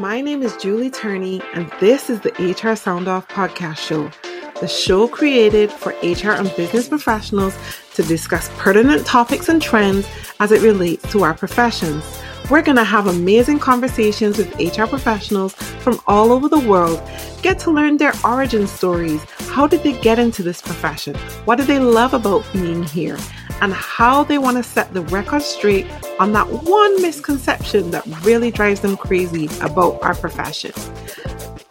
My 0.00 0.22
name 0.22 0.42
is 0.42 0.56
Julie 0.56 0.88
Turney, 0.88 1.42
and 1.52 1.70
this 1.78 2.08
is 2.08 2.20
the 2.20 2.32
HR 2.32 2.74
Sound 2.74 3.06
Off 3.06 3.28
podcast 3.28 3.76
show, 3.76 4.10
the 4.58 4.66
show 4.66 5.06
created 5.06 5.70
for 5.70 5.90
HR 6.02 6.30
and 6.30 6.50
business 6.56 6.88
professionals 6.88 7.54
to 7.96 8.02
discuss 8.04 8.48
pertinent 8.56 9.04
topics 9.04 9.50
and 9.50 9.60
trends 9.60 10.08
as 10.40 10.52
it 10.52 10.62
relates 10.62 11.06
to 11.12 11.22
our 11.22 11.34
professions. 11.34 12.02
We're 12.50 12.62
going 12.62 12.78
to 12.78 12.82
have 12.84 13.08
amazing 13.08 13.58
conversations 13.58 14.38
with 14.38 14.58
HR 14.58 14.86
professionals 14.86 15.52
from 15.52 16.00
all 16.06 16.32
over 16.32 16.48
the 16.48 16.66
world, 16.66 16.98
get 17.42 17.58
to 17.58 17.70
learn 17.70 17.98
their 17.98 18.14
origin 18.24 18.66
stories. 18.66 19.22
How 19.50 19.66
did 19.66 19.82
they 19.82 20.00
get 20.00 20.18
into 20.18 20.42
this 20.42 20.62
profession? 20.62 21.14
What 21.44 21.56
do 21.56 21.64
they 21.64 21.78
love 21.78 22.14
about 22.14 22.50
being 22.54 22.84
here? 22.84 23.18
And 23.60 23.72
how 23.74 24.24
they 24.24 24.38
want 24.38 24.56
to 24.56 24.62
set 24.62 24.94
the 24.94 25.02
record 25.02 25.42
straight 25.42 25.86
on 26.18 26.32
that 26.32 26.46
one 26.48 27.02
misconception 27.02 27.90
that 27.90 28.06
really 28.24 28.50
drives 28.50 28.80
them 28.80 28.96
crazy 28.96 29.46
about 29.60 30.02
our 30.02 30.14
profession. 30.14 30.72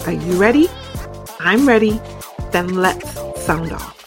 Are 0.06 0.14
you 0.14 0.40
ready? 0.40 0.68
I'm 1.40 1.68
ready. 1.68 2.00
Then 2.52 2.76
let's 2.76 3.12
sound 3.44 3.72
off 3.72 4.00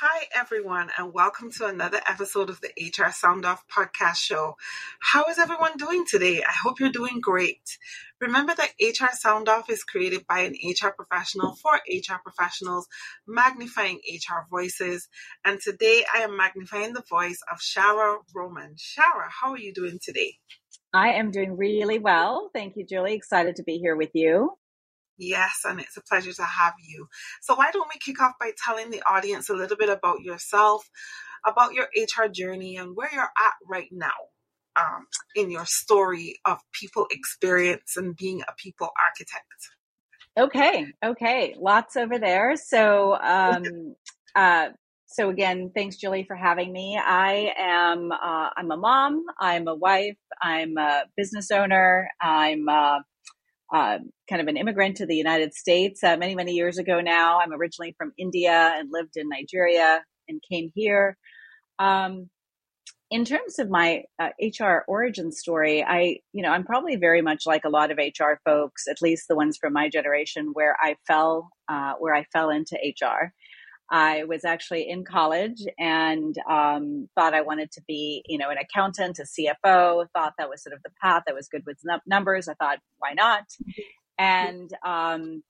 Hi, 0.00 0.26
everyone, 0.34 0.90
and 0.96 1.12
welcome 1.12 1.50
to 1.52 1.66
another 1.66 2.00
episode 2.08 2.50
of 2.50 2.60
the 2.60 2.70
HR 2.80 3.10
Sound 3.10 3.44
Off 3.44 3.64
podcast 3.68 4.16
show. 4.16 4.56
How 5.00 5.24
is 5.24 5.38
everyone 5.38 5.76
doing 5.76 6.04
today? 6.06 6.42
I 6.42 6.52
hope 6.52 6.80
you're 6.80 6.90
doing 6.90 7.20
great. 7.20 7.78
Remember 8.20 8.52
that 8.52 8.72
HR 8.80 9.14
Sound 9.14 9.48
Off 9.48 9.70
is 9.70 9.84
created 9.84 10.26
by 10.26 10.40
an 10.40 10.54
HR 10.64 10.88
professional 10.88 11.54
for 11.54 11.74
HR 11.74 12.18
professionals, 12.20 12.88
magnifying 13.28 14.00
HR 14.08 14.44
voices. 14.50 15.08
And 15.44 15.60
today 15.60 16.04
I 16.12 16.22
am 16.22 16.36
magnifying 16.36 16.94
the 16.94 17.04
voice 17.08 17.38
of 17.50 17.58
Shaara 17.58 18.16
Roman. 18.34 18.74
Shaara, 18.74 19.28
how 19.40 19.52
are 19.52 19.58
you 19.58 19.72
doing 19.72 20.00
today? 20.02 20.34
I 20.92 21.10
am 21.10 21.30
doing 21.30 21.56
really 21.56 22.00
well. 22.00 22.50
Thank 22.52 22.74
you, 22.76 22.84
Julie. 22.84 23.14
Excited 23.14 23.54
to 23.56 23.62
be 23.62 23.78
here 23.78 23.94
with 23.94 24.10
you. 24.14 24.50
Yes, 25.16 25.60
and 25.64 25.78
it's 25.78 25.96
a 25.96 26.02
pleasure 26.02 26.32
to 26.32 26.44
have 26.44 26.74
you. 26.88 27.06
So, 27.42 27.54
why 27.54 27.70
don't 27.70 27.88
we 27.92 28.00
kick 28.00 28.20
off 28.20 28.32
by 28.40 28.50
telling 28.64 28.90
the 28.90 29.02
audience 29.02 29.48
a 29.48 29.54
little 29.54 29.76
bit 29.76 29.90
about 29.90 30.22
yourself, 30.22 30.88
about 31.46 31.72
your 31.74 31.88
HR 31.96 32.28
journey, 32.28 32.76
and 32.76 32.96
where 32.96 33.10
you're 33.12 33.22
at 33.22 33.54
right 33.68 33.88
now 33.92 34.14
um, 34.78 35.06
in 35.34 35.50
your 35.50 35.66
story 35.66 36.36
of 36.44 36.58
people 36.72 37.06
experience 37.10 37.96
and 37.96 38.16
being 38.16 38.42
a 38.42 38.52
people 38.56 38.88
architect? 39.06 39.44
Okay, 40.38 40.86
okay, 41.04 41.56
lots 41.58 41.96
over 41.96 42.18
there. 42.18 42.54
So, 42.56 43.16
um, 43.20 43.96
uh, 44.36 44.68
so 45.06 45.30
again, 45.30 45.72
thanks, 45.74 45.96
Julie, 45.96 46.24
for 46.24 46.36
having 46.36 46.72
me. 46.72 47.00
I 47.02 47.52
am 47.58 48.12
uh, 48.12 48.50
I'm 48.56 48.70
a 48.70 48.76
mom. 48.76 49.24
I'm 49.40 49.66
a 49.66 49.74
wife. 49.74 50.18
I'm 50.40 50.76
a 50.76 51.04
business 51.16 51.50
owner. 51.50 52.08
I'm 52.20 52.68
uh, 52.68 52.98
uh, 53.74 53.98
kind 54.28 54.40
of 54.40 54.48
an 54.48 54.56
immigrant 54.56 54.96
to 54.98 55.06
the 55.06 55.16
United 55.16 55.54
States 55.54 56.04
uh, 56.04 56.16
many, 56.16 56.34
many 56.34 56.52
years 56.52 56.78
ago 56.78 57.00
now. 57.00 57.40
I'm 57.40 57.52
originally 57.52 57.94
from 57.98 58.12
India 58.18 58.72
and 58.76 58.88
lived 58.92 59.16
in 59.16 59.28
Nigeria 59.28 60.02
and 60.28 60.40
came 60.50 60.70
here. 60.74 61.16
Um, 61.78 62.28
in 63.10 63.24
terms 63.24 63.58
of 63.58 63.70
my 63.70 64.04
uh, 64.18 64.30
HR 64.40 64.84
origin 64.86 65.32
story, 65.32 65.82
I, 65.82 66.18
you 66.32 66.42
know, 66.42 66.50
I'm 66.50 66.64
probably 66.64 66.96
very 66.96 67.22
much 67.22 67.46
like 67.46 67.64
a 67.64 67.70
lot 67.70 67.90
of 67.90 67.98
HR 67.98 68.38
folks, 68.44 68.86
at 68.86 69.00
least 69.00 69.28
the 69.28 69.36
ones 69.36 69.56
from 69.56 69.72
my 69.72 69.88
generation, 69.88 70.50
where 70.52 70.76
I 70.78 70.96
fell, 71.06 71.50
uh, 71.68 71.94
where 71.98 72.14
I 72.14 72.24
fell 72.32 72.50
into 72.50 72.76
HR. 72.76 73.32
I 73.90 74.24
was 74.24 74.44
actually 74.44 74.86
in 74.88 75.04
college 75.04 75.62
and 75.78 76.36
um, 76.50 77.08
thought 77.14 77.32
I 77.32 77.40
wanted 77.40 77.72
to 77.72 77.82
be, 77.88 78.22
you 78.26 78.36
know, 78.36 78.50
an 78.50 78.58
accountant, 78.58 79.18
a 79.18 79.22
CFO. 79.22 80.06
Thought 80.14 80.34
that 80.36 80.50
was 80.50 80.62
sort 80.62 80.74
of 80.74 80.82
the 80.82 80.90
path 81.02 81.22
that 81.26 81.34
was 81.34 81.48
good 81.48 81.62
with 81.64 81.78
numbers. 82.06 82.48
I 82.48 82.54
thought, 82.54 82.80
why 82.98 83.14
not? 83.14 83.44
And 84.18 84.70
um, 84.84 85.42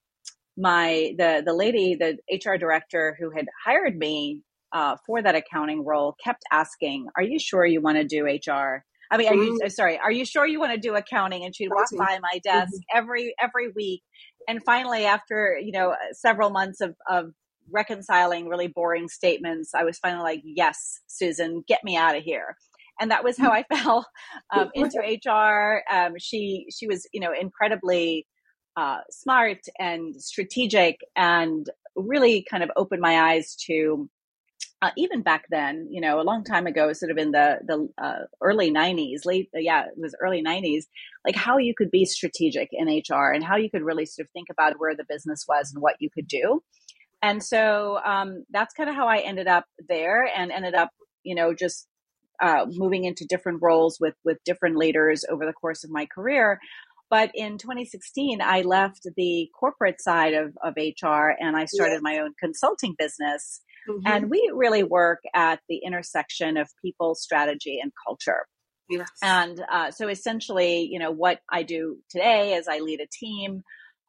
my 0.57 1.15
the 1.19 1.43
the 1.45 1.53
lady, 1.53 1.97
the 1.97 2.19
HR 2.31 2.57
director 2.57 3.17
who 3.19 3.31
had 3.31 3.47
hired 3.65 3.97
me 3.97 4.43
uh, 4.73 4.97
for 5.07 5.23
that 5.23 5.35
accounting 5.35 5.85
role, 5.85 6.15
kept 6.23 6.43
asking, 6.51 7.09
"Are 7.17 7.23
you 7.23 7.39
sure 7.39 7.65
you 7.65 7.81
want 7.81 7.99
to 7.99 8.05
do 8.05 8.25
HR?" 8.25 8.85
I 9.11 9.17
mean, 9.17 9.29
are 9.29 9.35
you 9.35 9.53
mm-hmm. 9.55 9.69
sorry? 9.69 9.99
Are 9.99 10.13
you 10.13 10.25
sure 10.25 10.47
you 10.47 10.61
want 10.61 10.73
to 10.73 10.79
do 10.79 10.95
accounting? 10.95 11.45
And 11.45 11.55
she'd 11.55 11.71
walk 11.71 11.89
by 11.97 12.19
my 12.21 12.41
desk 12.45 12.75
mm-hmm. 12.75 12.99
every 12.99 13.35
every 13.41 13.71
week. 13.71 14.03
And 14.47 14.63
finally, 14.65 15.05
after 15.05 15.59
you 15.63 15.73
know 15.73 15.95
several 16.13 16.51
months 16.51 16.81
of 16.81 16.95
of 17.09 17.33
reconciling 17.71 18.49
really 18.49 18.69
boring 18.69 19.09
statements, 19.09 19.75
I 19.75 19.85
was 19.85 19.99
finally 19.99 20.23
like, 20.23 20.43
yes, 20.45 21.01
Susan, 21.07 21.63
get 21.67 21.85
me 21.85 21.97
out 21.97 22.17
of 22.17 22.23
here. 22.23 22.57
And 23.01 23.11
that 23.11 23.25
was 23.25 23.39
how 23.39 23.51
I 23.51 23.65
fell 23.75 24.07
um, 24.55 24.71
into 24.75 24.99
HR. 24.99 25.83
Um, 25.91 26.15
she 26.19 26.67
she 26.71 26.87
was 26.87 27.07
you 27.13 27.21
know 27.21 27.33
incredibly 27.39 28.27
uh, 28.77 28.99
smart 29.11 29.59
and 29.79 30.15
strategic, 30.21 30.99
and 31.17 31.69
really 31.97 32.47
kind 32.49 32.63
of 32.63 32.71
opened 32.77 33.01
my 33.01 33.33
eyes 33.33 33.57
to 33.67 34.09
uh, 34.81 34.91
even 34.97 35.23
back 35.23 35.47
then, 35.51 35.89
you 35.91 36.01
know, 36.01 36.21
a 36.21 36.23
long 36.23 36.45
time 36.45 36.67
ago, 36.67 36.93
sort 36.93 37.11
of 37.11 37.19
in 37.19 37.33
the 37.33 37.59
the 37.67 37.89
uh, 38.03 38.25
early 38.41 38.71
'90s, 38.71 39.25
late 39.25 39.49
yeah, 39.55 39.87
it 39.87 39.95
was 39.97 40.15
early 40.21 40.43
'90s, 40.43 40.85
like 41.27 41.37
how 41.37 41.59
you 41.59 41.75
could 41.77 41.91
be 41.91 42.05
strategic 42.05 42.69
in 42.73 42.89
HR 42.89 43.33
and 43.33 43.45
how 43.45 43.57
you 43.57 43.71
could 43.71 43.83
really 43.83 44.07
sort 44.07 44.27
of 44.27 44.31
think 44.33 44.49
about 44.51 44.75
where 44.79 44.95
the 44.95 45.05
business 45.09 45.45
was 45.49 45.73
and 45.73 45.83
what 45.83 45.97
you 45.99 46.09
could 46.11 46.29
do 46.29 46.63
and 47.23 47.43
so 47.43 47.99
um, 48.05 48.45
that's 48.51 48.75
kind 48.75 48.89
of 48.89 48.95
how 48.95 49.09
I 49.09 49.19
ended 49.19 49.49
up 49.49 49.65
there 49.89 50.25
and 50.25 50.53
ended 50.53 50.75
up, 50.75 50.91
you 51.25 51.35
know, 51.35 51.53
just 51.53 51.89
uh, 52.41 52.67
moving 52.69 53.05
into 53.05 53.27
different 53.27 53.61
roles 53.61 53.99
with 54.01 54.15
with 54.25 54.39
different 54.45 54.77
leaders 54.77 55.25
over 55.29 55.45
the 55.45 55.53
course 55.53 55.83
of 55.83 55.91
my 55.91 56.07
career. 56.07 56.61
But 57.11 57.31
in 57.35 57.57
2016, 57.59 58.41
I 58.43 58.61
left 58.61 59.09
the 59.17 59.49
corporate 59.59 60.01
side 60.01 60.35
of, 60.35 60.57
of 60.63 60.75
HR 60.77 61.31
and 61.41 61.57
I 61.57 61.65
started 61.65 62.03
my 62.03 62.19
own 62.19 62.35
consulting 62.39 62.95
business. 62.99 63.63
Mm-hmm. 63.89 64.07
And 64.07 64.31
we 64.31 64.51
really 64.55 64.83
work 64.83 65.21
at 65.35 65.61
the 65.69 65.79
intersection 65.79 66.57
of 66.57 66.69
people, 66.85 67.15
strategy, 67.15 67.79
and 67.83 67.93
culture. 68.07 68.47
Yes. 68.91 69.09
And 69.23 69.63
uh, 69.71 69.91
so 69.91 70.09
essentially, 70.09 70.89
you 70.91 70.99
know, 70.99 71.11
what 71.11 71.41
I 71.51 71.63
do 71.63 71.99
today 72.11 72.55
is 72.55 72.69
I 72.69 72.79
lead 72.79 73.01
a 73.01 73.07
team 73.11 73.63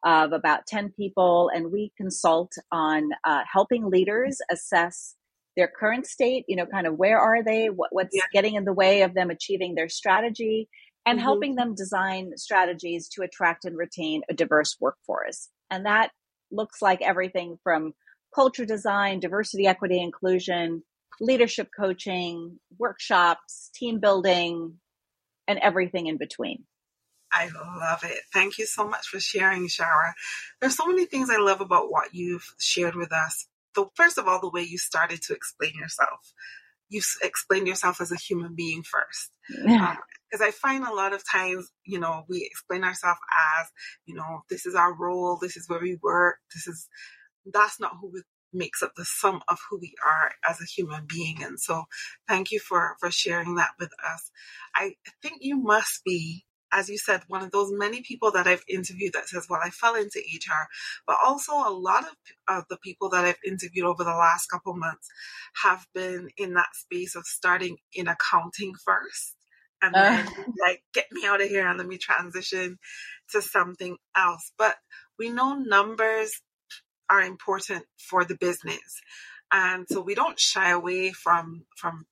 of 0.04 0.32
about 0.32 0.66
10 0.66 0.92
people, 0.96 1.50
and 1.54 1.70
we 1.70 1.92
consult 1.96 2.52
on 2.72 3.10
uh, 3.24 3.42
helping 3.50 3.90
leaders 3.90 4.38
assess 4.50 5.14
their 5.56 5.68
current 5.68 6.06
state, 6.06 6.44
you 6.48 6.56
know, 6.56 6.64
kind 6.64 6.86
of 6.86 6.96
where 6.96 7.18
are 7.18 7.42
they, 7.44 7.66
what, 7.66 7.90
what's 7.92 8.16
yeah. 8.16 8.22
getting 8.32 8.54
in 8.54 8.64
the 8.64 8.72
way 8.72 9.02
of 9.02 9.14
them 9.14 9.28
achieving 9.28 9.74
their 9.74 9.90
strategy, 9.90 10.68
and 11.04 11.18
mm-hmm. 11.18 11.24
helping 11.24 11.54
them 11.56 11.74
design 11.74 12.32
strategies 12.36 13.08
to 13.08 13.22
attract 13.22 13.66
and 13.66 13.76
retain 13.76 14.22
a 14.30 14.34
diverse 14.34 14.76
workforce. 14.80 15.48
And 15.70 15.84
that 15.84 16.10
looks 16.50 16.80
like 16.80 17.02
everything 17.02 17.58
from 17.62 17.92
culture 18.34 18.64
design, 18.64 19.20
diversity, 19.20 19.66
equity, 19.66 20.00
inclusion, 20.00 20.82
leadership 21.20 21.68
coaching, 21.76 22.58
workshops, 22.78 23.70
team 23.74 24.00
building, 24.00 24.74
and 25.46 25.58
everything 25.58 26.06
in 26.06 26.16
between. 26.16 26.64
I 27.32 27.48
love 27.54 28.02
it. 28.02 28.22
Thank 28.32 28.58
you 28.58 28.66
so 28.66 28.88
much 28.88 29.06
for 29.06 29.20
sharing, 29.20 29.68
Shaara. 29.68 30.12
There's 30.60 30.76
so 30.76 30.86
many 30.86 31.06
things 31.06 31.30
I 31.30 31.38
love 31.38 31.60
about 31.60 31.90
what 31.90 32.14
you've 32.14 32.54
shared 32.58 32.96
with 32.96 33.12
us. 33.12 33.46
The, 33.74 33.86
first 33.94 34.18
of 34.18 34.26
all, 34.26 34.40
the 34.40 34.50
way 34.50 34.62
you 34.62 34.78
started 34.78 35.22
to 35.22 35.34
explain 35.34 35.74
yourself. 35.76 36.32
You 36.88 37.02
explained 37.22 37.68
yourself 37.68 38.00
as 38.00 38.10
a 38.10 38.16
human 38.16 38.56
being 38.56 38.82
first. 38.82 39.30
Yeah. 39.48 39.96
Um, 39.96 39.98
because 40.30 40.46
I 40.46 40.52
find 40.52 40.84
a 40.84 40.94
lot 40.94 41.12
of 41.12 41.28
times, 41.28 41.72
you 41.84 41.98
know, 41.98 42.22
we 42.28 42.46
explain 42.48 42.84
ourselves 42.84 43.18
as, 43.58 43.66
you 44.06 44.14
know, 44.14 44.42
this 44.48 44.64
is 44.64 44.76
our 44.76 44.94
role, 44.94 45.36
this 45.42 45.56
is 45.56 45.68
where 45.68 45.80
we 45.80 45.98
work, 46.04 46.36
this 46.54 46.68
is, 46.68 46.88
that's 47.52 47.80
not 47.80 47.96
who 48.00 48.22
makes 48.52 48.82
up 48.82 48.92
the 48.96 49.04
sum 49.04 49.42
of 49.48 49.58
who 49.68 49.78
we 49.78 49.94
are 50.04 50.32
as 50.48 50.60
a 50.60 50.64
human 50.64 51.06
being. 51.06 51.42
And 51.42 51.58
so 51.58 51.84
thank 52.28 52.50
you 52.50 52.58
for, 52.58 52.96
for 52.98 53.10
sharing 53.10 53.54
that 53.56 53.70
with 53.78 53.92
us. 54.04 54.30
I 54.74 54.94
think 55.22 55.38
you 55.40 55.56
must 55.56 56.02
be 56.04 56.44
as 56.72 56.88
you 56.88 56.98
said, 56.98 57.22
one 57.26 57.42
of 57.42 57.50
those 57.50 57.72
many 57.72 58.02
people 58.02 58.30
that 58.32 58.46
I've 58.46 58.64
interviewed 58.68 59.12
that 59.14 59.28
says, 59.28 59.46
well, 59.50 59.60
I 59.62 59.70
fell 59.70 59.94
into 59.94 60.20
HR, 60.20 60.68
but 61.06 61.16
also 61.24 61.52
a 61.52 61.70
lot 61.70 62.04
of, 62.04 62.14
of 62.48 62.64
the 62.70 62.76
people 62.76 63.08
that 63.10 63.24
I've 63.24 63.38
interviewed 63.44 63.86
over 63.86 64.04
the 64.04 64.10
last 64.10 64.46
couple 64.46 64.74
months 64.76 65.08
have 65.64 65.86
been 65.94 66.28
in 66.36 66.54
that 66.54 66.74
space 66.74 67.16
of 67.16 67.26
starting 67.26 67.78
in 67.92 68.06
accounting 68.06 68.74
first 68.84 69.36
and 69.82 69.94
uh. 69.94 70.02
then 70.02 70.26
like, 70.60 70.82
get 70.92 71.06
me 71.10 71.26
out 71.26 71.40
of 71.40 71.48
here 71.48 71.66
and 71.66 71.78
let 71.78 71.86
me 71.86 71.98
transition 71.98 72.78
to 73.32 73.42
something 73.42 73.96
else. 74.16 74.52
But 74.56 74.76
we 75.18 75.30
know 75.30 75.54
numbers 75.54 76.40
are 77.10 77.20
important 77.20 77.84
for 77.98 78.24
the 78.24 78.36
business. 78.36 79.00
And 79.52 79.86
so 79.90 80.00
we 80.00 80.14
don't 80.14 80.38
shy 80.38 80.70
away 80.70 81.10
from, 81.10 81.64
from 81.76 82.06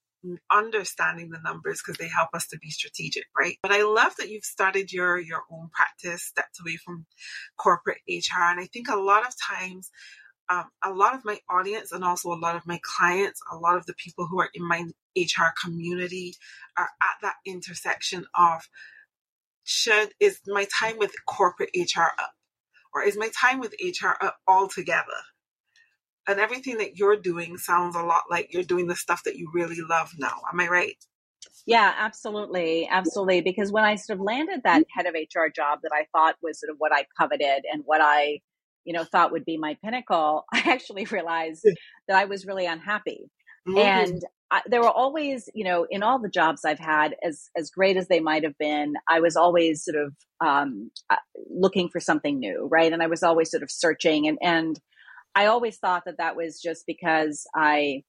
understanding 0.51 1.31
the 1.31 1.39
numbers 1.45 1.81
because 1.81 1.99
they 1.99 2.09
help 2.09 2.31
us 2.35 2.49
to 2.49 2.59
be 2.59 2.71
strategic, 2.71 3.25
right? 3.39 3.57
But 3.63 3.73
I 3.73 3.83
love 3.83 4.15
that 4.19 4.29
you've 4.29 4.45
started 4.45 4.93
your 4.93 5.19
your 5.19 5.43
own 5.51 5.71
practice, 5.73 6.25
stepped 6.25 6.59
away 6.61 6.77
from 6.77 7.07
corporate 7.57 7.99
HR, 8.09 8.43
and 8.43 8.61
I 8.61 8.67
think 8.73 8.89
a 8.89 8.97
lot 8.97 9.27
of 9.27 9.35
times. 9.41 9.91
Um, 10.51 10.65
a 10.83 10.91
lot 10.91 11.15
of 11.15 11.27
my 11.27 11.39
audience 11.51 11.93
and 11.93 12.03
also 12.03 12.33
a 12.33 12.41
lot 12.41 12.57
of 12.57 12.67
my 12.67 12.81
clients, 12.83 13.39
a 13.53 13.57
lot 13.59 13.77
of 13.77 13.85
the 13.85 13.93
people 14.03 14.27
who 14.27 14.41
are 14.41 14.49
in 14.55 14.67
my 14.67 14.83
HR 15.15 15.53
community 15.63 16.37
are 16.79 16.89
at 17.03 17.17
that 17.21 17.35
intersection 17.45 18.25
of 18.35 18.63
should 19.65 20.09
is 20.21 20.41
my 20.47 20.67
time 20.81 20.97
with 20.97 21.13
corporate 21.27 21.69
HR 21.77 22.09
or 22.99 23.03
is 23.03 23.17
my 23.17 23.31
time 23.41 23.61
with 23.61 23.75
HR 23.81 24.17
up 24.21 24.39
altogether? 24.47 25.05
And 26.27 26.39
everything 26.39 26.79
that 26.79 26.97
you're 26.97 27.17
doing 27.17 27.57
sounds 27.57 27.97
a 27.97 28.03
lot 28.03 28.25
like 28.31 28.53
you're 28.53 28.63
doing 28.63 28.87
the 28.87 28.97
stuff 28.97 29.23
that 29.25 29.37
you 29.37 29.51
really 29.55 29.79
love 29.89 30.11
now. 30.19 30.35
Am 30.53 30.61
I 30.61 30.69
right? 30.69 30.97
Yeah, 31.67 31.93
absolutely. 31.97 32.89
Absolutely. 32.91 33.41
Because 33.41 33.73
when 33.73 33.85
I 33.85 33.97
sort 33.97 34.19
of 34.19 34.25
landed 34.25 34.61
that 34.65 34.85
head 34.95 35.07
of 35.07 35.15
HR 35.15 35.49
job 35.55 35.81
that 35.83 35.93
I 35.93 36.07
thought 36.13 36.37
was 36.43 36.61
sort 36.61 36.71
of 36.71 36.77
what 36.79 36.93
I 36.93 37.05
coveted 37.19 37.65
and 37.73 37.83
what 37.87 38.01
I, 38.03 38.41
you 38.85 38.93
know, 38.93 39.05
thought 39.05 39.33
would 39.33 39.45
be 39.45 39.57
my 39.57 39.77
pinnacle, 39.83 40.45
I 40.53 40.63
actually 40.67 41.05
realized 41.07 41.67
that 42.09 42.17
I 42.17 42.27
was 42.27 42.47
really 42.47 42.67
unhappy. 42.67 43.31
Mm-hmm. 43.67 43.79
And 43.79 44.23
I, 44.51 44.63
there 44.67 44.81
were 44.81 44.91
always, 44.91 45.49
you 45.55 45.65
know, 45.65 45.87
in 45.91 46.03
all 46.03 46.19
the 46.19 46.31
jobs 46.31 46.65
I've 46.65 46.79
had, 46.79 47.15
as 47.23 47.51
as 47.57 47.71
great 47.71 47.97
as 47.97 48.09
they 48.09 48.21
might 48.21 48.45
have 48.45 48.57
been, 48.59 48.95
I 49.09 49.21
was 49.21 49.37
always 49.37 49.85
sort 49.85 49.97
of 49.97 50.15
um, 50.45 50.91
uh, 51.11 51.17
looking 51.51 51.89
for 51.91 52.01
something 52.01 52.39
new, 52.39 52.67
right? 52.71 52.93
And 52.93 53.03
I 53.03 53.09
was 53.09 53.23
always 53.23 53.51
sort 53.51 53.63
of 53.63 53.71
searching, 53.71 54.27
and 54.27 54.39
and 54.41 54.81
I 55.35 55.47
always 55.47 55.77
thought 55.79 56.05
that 56.07 56.19
that 56.19 56.37
was 56.37 56.61
just 56.63 56.85
because 56.87 57.47
I 57.55 58.05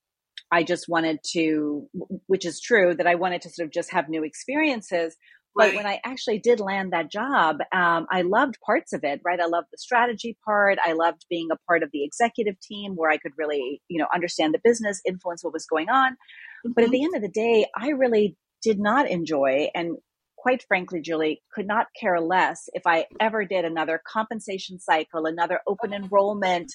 I 0.51 0.63
just 0.63 0.88
wanted 0.88 1.19
to, 1.33 1.88
which 2.27 2.45
is 2.45 2.62
true, 2.62 2.95
that 2.95 3.07
I 3.07 3.15
wanted 3.15 3.42
to 3.44 3.50
sort 3.50 3.65
of 3.65 3.74
just 3.74 3.92
have 3.92 4.09
new 4.09 4.24
experiences. 4.24 5.15
But 5.59 5.67
right. 5.67 5.75
when 5.75 5.85
I 5.85 6.00
actually 6.03 6.39
did 6.39 6.59
land 6.59 6.94
that 6.94 7.11
job, 7.11 7.57
um, 7.71 8.07
I 8.09 8.21
loved 8.21 8.56
parts 8.65 8.94
of 8.94 9.03
it, 9.03 9.21
right? 9.23 9.39
I 9.39 9.45
loved 9.45 9.67
the 9.71 9.77
strategy 9.77 10.38
part. 10.45 10.79
I 10.83 10.94
loved 10.94 11.25
being 11.29 11.50
a 11.51 11.57
part 11.67 11.83
of 11.83 11.89
the 11.91 12.03
executive 12.03 12.59
team 12.61 12.95
where 12.95 13.11
I 13.11 13.17
could 13.17 13.33
really, 13.38 13.81
you 13.88 14.00
know, 14.00 14.07
understand 14.13 14.53
the 14.53 14.61
business, 14.63 15.01
influence 15.06 15.44
what 15.44 15.53
was 15.53 15.65
going 15.65 15.89
on. 15.89 16.13
Mm-hmm. 16.13 16.71
But 16.73 16.83
at 16.83 16.88
mm-hmm. 16.88 16.94
the 16.94 17.03
end 17.03 17.15
of 17.15 17.21
the 17.21 17.29
day, 17.29 17.65
I 17.75 17.89
really 17.89 18.38
did 18.61 18.79
not 18.79 19.09
enjoy 19.09 19.69
and 19.75 19.97
quite 20.38 20.63
frankly, 20.63 21.01
Julie, 21.01 21.41
could 21.53 21.67
not 21.67 21.88
care 22.00 22.21
less 22.21 22.69
if 22.73 22.83
I 22.85 23.07
ever 23.19 23.44
did 23.44 23.65
another 23.65 24.01
compensation 24.07 24.79
cycle, 24.79 25.25
another 25.25 25.59
open 25.67 25.91
enrollment, 25.94 26.71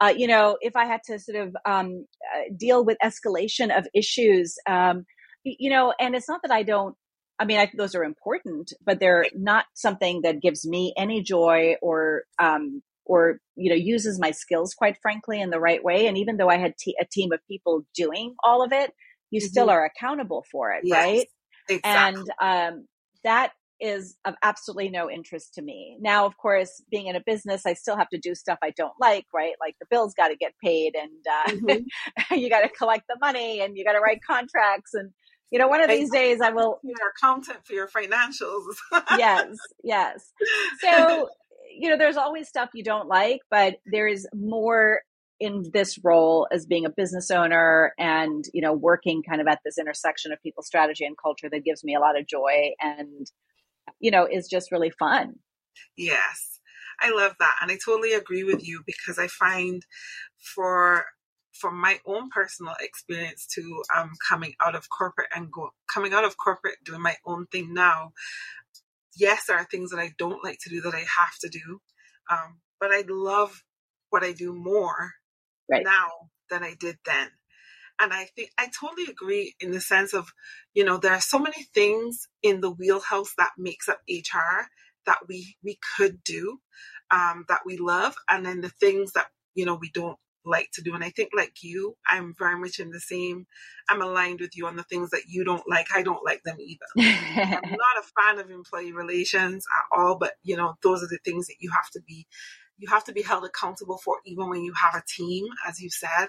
uh, 0.00 0.12
you 0.16 0.26
know, 0.26 0.56
if 0.60 0.76
I 0.76 0.86
had 0.86 1.02
to 1.04 1.18
sort 1.18 1.36
of 1.36 1.56
um, 1.64 2.06
uh, 2.34 2.52
deal 2.56 2.84
with 2.84 2.98
escalation 3.02 3.76
of 3.76 3.86
issues, 3.94 4.56
um, 4.68 5.04
you 5.44 5.70
know, 5.70 5.94
and 6.00 6.14
it's 6.14 6.28
not 6.28 6.40
that 6.42 6.50
I 6.50 6.62
don't. 6.62 6.96
I 7.38 7.44
mean, 7.44 7.58
I, 7.58 7.70
those 7.76 7.94
are 7.94 8.04
important, 8.04 8.72
but 8.84 9.00
they're 9.00 9.26
not 9.34 9.66
something 9.74 10.22
that 10.22 10.40
gives 10.40 10.66
me 10.66 10.94
any 10.96 11.22
joy 11.22 11.74
or 11.82 12.22
um, 12.38 12.82
or 13.04 13.38
you 13.56 13.70
know 13.70 13.76
uses 13.76 14.20
my 14.20 14.30
skills, 14.30 14.74
quite 14.74 14.96
frankly, 15.02 15.40
in 15.40 15.50
the 15.50 15.60
right 15.60 15.82
way. 15.82 16.06
And 16.06 16.16
even 16.16 16.36
though 16.36 16.48
I 16.48 16.58
had 16.58 16.76
t- 16.78 16.96
a 17.00 17.04
team 17.04 17.32
of 17.32 17.40
people 17.48 17.82
doing 17.94 18.34
all 18.44 18.64
of 18.64 18.72
it, 18.72 18.92
you 19.30 19.40
mm-hmm. 19.40 19.48
still 19.48 19.70
are 19.70 19.84
accountable 19.84 20.44
for 20.50 20.72
it, 20.72 20.82
yes, 20.84 20.96
right? 20.96 21.26
Exactly. 21.68 22.22
And 22.40 22.74
um, 22.74 22.86
that 23.24 23.52
is 23.80 24.16
of 24.24 24.34
absolutely 24.42 24.88
no 24.88 25.10
interest 25.10 25.54
to 25.54 25.62
me. 25.62 25.98
Now, 26.00 26.26
of 26.26 26.36
course, 26.36 26.82
being 26.90 27.06
in 27.06 27.16
a 27.16 27.22
business, 27.24 27.66
I 27.66 27.74
still 27.74 27.96
have 27.96 28.08
to 28.10 28.18
do 28.18 28.34
stuff 28.34 28.58
I 28.62 28.70
don't 28.70 28.94
like, 29.00 29.26
right? 29.34 29.54
Like 29.60 29.74
the 29.80 29.86
bills 29.90 30.14
got 30.14 30.28
to 30.28 30.36
get 30.36 30.52
paid 30.62 30.94
and 30.94 31.10
uh, 31.28 31.50
mm-hmm. 31.50 32.34
you 32.38 32.48
got 32.48 32.60
to 32.60 32.68
collect 32.68 33.04
the 33.08 33.18
money 33.20 33.60
and 33.60 33.76
you 33.76 33.84
got 33.84 33.92
to 33.92 34.00
write 34.00 34.20
contracts. 34.26 34.94
And, 34.94 35.10
you 35.50 35.58
know, 35.58 35.68
one 35.68 35.80
of 35.80 35.88
these 35.88 36.10
days 36.10 36.40
I 36.40 36.50
will. 36.50 36.78
Your 36.82 36.96
accountant 37.16 37.64
for 37.64 37.72
your 37.72 37.88
financials. 37.88 38.64
yes, 39.18 39.56
yes. 39.82 40.32
So, 40.80 41.28
you 41.76 41.90
know, 41.90 41.96
there's 41.96 42.16
always 42.16 42.48
stuff 42.48 42.70
you 42.74 42.84
don't 42.84 43.08
like, 43.08 43.40
but 43.50 43.76
there's 43.86 44.26
more 44.34 45.00
in 45.40 45.64
this 45.72 45.98
role 46.04 46.46
as 46.52 46.64
being 46.64 46.86
a 46.86 46.90
business 46.90 47.28
owner 47.28 47.92
and 47.98 48.44
you 48.54 48.62
know 48.62 48.72
working 48.72 49.20
kind 49.20 49.40
of 49.40 49.48
at 49.48 49.58
this 49.64 49.78
intersection 49.78 50.30
of 50.30 50.40
people 50.40 50.62
strategy 50.62 51.04
and 51.04 51.16
culture 51.20 51.50
that 51.50 51.64
gives 51.64 51.82
me 51.82 51.96
a 51.96 51.98
lot 51.98 52.16
of 52.16 52.24
joy 52.24 52.70
and 52.80 53.26
you 54.00 54.10
know, 54.10 54.26
is 54.30 54.48
just 54.48 54.72
really 54.72 54.90
fun. 54.90 55.36
Yes. 55.96 56.60
I 57.00 57.10
love 57.10 57.34
that. 57.40 57.56
And 57.60 57.70
I 57.70 57.78
totally 57.84 58.12
agree 58.12 58.44
with 58.44 58.66
you 58.66 58.82
because 58.86 59.18
I 59.18 59.26
find 59.26 59.84
for 60.38 61.06
from 61.54 61.80
my 61.80 61.98
own 62.06 62.28
personal 62.30 62.74
experience 62.80 63.46
to 63.46 63.82
um, 63.96 64.12
coming 64.28 64.54
out 64.64 64.74
of 64.74 64.88
corporate 64.90 65.28
and 65.34 65.50
go 65.52 65.70
coming 65.92 66.12
out 66.12 66.24
of 66.24 66.36
corporate 66.36 66.76
doing 66.84 67.02
my 67.02 67.16
own 67.26 67.46
thing 67.46 67.72
now 67.72 68.12
yes 69.16 69.46
there 69.46 69.56
are 69.56 69.64
things 69.64 69.90
that 69.90 70.00
i 70.00 70.12
don't 70.18 70.44
like 70.44 70.58
to 70.60 70.70
do 70.70 70.80
that 70.80 70.94
i 70.94 70.98
have 70.98 71.38
to 71.40 71.48
do 71.48 71.80
um, 72.30 72.58
but 72.80 72.90
i 72.90 73.04
love 73.08 73.62
what 74.10 74.24
i 74.24 74.32
do 74.32 74.52
more 74.52 75.12
right. 75.70 75.84
now 75.84 76.08
than 76.50 76.62
i 76.62 76.74
did 76.78 76.96
then 77.06 77.28
and 78.00 78.12
I 78.12 78.24
think 78.36 78.50
I 78.58 78.68
totally 78.68 79.06
agree 79.08 79.54
in 79.60 79.70
the 79.70 79.80
sense 79.80 80.14
of, 80.14 80.32
you 80.74 80.84
know, 80.84 80.96
there 80.96 81.12
are 81.12 81.20
so 81.20 81.38
many 81.38 81.62
things 81.74 82.28
in 82.42 82.60
the 82.60 82.70
wheelhouse 82.70 83.34
that 83.38 83.52
makes 83.56 83.88
up 83.88 84.00
HR 84.08 84.66
that 85.06 85.18
we 85.28 85.56
we 85.62 85.78
could 85.96 86.24
do, 86.24 86.58
um, 87.10 87.44
that 87.48 87.60
we 87.64 87.76
love, 87.76 88.14
and 88.28 88.44
then 88.44 88.60
the 88.60 88.70
things 88.70 89.12
that 89.12 89.26
you 89.54 89.64
know 89.64 89.76
we 89.76 89.90
don't 89.90 90.18
like 90.44 90.70
to 90.74 90.82
do. 90.82 90.94
And 90.94 91.04
I 91.04 91.10
think 91.10 91.30
like 91.36 91.62
you, 91.62 91.96
I'm 92.06 92.34
very 92.38 92.58
much 92.58 92.78
in 92.78 92.90
the 92.90 93.00
same. 93.00 93.46
I'm 93.88 94.02
aligned 94.02 94.40
with 94.40 94.56
you 94.56 94.66
on 94.66 94.76
the 94.76 94.82
things 94.84 95.10
that 95.10 95.24
you 95.28 95.44
don't 95.44 95.68
like. 95.68 95.88
I 95.94 96.02
don't 96.02 96.24
like 96.24 96.42
them 96.44 96.56
either. 96.60 96.86
I'm 96.98 97.70
not 97.70 98.02
a 98.02 98.22
fan 98.22 98.38
of 98.38 98.50
employee 98.50 98.92
relations 98.92 99.64
at 99.76 99.98
all, 99.98 100.16
but 100.18 100.34
you 100.42 100.56
know, 100.56 100.74
those 100.82 101.02
are 101.02 101.08
the 101.08 101.18
things 101.24 101.46
that 101.46 101.56
you 101.60 101.70
have 101.70 101.90
to 101.92 102.00
be 102.06 102.26
you 102.76 102.88
have 102.88 103.04
to 103.04 103.12
be 103.12 103.22
held 103.22 103.44
accountable 103.44 103.98
for 103.98 104.16
even 104.26 104.48
when 104.48 104.62
you 104.62 104.72
have 104.74 104.96
a 104.96 105.04
team, 105.08 105.46
as 105.66 105.80
you 105.80 105.90
said. 105.90 106.26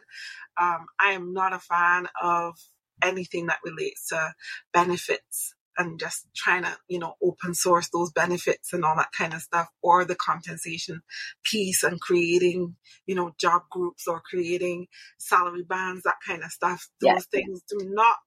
Um, 0.62 0.86
I 1.00 1.12
am 1.14 1.34
not 1.34 1.54
a 1.54 1.60
fan 1.60 2.08
of 2.22 2.56
anything 3.04 3.48
that 3.48 3.60
relates 3.64 4.10
to 4.10 4.34
benefits 4.72 5.56
and 5.77 6.00
just 6.00 6.27
trying 6.36 6.63
to, 6.63 6.77
you 6.88 7.00
know, 7.00 7.16
open 7.22 7.54
source 7.54 7.89
those 7.89 8.12
benefits 8.12 8.74
and 8.74 8.83
all 8.83 8.95
that 8.95 9.12
kind 9.12 9.33
of 9.33 9.42
stuff, 9.42 9.69
or 9.81 10.06
the 10.06 10.16
compensation 10.16 11.01
piece 11.44 11.83
and 11.83 12.00
creating, 12.00 12.75
you 13.06 13.16
know, 13.16 13.33
job 13.39 13.63
groups 13.69 14.07
or 14.07 14.22
creating 14.22 14.88
salary 15.18 15.63
bands, 15.63 16.04
that 16.04 16.16
kind 16.25 16.44
of 16.44 16.51
stuff. 16.51 16.89
Those 17.01 17.10
yeah. 17.12 17.39
things 17.42 17.62
do 17.69 17.80
not 17.89 18.18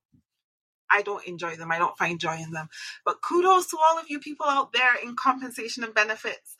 I 0.90 1.02
don't 1.02 1.26
enjoy 1.26 1.56
them. 1.56 1.70
I 1.70 1.78
don't 1.78 1.98
find 1.98 2.18
joy 2.18 2.36
in 2.36 2.52
them. 2.52 2.68
But 3.04 3.16
kudos 3.20 3.66
to 3.68 3.76
all 3.76 3.98
of 3.98 4.06
you 4.08 4.20
people 4.20 4.46
out 4.46 4.72
there 4.72 4.94
in 5.02 5.16
compensation 5.16 5.84
and 5.84 5.94
benefits 5.94 6.56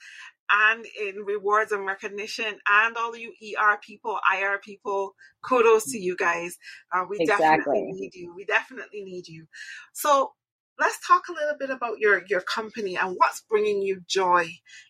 and 0.50 0.86
in 1.00 1.24
rewards 1.24 1.72
and 1.72 1.86
recognition 1.86 2.58
and 2.68 2.96
all 2.96 3.16
you 3.16 3.32
ER 3.42 3.78
people, 3.82 4.18
IR 4.34 4.58
people, 4.58 5.14
kudos 5.42 5.92
to 5.92 5.98
you 5.98 6.16
guys. 6.16 6.56
Uh, 6.92 7.04
we 7.08 7.18
exactly. 7.20 7.46
definitely 7.46 7.92
need 7.92 8.14
you. 8.14 8.34
We 8.34 8.44
definitely 8.44 9.04
need 9.04 9.28
you. 9.28 9.46
So 9.92 10.32
let's 10.78 10.98
talk 11.06 11.28
a 11.28 11.32
little 11.32 11.56
bit 11.58 11.70
about 11.70 11.98
your, 11.98 12.22
your 12.28 12.40
company 12.40 12.96
and 12.96 13.16
what's 13.16 13.44
bringing 13.48 13.82
you 13.82 14.00
joy 14.06 14.48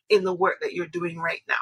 in 0.09 0.25
the 0.25 0.35
work 0.35 0.57
that 0.61 0.73
you're 0.75 0.87
doing 0.87 1.19
right 1.19 1.41
now. 1.49 1.55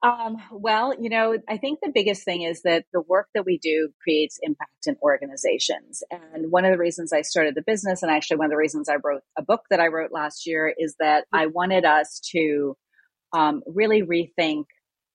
Um, 0.00 0.36
well, 0.52 0.94
you 1.00 1.10
know, 1.10 1.36
I 1.48 1.56
think 1.56 1.80
the 1.82 1.90
biggest 1.92 2.24
thing 2.24 2.42
is 2.42 2.62
that 2.62 2.84
the 2.92 3.00
work 3.00 3.26
that 3.34 3.44
we 3.44 3.58
do 3.58 3.90
creates 4.00 4.38
impact 4.42 4.86
in 4.86 4.96
organizations. 5.02 6.04
And 6.10 6.52
one 6.52 6.64
of 6.64 6.70
the 6.70 6.78
reasons 6.78 7.12
I 7.12 7.22
started 7.22 7.56
the 7.56 7.64
business, 7.66 8.02
and 8.02 8.12
actually 8.12 8.36
one 8.36 8.46
of 8.46 8.52
the 8.52 8.58
reasons 8.58 8.88
I 8.88 8.96
wrote 9.02 9.22
a 9.36 9.42
book 9.42 9.62
that 9.70 9.80
I 9.80 9.88
wrote 9.88 10.12
last 10.12 10.46
year, 10.46 10.72
is 10.78 10.94
that 11.00 11.24
I 11.32 11.46
wanted 11.46 11.84
us 11.84 12.20
to 12.30 12.76
um, 13.32 13.62
really 13.66 14.02
rethink 14.02 14.66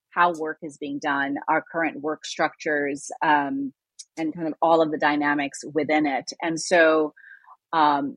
how 0.10 0.34
work 0.34 0.58
is 0.62 0.78
being 0.78 1.00
done, 1.00 1.38
our 1.48 1.64
current 1.72 2.02
work 2.02 2.26
structures, 2.26 3.10
um, 3.22 3.74
and 4.18 4.34
kind 4.34 4.48
of 4.48 4.54
all 4.62 4.82
of 4.82 4.92
the 4.92 4.98
dynamics 4.98 5.60
within 5.74 6.06
it. 6.06 6.32
And 6.42 6.60
so, 6.60 7.14
um, 7.72 8.16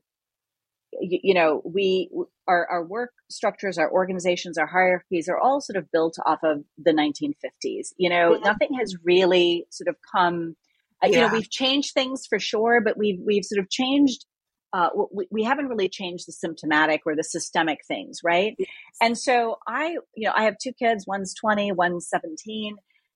you, 0.99 1.19
you 1.23 1.33
know, 1.33 1.61
we 1.65 2.09
our, 2.47 2.65
our 2.67 2.83
work 2.83 3.11
structures, 3.29 3.77
our 3.77 3.91
organizations, 3.91 4.57
our 4.57 4.67
hierarchies 4.67 5.27
are 5.27 5.37
all 5.37 5.59
sort 5.61 5.77
of 5.77 5.91
built 5.91 6.17
off 6.25 6.39
of 6.43 6.63
the 6.77 6.91
1950s. 6.91 7.89
You 7.97 8.09
know, 8.09 8.33
mm-hmm. 8.33 8.43
nothing 8.43 8.69
has 8.79 8.95
really 9.03 9.65
sort 9.69 9.89
of 9.89 9.95
come. 10.15 10.55
Uh, 11.03 11.07
yeah. 11.07 11.15
You 11.15 11.21
know, 11.27 11.33
we've 11.33 11.49
changed 11.49 11.93
things 11.93 12.25
for 12.27 12.39
sure, 12.39 12.81
but 12.81 12.97
we've 12.97 13.19
we've 13.23 13.45
sort 13.45 13.59
of 13.59 13.69
changed. 13.69 14.25
Uh, 14.73 14.89
we, 15.13 15.27
we 15.31 15.43
haven't 15.43 15.67
really 15.67 15.87
changed 15.87 16.27
the 16.27 16.33
symptomatic 16.33 17.01
or 17.05 17.15
the 17.15 17.23
systemic 17.23 17.79
things, 17.87 18.19
right? 18.23 18.53
Yes. 18.59 18.67
And 19.01 19.17
so 19.17 19.57
I, 19.65 19.95
you 20.13 20.27
know, 20.27 20.33
I 20.35 20.43
have 20.43 20.57
two 20.61 20.73
kids. 20.73 21.05
One's 21.07 21.33
20, 21.35 21.71
one's 21.71 22.09
17, 22.09 22.75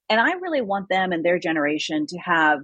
and 0.09 0.21
I 0.21 0.31
really 0.41 0.61
want 0.61 0.87
them 0.89 1.11
and 1.11 1.25
their 1.25 1.39
generation 1.39 2.05
to 2.07 2.17
have 2.19 2.59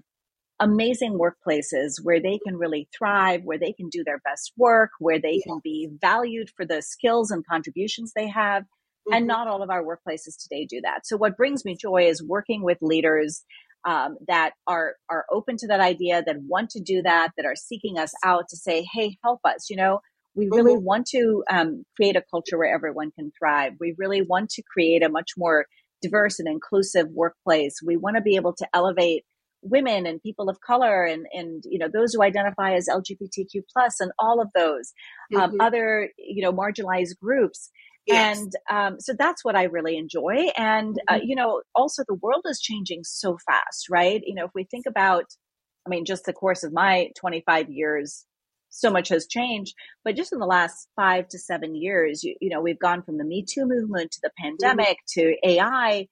amazing 0.59 1.19
workplaces 1.19 2.01
where 2.01 2.19
they 2.19 2.39
can 2.39 2.57
really 2.57 2.87
thrive, 2.97 3.41
where 3.43 3.59
they 3.59 3.73
can 3.73 3.89
do 3.89 4.03
their 4.03 4.19
best 4.19 4.53
work, 4.57 4.91
where 4.99 5.19
they 5.19 5.41
yeah. 5.45 5.51
can 5.51 5.59
be 5.63 5.89
valued 6.01 6.49
for 6.55 6.65
the 6.65 6.81
skills 6.81 7.31
and 7.31 7.45
contributions 7.45 8.11
they 8.15 8.27
have. 8.27 8.63
Mm-hmm. 8.63 9.13
And 9.13 9.27
not 9.27 9.47
all 9.47 9.63
of 9.63 9.69
our 9.69 9.83
workplaces 9.83 10.41
today 10.41 10.65
do 10.69 10.81
that. 10.81 11.05
So 11.05 11.15
what 11.17 11.37
brings 11.37 11.63
me 11.63 11.77
joy 11.79 12.07
is 12.07 12.23
working 12.23 12.63
with 12.63 12.77
leaders 12.81 13.43
um, 13.85 14.17
that 14.27 14.51
are 14.65 14.95
are 15.09 15.25
open 15.31 15.55
to 15.57 15.67
that 15.67 15.79
idea, 15.79 16.23
that 16.25 16.35
want 16.41 16.71
to 16.71 16.81
do 16.81 17.01
that, 17.03 17.31
that 17.37 17.45
are 17.45 17.55
seeking 17.55 17.97
us 17.97 18.11
out 18.25 18.45
to 18.49 18.57
say, 18.57 18.85
"Hey, 18.91 19.17
help 19.23 19.39
us." 19.45 19.69
You 19.69 19.77
know, 19.77 20.01
we 20.35 20.49
really 20.51 20.75
mm-hmm. 20.75 20.83
want 20.83 21.07
to 21.07 21.43
um, 21.49 21.85
create 21.95 22.15
a 22.15 22.23
culture 22.29 22.57
where 22.57 22.73
everyone 22.73 23.11
can 23.11 23.31
thrive. 23.37 23.73
We 23.79 23.95
really 23.97 24.21
want 24.21 24.49
to 24.51 24.63
create 24.71 25.03
a 25.03 25.09
much 25.09 25.31
more 25.37 25.67
diverse 26.01 26.39
and 26.39 26.47
inclusive 26.47 27.07
workplace. 27.11 27.79
We 27.85 27.97
want 27.97 28.17
to 28.17 28.21
be 28.21 28.35
able 28.35 28.53
to 28.55 28.67
elevate 28.73 29.23
women 29.61 30.05
and 30.05 30.21
people 30.21 30.49
of 30.49 30.61
color 30.61 31.03
and 31.03 31.25
and 31.33 31.63
you 31.65 31.79
know 31.79 31.87
those 31.91 32.13
who 32.13 32.21
identify 32.21 32.73
as 32.73 32.87
lgbtq 32.87 33.61
plus 33.71 33.99
and 33.99 34.11
all 34.19 34.41
of 34.41 34.49
those 34.55 34.93
um, 35.35 35.51
mm-hmm. 35.51 35.61
other 35.61 36.09
you 36.17 36.43
know 36.43 36.53
marginalized 36.53 37.17
groups 37.21 37.69
yes. 38.05 38.37
and 38.37 38.53
um, 38.69 38.99
so 38.99 39.13
that's 39.17 39.43
what 39.43 39.55
i 39.55 39.63
really 39.63 39.97
enjoy 39.97 40.47
and 40.57 40.97
uh, 41.07 41.13
mm-hmm. 41.13 41.21
uh, 41.21 41.23
you 41.23 41.35
know 41.35 41.61
also 41.75 42.03
the 42.07 42.13
world 42.15 42.43
is 42.49 42.59
changing 42.59 43.01
so 43.03 43.37
fast 43.47 43.87
right 43.89 44.21
you 44.25 44.35
know 44.35 44.45
if 44.45 44.51
we 44.53 44.63
think 44.63 44.85
about 44.85 45.25
i 45.85 45.89
mean 45.89 46.05
just 46.05 46.25
the 46.25 46.33
course 46.33 46.63
of 46.63 46.71
my 46.71 47.09
25 47.19 47.69
years 47.69 48.25
so 48.69 48.91
much 48.91 49.09
has 49.09 49.25
changed 49.27 49.73
but 50.03 50.15
just 50.15 50.33
in 50.33 50.39
the 50.39 50.45
last 50.45 50.87
five 50.95 51.27
to 51.27 51.39
seven 51.39 51.75
years 51.75 52.23
you, 52.23 52.35
you 52.39 52.49
know 52.49 52.61
we've 52.61 52.79
gone 52.79 53.01
from 53.01 53.17
the 53.17 53.23
me 53.23 53.43
too 53.47 53.65
movement 53.65 54.11
to 54.11 54.19
the 54.21 54.29
mm-hmm. 54.29 54.55
pandemic 54.57 54.97
mm-hmm. 54.97 55.21
to 55.21 55.49
ai 55.49 56.07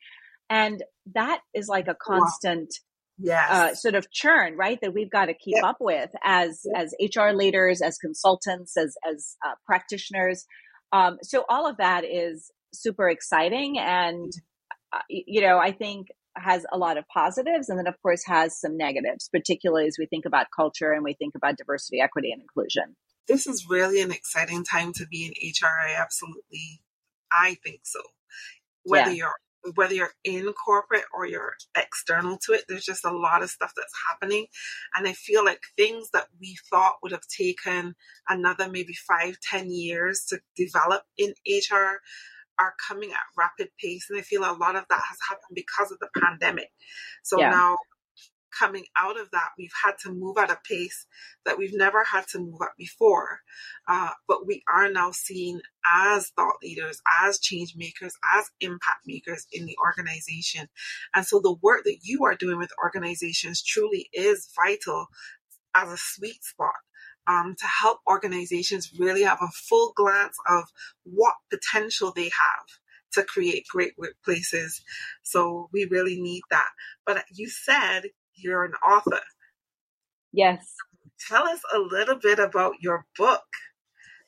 and 0.49 0.83
that 1.13 1.39
is 1.53 1.67
like 1.67 1.87
a 1.87 1.95
constant 1.95 2.73
yes. 3.17 3.51
uh, 3.51 3.75
sort 3.75 3.95
of 3.95 4.11
churn, 4.11 4.55
right? 4.57 4.79
That 4.81 4.93
we've 4.93 5.09
got 5.09 5.25
to 5.25 5.33
keep 5.33 5.55
yep. 5.55 5.63
up 5.63 5.77
with 5.79 6.09
as 6.23 6.65
yep. 6.65 6.83
as 6.83 6.95
HR 7.15 7.35
leaders, 7.35 7.81
as 7.81 7.97
consultants, 7.97 8.77
as 8.77 8.95
as 9.09 9.35
uh, 9.45 9.55
practitioners. 9.65 10.45
Um, 10.91 11.17
so 11.21 11.45
all 11.49 11.67
of 11.67 11.77
that 11.77 12.03
is 12.05 12.51
super 12.73 13.09
exciting, 13.09 13.77
and 13.79 14.31
uh, 14.93 14.99
you 15.09 15.41
know, 15.41 15.57
I 15.57 15.71
think 15.71 16.07
has 16.37 16.65
a 16.71 16.77
lot 16.77 16.97
of 16.97 17.07
positives, 17.07 17.69
and 17.69 17.79
then 17.79 17.87
of 17.87 17.95
course 18.01 18.23
has 18.25 18.59
some 18.59 18.77
negatives, 18.77 19.29
particularly 19.31 19.87
as 19.87 19.97
we 19.97 20.05
think 20.05 20.25
about 20.25 20.47
culture 20.55 20.91
and 20.91 21.03
we 21.03 21.13
think 21.13 21.33
about 21.35 21.57
diversity, 21.57 22.01
equity, 22.01 22.31
and 22.31 22.41
inclusion. 22.41 22.95
This 23.27 23.47
is 23.47 23.67
really 23.67 24.01
an 24.01 24.11
exciting 24.11 24.63
time 24.63 24.93
to 24.93 25.07
be 25.07 25.25
in 25.25 25.31
HR. 25.31 25.67
I 25.67 25.99
absolutely, 25.99 26.81
I 27.31 27.57
think 27.63 27.81
so. 27.83 28.01
Whether 28.83 29.11
yeah. 29.11 29.17
you're 29.17 29.35
whether 29.73 29.93
you're 29.93 30.13
in 30.23 30.53
corporate 30.53 31.05
or 31.13 31.25
you're 31.25 31.53
external 31.75 32.37
to 32.45 32.53
it, 32.53 32.65
there's 32.67 32.85
just 32.85 33.05
a 33.05 33.11
lot 33.11 33.41
of 33.41 33.49
stuff 33.49 33.73
that's 33.75 33.93
happening. 34.07 34.45
And 34.95 35.07
I 35.07 35.13
feel 35.13 35.43
like 35.43 35.61
things 35.75 36.09
that 36.13 36.27
we 36.39 36.55
thought 36.69 36.97
would 37.01 37.11
have 37.11 37.27
taken 37.27 37.95
another 38.29 38.69
maybe 38.69 38.93
five, 38.93 39.37
ten 39.41 39.71
years 39.71 40.25
to 40.29 40.39
develop 40.55 41.03
in 41.17 41.33
HR 41.47 41.99
are 42.57 42.73
coming 42.87 43.11
at 43.11 43.19
rapid 43.37 43.69
pace. 43.81 44.07
And 44.09 44.19
I 44.19 44.21
feel 44.21 44.41
a 44.41 44.55
lot 44.57 44.75
of 44.75 44.85
that 44.89 45.01
has 45.09 45.17
happened 45.27 45.55
because 45.55 45.91
of 45.91 45.99
the 45.99 46.09
pandemic. 46.21 46.69
So 47.23 47.39
yeah. 47.39 47.49
now 47.49 47.77
coming 48.57 48.85
out 48.97 49.19
of 49.19 49.31
that, 49.31 49.49
we've 49.57 49.73
had 49.83 49.93
to 50.03 50.11
move 50.11 50.37
at 50.37 50.51
a 50.51 50.57
pace 50.67 51.05
that 51.45 51.57
we've 51.57 51.73
never 51.73 52.03
had 52.03 52.27
to 52.27 52.39
move 52.39 52.59
at 52.61 52.77
before. 52.77 53.41
Uh, 53.87 54.11
but 54.27 54.47
we 54.47 54.63
are 54.71 54.89
now 54.89 55.11
seen 55.11 55.61
as 55.85 56.29
thought 56.29 56.55
leaders, 56.63 57.01
as 57.23 57.39
change 57.39 57.75
makers, 57.75 58.13
as 58.35 58.49
impact 58.61 59.01
makers 59.05 59.47
in 59.51 59.65
the 59.65 59.77
organization. 59.79 60.67
And 61.13 61.25
so 61.25 61.39
the 61.39 61.55
work 61.61 61.83
that 61.85 61.99
you 62.03 62.25
are 62.25 62.35
doing 62.35 62.57
with 62.57 62.71
organizations 62.83 63.61
truly 63.61 64.09
is 64.13 64.49
vital 64.55 65.07
as 65.75 65.91
a 65.91 65.97
sweet 65.97 66.43
spot. 66.43 66.71
Um, 67.27 67.55
to 67.57 67.65
help 67.65 68.01
organizations 68.07 68.91
really 68.99 69.23
have 69.23 69.39
a 69.41 69.47
full 69.47 69.93
glance 69.95 70.37
of 70.47 70.65
what 71.05 71.33
potential 71.49 72.13
they 72.15 72.25
have 72.25 72.67
to 73.13 73.23
create 73.23 73.65
great 73.67 73.93
workplaces. 73.97 74.81
So 75.23 75.67
we 75.73 75.85
really 75.85 76.21
need 76.21 76.43
that. 76.51 76.69
But 77.03 77.23
you 77.33 77.49
said 77.49 78.03
you're 78.35 78.65
an 78.65 78.73
author. 78.87 79.21
Yes. 80.31 80.65
Tell 81.29 81.47
us 81.47 81.61
a 81.73 81.79
little 81.79 82.19
bit 82.21 82.39
about 82.39 82.73
your 82.81 83.05
book 83.17 83.43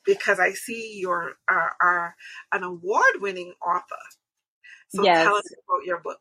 because 0.04 0.40
I 0.40 0.52
see 0.52 0.98
you're 1.00 1.34
are, 1.48 1.72
are 1.82 2.14
an 2.52 2.62
award 2.62 3.20
winning 3.20 3.52
author. 3.64 4.02
So 4.88 5.04
yes. 5.04 5.22
tell 5.24 5.36
us 5.36 5.44
about 5.68 5.84
your 5.84 6.00
book. 6.00 6.18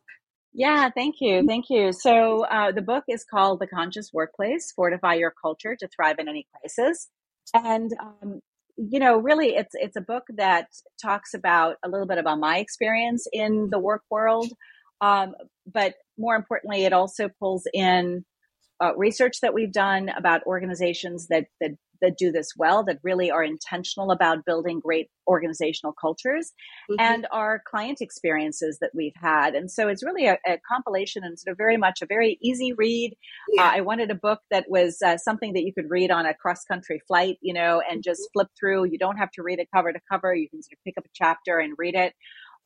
Yeah, 0.53 0.89
thank 0.89 1.21
you. 1.21 1.45
Thank 1.45 1.69
you. 1.69 1.91
So, 1.93 2.43
uh, 2.45 2.71
the 2.71 2.81
book 2.81 3.03
is 3.07 3.23
called 3.23 3.59
The 3.59 3.67
Conscious 3.67 4.09
Workplace 4.11 4.73
Fortify 4.75 5.13
Your 5.13 5.31
Culture 5.39 5.75
to 5.75 5.87
Thrive 5.87 6.17
in 6.17 6.27
Any 6.27 6.47
Crisis. 6.51 7.09
And, 7.53 7.91
um, 8.01 8.39
you 8.75 8.99
know, 8.99 9.19
really, 9.19 9.49
it's, 9.49 9.75
it's 9.75 9.95
a 9.95 10.01
book 10.01 10.23
that 10.35 10.67
talks 10.99 11.35
about 11.35 11.75
a 11.85 11.89
little 11.89 12.07
bit 12.07 12.17
about 12.17 12.39
my 12.39 12.57
experience 12.57 13.27
in 13.31 13.69
the 13.69 13.77
work 13.77 14.01
world, 14.09 14.51
um, 14.99 15.35
but 15.71 15.93
more 16.17 16.35
importantly, 16.35 16.85
it 16.85 16.93
also 16.93 17.29
pulls 17.39 17.67
in 17.73 18.25
uh, 18.81 18.95
research 18.95 19.41
that 19.41 19.53
we've 19.53 19.73
done 19.73 20.09
about 20.09 20.43
organizations 20.45 21.27
that, 21.27 21.45
that 21.59 21.71
that 22.01 22.17
do 22.17 22.31
this 22.31 22.49
well, 22.55 22.83
that 22.85 22.99
really 23.03 23.31
are 23.31 23.43
intentional 23.43 24.11
about 24.11 24.45
building 24.45 24.79
great 24.79 25.09
organizational 25.27 25.93
cultures, 25.99 26.51
mm-hmm. 26.89 26.99
and 26.99 27.27
our 27.31 27.61
client 27.69 28.01
experiences 28.01 28.77
that 28.81 28.91
we've 28.93 29.15
had. 29.15 29.55
And 29.55 29.69
so 29.69 29.87
it's 29.87 30.03
really 30.03 30.27
a, 30.27 30.37
a 30.47 30.57
compilation 30.69 31.23
and 31.23 31.37
sort 31.39 31.51
of 31.51 31.57
very 31.57 31.77
much 31.77 32.01
a 32.01 32.05
very 32.05 32.37
easy 32.41 32.73
read. 32.73 33.15
Yeah. 33.53 33.63
Uh, 33.63 33.71
I 33.77 33.81
wanted 33.81 34.11
a 34.11 34.15
book 34.15 34.39
that 34.51 34.65
was 34.69 34.97
uh, 35.05 35.17
something 35.17 35.53
that 35.53 35.63
you 35.63 35.73
could 35.73 35.89
read 35.89 36.11
on 36.11 36.25
a 36.25 36.33
cross 36.33 36.63
country 36.63 37.01
flight, 37.07 37.37
you 37.41 37.53
know, 37.53 37.81
and 37.89 38.03
just 38.03 38.21
mm-hmm. 38.21 38.39
flip 38.39 38.47
through. 38.59 38.85
You 38.85 38.97
don't 38.97 39.17
have 39.17 39.31
to 39.31 39.43
read 39.43 39.59
it 39.59 39.67
cover 39.73 39.91
to 39.91 39.99
cover. 40.11 40.33
You 40.33 40.49
can 40.49 40.61
sort 40.61 40.73
of 40.73 40.83
pick 40.83 40.95
up 40.97 41.05
a 41.05 41.09
chapter 41.13 41.59
and 41.59 41.73
read 41.77 41.95
it 41.95 42.13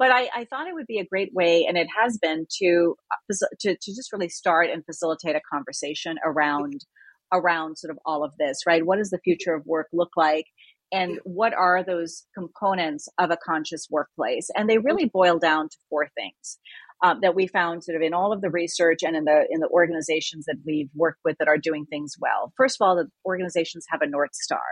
but 0.02 0.10
I, 0.10 0.30
I, 0.36 0.46
thought 0.46 0.66
it 0.68 0.74
would 0.74 0.88
be 0.88 0.98
a 0.98 1.06
great 1.06 1.32
way, 1.32 1.68
and 1.68 1.78
it 1.78 1.86
has 1.96 2.18
been 2.18 2.48
to 2.58 2.96
uh, 3.12 3.36
to, 3.60 3.78
to 3.80 3.96
just 3.96 4.12
really 4.12 4.30
start 4.30 4.72
and 4.72 4.84
facilitate 4.84 5.36
a 5.36 5.42
conversation 5.54 6.18
around 6.26 6.84
around 7.32 7.78
sort 7.78 7.92
of 7.92 8.00
all 8.04 8.24
of 8.24 8.32
this, 8.40 8.62
right? 8.66 8.84
What 8.84 8.98
does 8.98 9.12
the 9.12 9.20
future 9.24 9.54
of 9.54 9.64
work 9.68 9.90
look 9.94 10.10
like? 10.18 10.46
And 10.92 11.20
what 11.24 11.54
are 11.54 11.84
those 11.84 12.26
components 12.36 13.10
of 13.20 13.30
a 13.30 13.38
conscious 13.46 13.90
workplace? 13.92 14.50
And 14.56 14.68
they 14.68 14.80
really 14.80 15.06
boil 15.06 15.38
down 15.38 15.70
to 15.70 15.78
four 15.88 16.10
things 16.18 16.58
um, 17.04 17.20
that 17.22 17.36
we 17.36 17.46
found 17.46 17.84
sort 17.84 17.96
of 17.96 18.02
in 18.02 18.16
all 18.16 18.34
of 18.34 18.42
the 18.42 18.50
research 18.50 19.04
and 19.04 19.16
in 19.16 19.26
the 19.26 19.46
in 19.52 19.60
the 19.60 19.70
organizations 19.70 20.46
that 20.46 20.58
we've 20.66 20.90
worked 20.96 21.20
with 21.24 21.38
that 21.38 21.48
are 21.48 21.60
doing 21.60 21.86
things 21.86 22.16
well. 22.20 22.52
First 22.58 22.78
of 22.82 22.88
all, 22.88 22.96
the 22.96 23.08
organizations 23.24 23.86
have 23.90 24.02
a 24.02 24.10
north 24.10 24.34
star. 24.34 24.66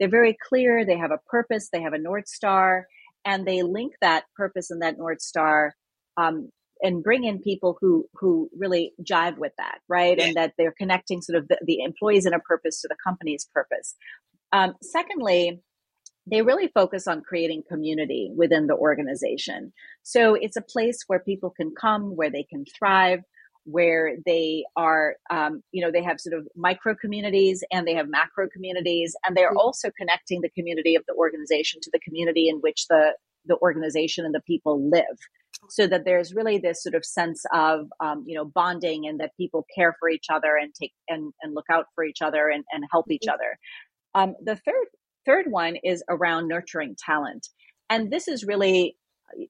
They're 0.00 0.08
very 0.08 0.36
clear. 0.48 0.84
They 0.84 0.98
have 0.98 1.12
a 1.12 1.20
purpose. 1.30 1.68
They 1.72 1.82
have 1.82 1.92
a 1.92 1.98
north 1.98 2.26
star 2.26 2.88
and 3.24 3.46
they 3.46 3.62
link 3.62 3.94
that 4.00 4.24
purpose 4.36 4.70
and 4.70 4.82
that 4.82 4.98
north 4.98 5.20
star 5.20 5.74
um, 6.16 6.50
and 6.82 7.02
bring 7.02 7.24
in 7.24 7.40
people 7.40 7.78
who 7.80 8.06
who 8.14 8.48
really 8.56 8.92
jive 9.02 9.38
with 9.38 9.52
that 9.58 9.78
right? 9.88 10.18
Yeah. 10.18 10.26
and 10.26 10.36
that 10.36 10.54
they're 10.58 10.74
connecting 10.76 11.22
sort 11.22 11.38
of 11.38 11.48
the, 11.48 11.58
the, 11.64 11.80
employees 11.80 12.26
in 12.26 12.34
a 12.34 12.40
purpose 12.40 12.80
to 12.80 12.88
the 12.88 12.96
company's 13.02 13.48
purpose. 13.52 13.94
Um, 14.52 14.74
secondly 14.82 15.60
they 16.30 16.42
really 16.42 16.68
focus 16.68 17.08
on 17.08 17.22
creating 17.22 17.64
community 17.68 18.30
within 18.36 18.68
the 18.68 18.76
organization. 18.76 19.72
So 20.04 20.34
it's 20.34 20.56
a 20.56 20.62
place 20.62 21.02
where 21.08 21.18
people 21.18 21.50
can 21.50 21.72
come 21.74 22.14
where 22.14 22.30
they 22.30 22.44
can 22.44 22.64
thrive 22.78 23.20
where 23.64 24.16
they 24.26 24.64
are, 24.76 25.16
um, 25.30 25.62
you 25.72 25.84
know, 25.84 25.90
they 25.90 26.02
have 26.02 26.20
sort 26.20 26.38
of 26.38 26.46
micro 26.56 26.94
communities 26.94 27.62
and 27.70 27.86
they 27.86 27.94
have 27.94 28.08
macro 28.08 28.48
communities, 28.48 29.14
and 29.24 29.36
they're 29.36 29.50
mm-hmm. 29.50 29.58
also 29.58 29.90
connecting 29.96 30.40
the 30.40 30.50
community 30.50 30.94
of 30.94 31.04
the 31.06 31.14
organization 31.14 31.80
to 31.82 31.90
the 31.92 32.00
community 32.00 32.48
in 32.48 32.56
which 32.56 32.86
the 32.88 33.12
the 33.46 33.56
organization 33.56 34.24
and 34.24 34.34
the 34.34 34.40
people 34.40 34.88
live 34.88 35.18
so 35.68 35.86
that 35.86 36.04
there's 36.04 36.34
really 36.34 36.58
this 36.58 36.82
sort 36.82 36.94
of 36.94 37.04
sense 37.04 37.44
of 37.52 37.86
um, 38.00 38.24
you 38.26 38.34
know 38.34 38.44
bonding 38.44 39.06
and 39.06 39.20
that 39.20 39.36
people 39.36 39.66
care 39.74 39.94
for 39.98 40.08
each 40.08 40.26
other 40.30 40.56
and 40.60 40.74
take 40.74 40.92
and, 41.08 41.32
and 41.42 41.54
look 41.54 41.66
out 41.70 41.86
for 41.94 42.04
each 42.04 42.22
other 42.22 42.48
and, 42.48 42.64
and 42.72 42.84
help 42.90 43.10
each 43.10 43.22
mm-hmm. 43.22 43.34
other 43.34 43.58
um, 44.14 44.34
the 44.44 44.56
third 44.56 44.86
third 45.24 45.46
one 45.48 45.76
is 45.84 46.02
around 46.08 46.48
nurturing 46.48 46.96
talent 46.98 47.48
and 47.90 48.10
this 48.10 48.28
is 48.28 48.44
really 48.44 48.96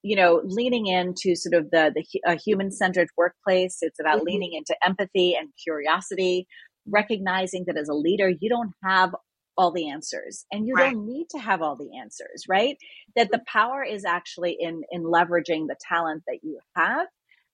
you 0.03 0.17
know, 0.17 0.41
leaning 0.45 0.87
into 0.87 1.35
sort 1.35 1.55
of 1.55 1.71
the 1.71 1.93
the 1.95 2.35
human 2.37 2.71
centered 2.71 3.09
workplace. 3.17 3.79
It's 3.81 4.01
about 4.01 4.19
mm-hmm. 4.19 4.27
leaning 4.27 4.53
into 4.55 4.77
empathy 4.85 5.35
and 5.35 5.49
curiosity, 5.63 6.47
recognizing 6.87 7.65
that 7.67 7.77
as 7.77 7.89
a 7.89 7.95
leader, 7.95 8.29
you 8.29 8.49
don't 8.49 8.73
have 8.83 9.15
all 9.57 9.73
the 9.73 9.91
answers 9.91 10.47
and 10.51 10.67
you 10.67 10.75
right. 10.75 10.93
don't 10.93 11.07
need 11.07 11.27
to 11.31 11.39
have 11.39 11.61
all 11.61 11.77
the 11.77 11.99
answers 11.99 12.45
right 12.49 12.79
that 13.17 13.31
the 13.31 13.41
power 13.47 13.85
is 13.85 14.05
actually 14.05 14.57
in 14.59 14.83
in 14.91 15.03
leveraging 15.03 15.67
the 15.67 15.77
talent 15.87 16.23
that 16.27 16.39
you 16.43 16.59
have 16.75 17.07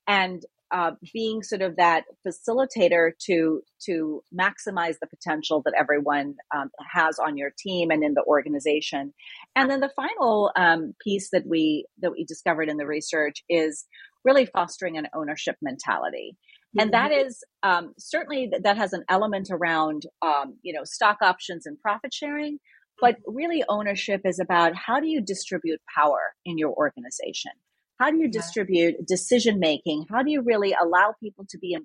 and 0.06 0.44
uh, 0.70 0.92
being 1.12 1.42
sort 1.42 1.62
of 1.62 1.76
that 1.76 2.04
facilitator 2.26 3.12
to 3.26 3.62
to 3.86 4.22
maximize 4.38 4.96
the 5.00 5.06
potential 5.06 5.62
that 5.64 5.74
everyone 5.78 6.34
um, 6.54 6.70
has 6.92 7.18
on 7.18 7.36
your 7.36 7.50
team 7.58 7.90
and 7.90 8.02
in 8.02 8.14
the 8.14 8.24
organization. 8.24 9.14
And 9.56 9.70
then 9.70 9.80
the 9.80 9.92
final 9.96 10.52
um, 10.56 10.94
piece 11.02 11.30
that 11.32 11.46
we 11.46 11.86
that 12.00 12.12
we 12.12 12.24
discovered 12.24 12.68
in 12.68 12.76
the 12.76 12.86
research 12.86 13.42
is 13.48 13.86
really 14.24 14.46
fostering 14.46 14.98
an 14.98 15.06
ownership 15.14 15.56
mentality. 15.62 16.36
And 16.78 16.92
that 16.92 17.12
mm-hmm. 17.12 17.28
is 17.28 17.44
um, 17.62 17.94
certainly 17.98 18.50
that 18.62 18.76
has 18.76 18.92
an 18.92 19.04
element 19.08 19.48
around 19.50 20.02
um, 20.22 20.58
you 20.62 20.74
know 20.74 20.84
stock 20.84 21.18
options 21.22 21.66
and 21.66 21.80
profit 21.80 22.12
sharing, 22.12 22.58
but 23.00 23.16
really 23.26 23.64
ownership 23.68 24.22
is 24.24 24.38
about 24.38 24.74
how 24.74 25.00
do 25.00 25.08
you 25.08 25.22
distribute 25.22 25.80
power 25.96 26.34
in 26.44 26.58
your 26.58 26.72
organization 26.72 27.52
how 27.98 28.10
do 28.10 28.18
you 28.18 28.30
distribute 28.30 29.06
decision 29.06 29.58
making? 29.58 30.06
How 30.10 30.22
do 30.22 30.30
you 30.30 30.42
really 30.42 30.74
allow 30.80 31.14
people 31.20 31.46
to 31.50 31.58
be 31.58 31.76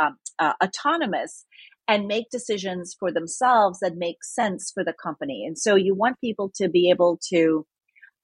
um, 0.00 0.16
uh, 0.38 0.52
autonomous 0.64 1.44
and 1.88 2.06
make 2.06 2.30
decisions 2.30 2.94
for 2.98 3.12
themselves 3.12 3.80
that 3.80 3.96
make 3.96 4.24
sense 4.24 4.70
for 4.72 4.82
the 4.84 4.94
company? 4.94 5.44
And 5.46 5.58
so 5.58 5.74
you 5.74 5.94
want 5.94 6.20
people 6.20 6.50
to 6.56 6.68
be 6.68 6.90
able 6.90 7.18
to, 7.30 7.66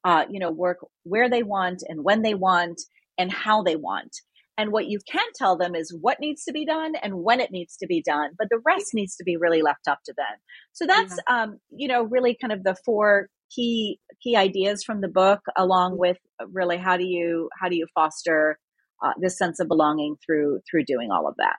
uh, 0.05 0.25
you 0.31 0.41
know, 0.41 0.51
work 0.51 0.79
where 1.03 1.29
they 1.29 1.43
want 1.43 1.83
and 1.87 2.03
when 2.03 2.23
they 2.23 2.35
want 2.35 2.81
and 3.19 3.33
how 3.33 3.63
they 3.63 3.77
want. 3.77 4.17
and 4.59 4.73
what 4.73 4.89
you 4.89 4.99
can 5.11 5.25
tell 5.37 5.57
them 5.57 5.75
is 5.75 5.97
what 5.99 6.19
needs 6.21 6.45
to 6.45 6.53
be 6.53 6.67
done 6.67 6.95
and 6.97 7.15
when 7.15 7.41
it 7.41 7.53
needs 7.53 7.77
to 7.77 7.87
be 7.87 8.03
done 8.03 8.31
but 8.37 8.49
the 8.51 8.61
rest 8.67 8.93
needs 8.93 9.17
to 9.17 9.25
be 9.25 9.37
really 9.37 9.63
left 9.63 9.87
up 9.89 10.01
to 10.05 10.13
them 10.17 10.37
so 10.73 10.85
that's 10.87 11.17
yeah. 11.17 11.43
um, 11.43 11.59
you 11.71 11.89
know 11.89 12.03
really 12.03 12.37
kind 12.39 12.53
of 12.53 12.65
the 12.65 12.77
four 12.85 13.29
key 13.55 13.99
key 14.23 14.37
ideas 14.37 14.83
from 14.83 15.01
the 15.01 15.09
book 15.09 15.41
along 15.57 15.93
mm-hmm. 15.93 16.01
with 16.01 16.19
really 16.53 16.77
how 16.77 16.97
do 16.97 17.05
you 17.05 17.49
how 17.61 17.69
do 17.69 17.77
you 17.77 17.87
foster 17.95 18.59
uh, 19.03 19.13
this 19.21 19.39
sense 19.39 19.61
of 19.61 19.69
belonging 19.69 20.17
through 20.25 20.61
through 20.69 20.85
doing 20.85 21.11
all 21.11 21.29
of 21.29 21.35
that 21.37 21.57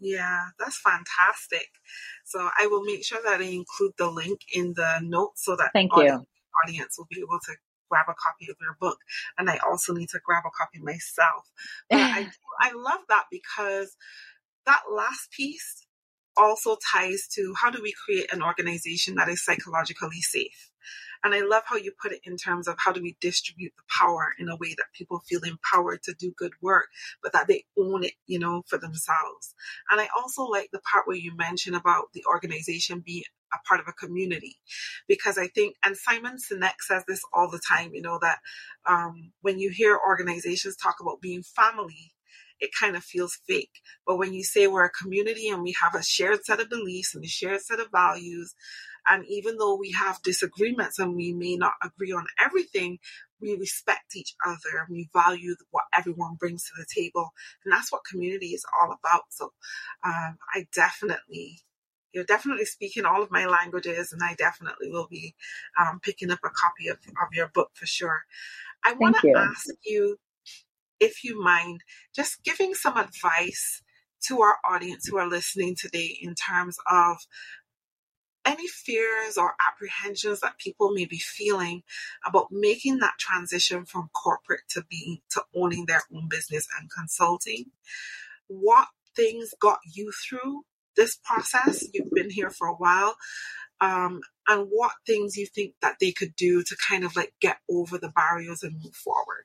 yeah, 0.00 0.44
that's 0.58 0.80
fantastic. 0.80 1.68
So 2.24 2.48
I 2.58 2.66
will 2.68 2.82
make 2.82 3.04
sure 3.04 3.20
that 3.22 3.40
I 3.40 3.44
include 3.44 3.92
the 3.98 4.10
link 4.10 4.40
in 4.52 4.72
the 4.74 4.98
notes 5.02 5.44
so 5.44 5.56
that 5.56 5.70
Thank 5.74 5.92
you. 5.94 6.24
audience 6.64 6.96
will 6.96 7.06
be 7.10 7.20
able 7.20 7.38
to 7.44 7.54
grab 7.90 8.06
a 8.08 8.14
copy 8.14 8.50
of 8.50 8.56
your 8.60 8.76
book. 8.80 8.98
And 9.36 9.50
I 9.50 9.58
also 9.58 9.92
need 9.92 10.08
to 10.10 10.20
grab 10.24 10.44
a 10.46 10.50
copy 10.56 10.78
myself. 10.80 11.44
I, 11.92 12.30
I 12.60 12.72
love 12.72 13.00
that 13.08 13.24
because 13.30 13.94
that 14.64 14.82
last 14.90 15.30
piece 15.32 15.86
also 16.36 16.76
ties 16.92 17.26
to 17.34 17.52
how 17.60 17.70
do 17.70 17.82
we 17.82 17.92
create 18.06 18.32
an 18.32 18.42
organization 18.42 19.16
that 19.16 19.28
is 19.28 19.44
psychologically 19.44 20.20
safe? 20.20 20.69
And 21.24 21.34
I 21.34 21.40
love 21.40 21.64
how 21.66 21.76
you 21.76 21.92
put 22.00 22.12
it 22.12 22.20
in 22.24 22.36
terms 22.36 22.68
of 22.68 22.76
how 22.78 22.92
do 22.92 23.02
we 23.02 23.16
distribute 23.20 23.72
the 23.76 23.82
power 23.98 24.34
in 24.38 24.48
a 24.48 24.56
way 24.56 24.74
that 24.76 24.92
people 24.94 25.20
feel 25.28 25.42
empowered 25.42 26.02
to 26.04 26.14
do 26.14 26.32
good 26.36 26.52
work, 26.62 26.88
but 27.22 27.32
that 27.32 27.48
they 27.48 27.64
own 27.78 28.04
it, 28.04 28.14
you 28.26 28.38
know, 28.38 28.62
for 28.66 28.78
themselves. 28.78 29.54
And 29.90 30.00
I 30.00 30.08
also 30.16 30.44
like 30.44 30.70
the 30.72 30.80
part 30.80 31.06
where 31.06 31.16
you 31.16 31.36
mention 31.36 31.74
about 31.74 32.06
the 32.14 32.24
organization 32.26 33.02
being 33.04 33.24
a 33.52 33.58
part 33.68 33.80
of 33.80 33.88
a 33.88 33.92
community 33.92 34.56
because 35.08 35.38
I 35.38 35.48
think, 35.48 35.76
and 35.84 35.96
Simon 35.96 36.36
Sinek 36.36 36.80
says 36.80 37.04
this 37.06 37.22
all 37.32 37.50
the 37.50 37.60
time, 37.68 37.90
you 37.94 38.02
know, 38.02 38.18
that 38.22 38.38
um, 38.88 39.32
when 39.42 39.58
you 39.58 39.70
hear 39.70 39.98
organizations 40.06 40.76
talk 40.76 40.96
about 41.00 41.20
being 41.20 41.42
family, 41.42 42.12
it 42.60 42.70
kind 42.78 42.96
of 42.96 43.02
feels 43.02 43.38
fake. 43.48 43.80
But 44.06 44.18
when 44.18 44.34
you 44.34 44.44
say 44.44 44.66
we're 44.66 44.84
a 44.84 44.90
community 44.90 45.48
and 45.48 45.62
we 45.62 45.74
have 45.80 45.94
a 45.94 46.02
shared 46.02 46.44
set 46.44 46.60
of 46.60 46.68
beliefs 46.68 47.14
and 47.14 47.24
a 47.24 47.28
shared 47.28 47.62
set 47.62 47.80
of 47.80 47.88
values, 47.90 48.54
and 49.08 49.24
even 49.28 49.56
though 49.56 49.76
we 49.76 49.92
have 49.92 50.22
disagreements 50.22 50.98
and 50.98 51.14
we 51.14 51.32
may 51.32 51.56
not 51.56 51.72
agree 51.82 52.12
on 52.12 52.26
everything, 52.38 52.98
we 53.40 53.56
respect 53.56 54.16
each 54.16 54.34
other 54.46 54.78
and 54.86 54.88
we 54.90 55.08
value 55.12 55.54
what 55.70 55.84
everyone 55.96 56.34
brings 56.34 56.64
to 56.64 56.72
the 56.76 56.86
table. 56.94 57.30
And 57.64 57.72
that's 57.72 57.90
what 57.90 58.04
community 58.04 58.48
is 58.48 58.64
all 58.80 58.92
about. 58.92 59.24
So 59.30 59.52
um, 60.04 60.38
I 60.54 60.66
definitely 60.74 61.60
you're 62.12 62.24
definitely 62.24 62.64
speaking 62.64 63.04
all 63.04 63.22
of 63.22 63.30
my 63.30 63.46
languages, 63.46 64.12
and 64.12 64.20
I 64.22 64.34
definitely 64.34 64.90
will 64.90 65.06
be 65.08 65.34
um, 65.78 66.00
picking 66.00 66.30
up 66.30 66.40
a 66.44 66.50
copy 66.50 66.88
of, 66.88 66.96
of 66.96 67.32
your 67.32 67.48
book 67.48 67.70
for 67.74 67.86
sure. 67.86 68.24
I 68.84 68.94
want 68.94 69.16
to 69.20 69.30
ask 69.36 69.68
you, 69.84 70.18
if 70.98 71.22
you 71.24 71.40
mind, 71.40 71.82
just 72.14 72.42
giving 72.42 72.74
some 72.74 72.96
advice 72.96 73.82
to 74.26 74.42
our 74.42 74.56
audience 74.68 75.06
who 75.06 75.18
are 75.18 75.28
listening 75.28 75.74
today 75.74 76.18
in 76.20 76.34
terms 76.34 76.76
of 76.90 77.18
any 78.46 78.66
fears 78.66 79.36
or 79.36 79.54
apprehensions 79.68 80.40
that 80.40 80.58
people 80.58 80.92
may 80.92 81.04
be 81.04 81.18
feeling 81.18 81.82
about 82.26 82.48
making 82.50 82.98
that 82.98 83.14
transition 83.18 83.84
from 83.84 84.10
corporate 84.12 84.62
to 84.70 84.84
being 84.90 85.18
to 85.30 85.42
owning 85.54 85.86
their 85.86 86.02
own 86.14 86.28
business 86.28 86.66
and 86.78 86.90
consulting 86.90 87.66
what 88.48 88.88
things 89.14 89.54
got 89.60 89.78
you 89.92 90.12
through 90.28 90.62
this 90.96 91.16
process? 91.24 91.84
You've 91.92 92.10
been 92.10 92.30
here 92.30 92.50
for 92.50 92.66
a 92.66 92.74
while 92.74 93.14
um, 93.80 94.20
and 94.48 94.68
what 94.70 94.92
things 95.06 95.36
you 95.36 95.46
think 95.46 95.74
that 95.82 95.96
they 96.00 96.12
could 96.12 96.34
do 96.36 96.62
to 96.62 96.76
kind 96.88 97.04
of 97.04 97.16
like 97.16 97.32
get 97.40 97.58
over 97.70 97.98
the 97.98 98.10
barriers 98.10 98.62
and 98.62 98.74
move 98.74 98.94
forward? 98.94 99.44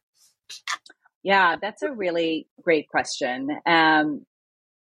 Yeah 1.24 1.56
that's 1.62 1.82
a 1.82 1.92
really 1.92 2.48
great 2.62 2.90
question. 2.90 3.50
Um, 3.66 4.26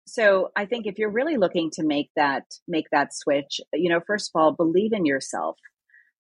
so 0.07 0.49
i 0.55 0.65
think 0.65 0.87
if 0.87 0.97
you're 0.97 1.11
really 1.11 1.37
looking 1.37 1.69
to 1.71 1.83
make 1.83 2.09
that 2.15 2.43
make 2.67 2.85
that 2.91 3.13
switch 3.13 3.59
you 3.73 3.89
know 3.89 3.99
first 4.05 4.31
of 4.33 4.39
all 4.39 4.53
believe 4.53 4.93
in 4.93 5.05
yourself 5.05 5.57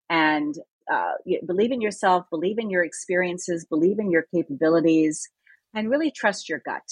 and 0.09 0.55
uh, 0.91 1.13
believe 1.47 1.71
in 1.71 1.81
yourself 1.81 2.25
believe 2.29 2.59
in 2.59 2.69
your 2.69 2.83
experiences 2.83 3.65
believe 3.65 3.97
in 3.99 4.11
your 4.11 4.25
capabilities 4.33 5.27
and 5.73 5.89
really 5.89 6.11
trust 6.11 6.49
your 6.49 6.61
gut 6.63 6.83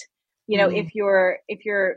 you 0.46 0.58
know 0.58 0.68
mm-hmm. 0.68 0.86
if 0.86 0.94
you're 0.94 1.38
if 1.48 1.64
you're 1.64 1.96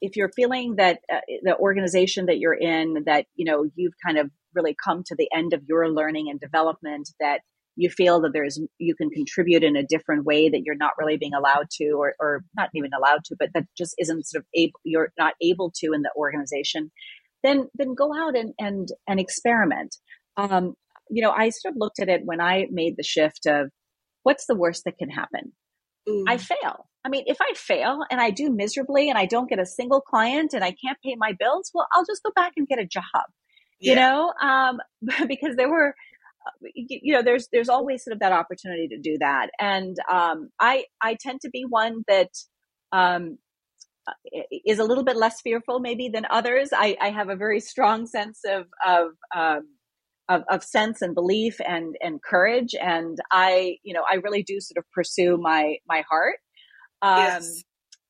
if 0.00 0.16
you're 0.16 0.30
feeling 0.34 0.76
that 0.76 1.00
uh, 1.12 1.20
the 1.42 1.56
organization 1.56 2.26
that 2.26 2.38
you're 2.38 2.54
in 2.54 3.04
that 3.06 3.26
you 3.34 3.44
know 3.44 3.64
you've 3.74 3.94
kind 4.04 4.18
of 4.18 4.30
really 4.54 4.74
come 4.82 5.02
to 5.04 5.14
the 5.16 5.28
end 5.34 5.52
of 5.52 5.62
your 5.68 5.88
learning 5.88 6.28
and 6.30 6.40
development 6.40 7.10
that 7.20 7.40
you 7.76 7.90
feel 7.90 8.20
that 8.22 8.32
there's 8.32 8.58
you 8.78 8.94
can 8.94 9.10
contribute 9.10 9.62
in 9.62 9.76
a 9.76 9.84
different 9.86 10.24
way 10.24 10.48
that 10.48 10.62
you're 10.64 10.74
not 10.74 10.92
really 10.98 11.16
being 11.16 11.34
allowed 11.34 11.68
to 11.70 11.90
or, 11.92 12.14
or 12.18 12.42
not 12.56 12.70
even 12.74 12.90
allowed 12.96 13.22
to 13.24 13.36
but 13.38 13.50
that 13.54 13.64
just 13.76 13.94
isn't 13.98 14.26
sort 14.26 14.42
of 14.42 14.46
able 14.54 14.80
you're 14.82 15.12
not 15.18 15.34
able 15.42 15.70
to 15.74 15.92
in 15.92 16.02
the 16.02 16.10
organization 16.16 16.90
then 17.44 17.68
then 17.74 17.94
go 17.94 18.10
out 18.16 18.36
and 18.36 18.52
and 18.58 18.88
and 19.06 19.20
experiment 19.20 19.96
um, 20.36 20.74
you 21.10 21.22
know 21.22 21.30
i 21.30 21.50
sort 21.50 21.72
of 21.72 21.78
looked 21.78 22.00
at 22.00 22.08
it 22.08 22.22
when 22.24 22.40
i 22.40 22.66
made 22.70 22.94
the 22.96 23.04
shift 23.04 23.46
of 23.46 23.70
what's 24.22 24.46
the 24.46 24.56
worst 24.56 24.82
that 24.84 24.98
can 24.98 25.10
happen 25.10 25.52
mm. 26.08 26.24
i 26.26 26.36
fail 26.36 26.88
i 27.04 27.08
mean 27.08 27.22
if 27.26 27.36
i 27.40 27.52
fail 27.54 28.00
and 28.10 28.20
i 28.20 28.30
do 28.30 28.50
miserably 28.50 29.08
and 29.08 29.18
i 29.18 29.26
don't 29.26 29.48
get 29.48 29.60
a 29.60 29.66
single 29.66 30.00
client 30.00 30.52
and 30.52 30.64
i 30.64 30.74
can't 30.84 30.98
pay 31.04 31.14
my 31.16 31.32
bills 31.38 31.70
well 31.74 31.86
i'll 31.94 32.06
just 32.06 32.22
go 32.22 32.32
back 32.34 32.52
and 32.56 32.66
get 32.66 32.80
a 32.80 32.86
job 32.86 33.04
yeah. 33.78 33.90
you 33.90 33.96
know 33.96 34.32
um, 34.42 34.78
because 35.28 35.54
there 35.56 35.70
were 35.70 35.94
you 36.74 37.12
know 37.12 37.22
there's 37.22 37.48
there's 37.52 37.68
always 37.68 38.04
sort 38.04 38.12
of 38.12 38.20
that 38.20 38.32
opportunity 38.32 38.88
to 38.88 38.98
do 38.98 39.16
that. 39.18 39.48
And 39.60 39.96
um, 40.10 40.50
i 40.60 40.84
i 41.02 41.16
tend 41.20 41.40
to 41.42 41.50
be 41.50 41.64
one 41.68 42.04
that 42.08 42.30
um, 42.92 43.38
is 44.64 44.78
a 44.78 44.84
little 44.84 45.04
bit 45.04 45.16
less 45.16 45.40
fearful 45.40 45.80
maybe 45.80 46.08
than 46.08 46.26
others. 46.30 46.70
I 46.72 46.96
i 47.00 47.10
have 47.10 47.28
a 47.28 47.36
very 47.36 47.60
strong 47.60 48.06
sense 48.06 48.40
of 48.46 48.66
of 48.86 49.08
um, 49.34 49.68
of, 50.28 50.42
of 50.50 50.64
sense 50.64 51.02
and 51.02 51.14
belief 51.14 51.60
and 51.66 51.96
and 52.00 52.22
courage. 52.22 52.74
And 52.80 53.18
i 53.32 53.76
you 53.82 53.94
know 53.94 54.04
i 54.10 54.16
really 54.16 54.42
do 54.42 54.60
sort 54.60 54.78
of 54.78 54.84
pursue 54.92 55.36
my 55.36 55.76
my 55.88 56.02
heart. 56.08 56.36
Um, 57.02 57.18
yes 57.18 57.62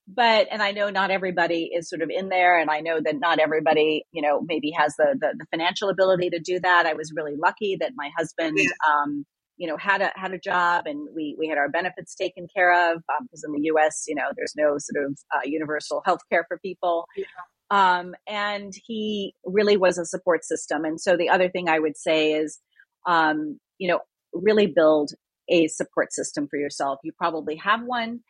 but 0.07 0.47
and 0.51 0.63
i 0.63 0.71
know 0.71 0.91
not 0.91 1.11
everybody 1.11 1.71
is 1.75 1.89
sort 1.89 2.03
of 2.03 2.11
in 2.11 2.29
there 2.29 2.59
and 2.59 2.71
i 2.71 2.81
know 2.81 3.01
that 3.03 3.19
not 3.19 3.39
everybody 3.39 4.05
you 4.13 4.23
know 4.23 4.41
maybe 4.47 4.71
has 4.71 4.95
the 4.97 5.17
the, 5.21 5.35
the 5.39 5.47
financial 5.51 5.89
ability 5.89 6.31
to 6.31 6.39
do 6.39 6.61
that 6.61 6.87
i 6.87 6.95
was 6.95 7.13
really 7.15 7.35
lucky 7.37 7.77
that 7.81 7.93
my 7.97 8.11
husband 8.17 8.57
yeah. 8.57 8.69
um 8.89 9.25
you 9.57 9.67
know 9.67 9.77
had 9.77 10.03
a 10.03 10.13
had 10.15 10.33
a 10.33 10.39
job 10.39 10.87
and 10.87 11.09
we 11.15 11.35
we 11.39 11.49
had 11.49 11.59
our 11.59 11.69
benefits 11.69 12.15
taken 12.15 12.47
care 12.55 12.93
of 12.93 13.03
because 13.23 13.45
um, 13.45 13.55
in 13.55 13.63
the 13.63 13.69
us 13.69 14.05
you 14.07 14.15
know 14.15 14.25
there's 14.37 14.55
no 14.57 14.77
sort 14.79 15.05
of 15.05 15.19
uh, 15.35 15.41
universal 15.45 16.03
health 16.05 16.21
care 16.31 16.45
for 16.47 16.59
people 16.59 17.07
yeah. 17.17 17.25
um 17.71 18.15
and 18.29 18.75
he 18.87 19.35
really 19.45 19.77
was 19.77 19.99
a 19.99 20.05
support 20.05 20.45
system 20.45 20.85
and 20.85 21.01
so 21.01 21.17
the 21.17 21.29
other 21.29 21.49
thing 21.49 21.69
i 21.69 21.79
would 21.79 21.97
say 21.97 22.33
is 22.33 22.61
um 23.07 23.59
you 23.79 23.89
know 23.89 24.01
really 24.33 24.67
build 24.67 25.11
a 25.49 25.67
support 25.69 26.13
system 26.13 26.47
for 26.49 26.59
yourself 26.59 26.99
you 27.03 27.13
probably 27.17 27.57
have 27.57 27.83
one 27.83 28.21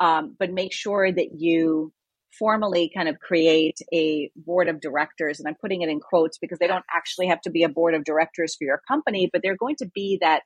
um, 0.00 0.36
but 0.38 0.52
make 0.52 0.72
sure 0.72 1.10
that 1.10 1.30
you 1.38 1.92
formally 2.38 2.90
kind 2.94 3.08
of 3.08 3.18
create 3.18 3.78
a 3.94 4.30
board 4.36 4.68
of 4.68 4.80
directors 4.80 5.38
and 5.38 5.48
i'm 5.48 5.54
putting 5.60 5.80
it 5.80 5.88
in 5.88 6.00
quotes 6.00 6.36
because 6.38 6.58
they 6.58 6.66
don't 6.66 6.84
actually 6.94 7.26
have 7.26 7.40
to 7.40 7.50
be 7.50 7.62
a 7.62 7.68
board 7.68 7.94
of 7.94 8.04
directors 8.04 8.54
for 8.54 8.64
your 8.64 8.80
company 8.86 9.30
but 9.32 9.40
they're 9.42 9.56
going 9.56 9.76
to 9.76 9.88
be 9.94 10.18
that 10.20 10.42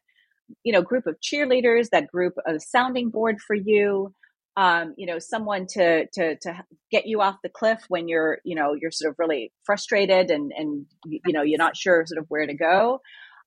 you 0.64 0.72
know 0.72 0.82
group 0.82 1.06
of 1.06 1.16
cheerleaders 1.20 1.90
that 1.90 2.08
group 2.08 2.34
of 2.46 2.62
sounding 2.62 3.10
board 3.10 3.36
for 3.40 3.54
you. 3.54 4.14
Um, 4.56 4.94
you 4.98 5.06
know 5.06 5.18
someone 5.18 5.66
to 5.70 6.06
to 6.06 6.36
to 6.36 6.64
get 6.90 7.06
you 7.06 7.20
off 7.20 7.36
the 7.42 7.48
cliff 7.48 7.78
when 7.88 8.08
you're 8.08 8.38
you 8.44 8.56
know 8.56 8.74
you're 8.78 8.90
sort 8.90 9.12
of 9.12 9.18
really 9.18 9.52
frustrated 9.64 10.30
and 10.30 10.52
and 10.56 10.86
you 11.06 11.32
know 11.32 11.42
you're 11.42 11.58
not 11.58 11.76
sure 11.76 12.04
sort 12.04 12.18
of 12.18 12.26
where 12.28 12.46
to 12.46 12.54
go. 12.54 13.00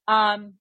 Um, 0.07 0.53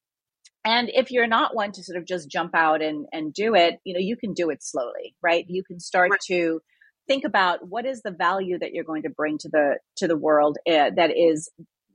and 0.65 0.91
if 0.93 1.11
you're 1.11 1.27
not 1.27 1.55
one 1.55 1.73
to 1.73 1.83
sort 1.83 1.99
of 1.99 2.07
just 2.07 2.31
jump 2.31 2.55
out 2.55 2.83
and, 2.83 3.07
and 3.13 3.35
do 3.35 3.55
it, 3.55 3.81
you 3.85 3.95
know, 3.95 4.01
you 4.01 4.17
can 4.17 4.33
do 4.33 4.51
it 4.51 4.63
slowly, 4.63 5.15
right? 5.23 5.45
You 5.49 5.65
can 5.65 5.81
start 5.81 6.11
right. 6.13 6.21
to 6.29 6.61
think 7.09 7.25
about 7.25 7.69
what 7.69 7.85
is 7.85 8.03
the 8.03 8.13
value 8.13 8.59
that 8.59 8.73
you're 8.73 8.85
going 8.85 9.03
to 9.03 9.11
bring 9.11 9.39
to 9.39 9.49
the 9.49 9.79
to 9.97 10.07
the 10.07 10.17
world 10.17 10.59
uh, 10.69 10.91
that 10.97 11.11
is 11.17 11.51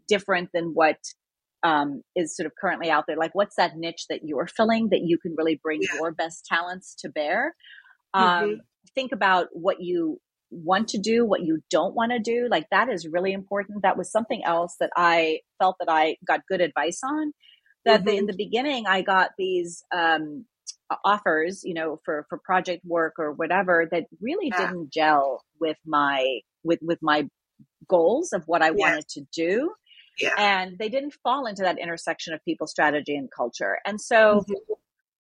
different 0.08 0.50
than 0.54 0.72
what 0.74 0.98
um, 1.64 2.02
is 2.16 2.36
sort 2.36 2.46
of 2.46 2.54
currently 2.60 2.90
out 2.90 3.06
there. 3.08 3.18
Like, 3.18 3.34
what's 3.34 3.56
that 3.56 3.78
niche 3.78 4.06
that 4.10 4.22
you're 4.24 4.48
filling 4.48 4.90
that 4.90 5.02
you 5.04 5.18
can 5.18 5.36
really 5.38 5.60
bring 5.62 5.82
yeah. 5.82 5.96
your 5.96 6.12
best 6.12 6.46
talents 6.46 6.96
to 7.00 7.10
bear? 7.10 7.56
Um, 8.14 8.24
mm-hmm. 8.24 8.54
Think 8.96 9.12
about 9.14 9.48
what 9.54 9.78
you 9.80 10.20
want 10.50 10.90
to 10.90 10.98
do, 10.98 11.26
what 11.26 11.42
you 11.42 11.60
don't 11.70 11.96
want 11.96 12.12
to 12.12 12.20
do. 12.20 12.48
Like, 12.50 12.68
that 12.72 12.90
is 12.90 13.08
really 13.10 13.32
important. 13.32 13.84
That 13.84 13.98
was 13.98 14.12
something 14.12 14.44
else 14.44 14.76
that 14.80 14.92
I 14.96 15.40
felt 15.58 15.78
that 15.80 15.90
I 15.90 16.18
got 16.26 16.42
good 16.50 16.62
advice 16.62 17.00
on 17.04 17.34
that 17.88 18.02
mm-hmm. 18.02 18.10
the, 18.10 18.18
in 18.18 18.26
the 18.28 18.36
beginning 18.36 18.86
I 18.86 19.02
got 19.02 19.32
these 19.38 19.84
um, 19.96 20.46
offers, 21.04 21.64
you 21.64 21.74
know, 21.74 22.00
for 22.06 22.26
for 22.30 22.38
project 22.38 22.84
work 22.86 23.16
or 23.18 23.32
whatever 23.32 23.88
that 23.92 24.06
really 24.22 24.50
yeah. 24.50 24.68
didn't 24.68 24.92
gel 24.94 25.44
with 25.60 25.78
my 25.86 26.40
with 26.64 26.80
with 26.82 27.00
my 27.02 27.28
goals 27.88 28.34
of 28.34 28.44
what 28.46 28.62
I 28.62 28.72
wanted 28.72 29.08
to 29.10 29.22
do. 29.34 29.72
Yeah. 30.20 30.34
And 30.38 30.78
they 30.80 30.90
didn't 30.90 31.14
fall 31.24 31.46
into 31.46 31.62
that 31.62 31.78
intersection 31.78 32.34
of 32.34 32.44
people 32.44 32.68
strategy 32.68 33.16
and 33.16 33.30
culture. 33.36 33.78
And 33.86 34.02
so 34.02 34.40
mm-hmm. 34.40 34.74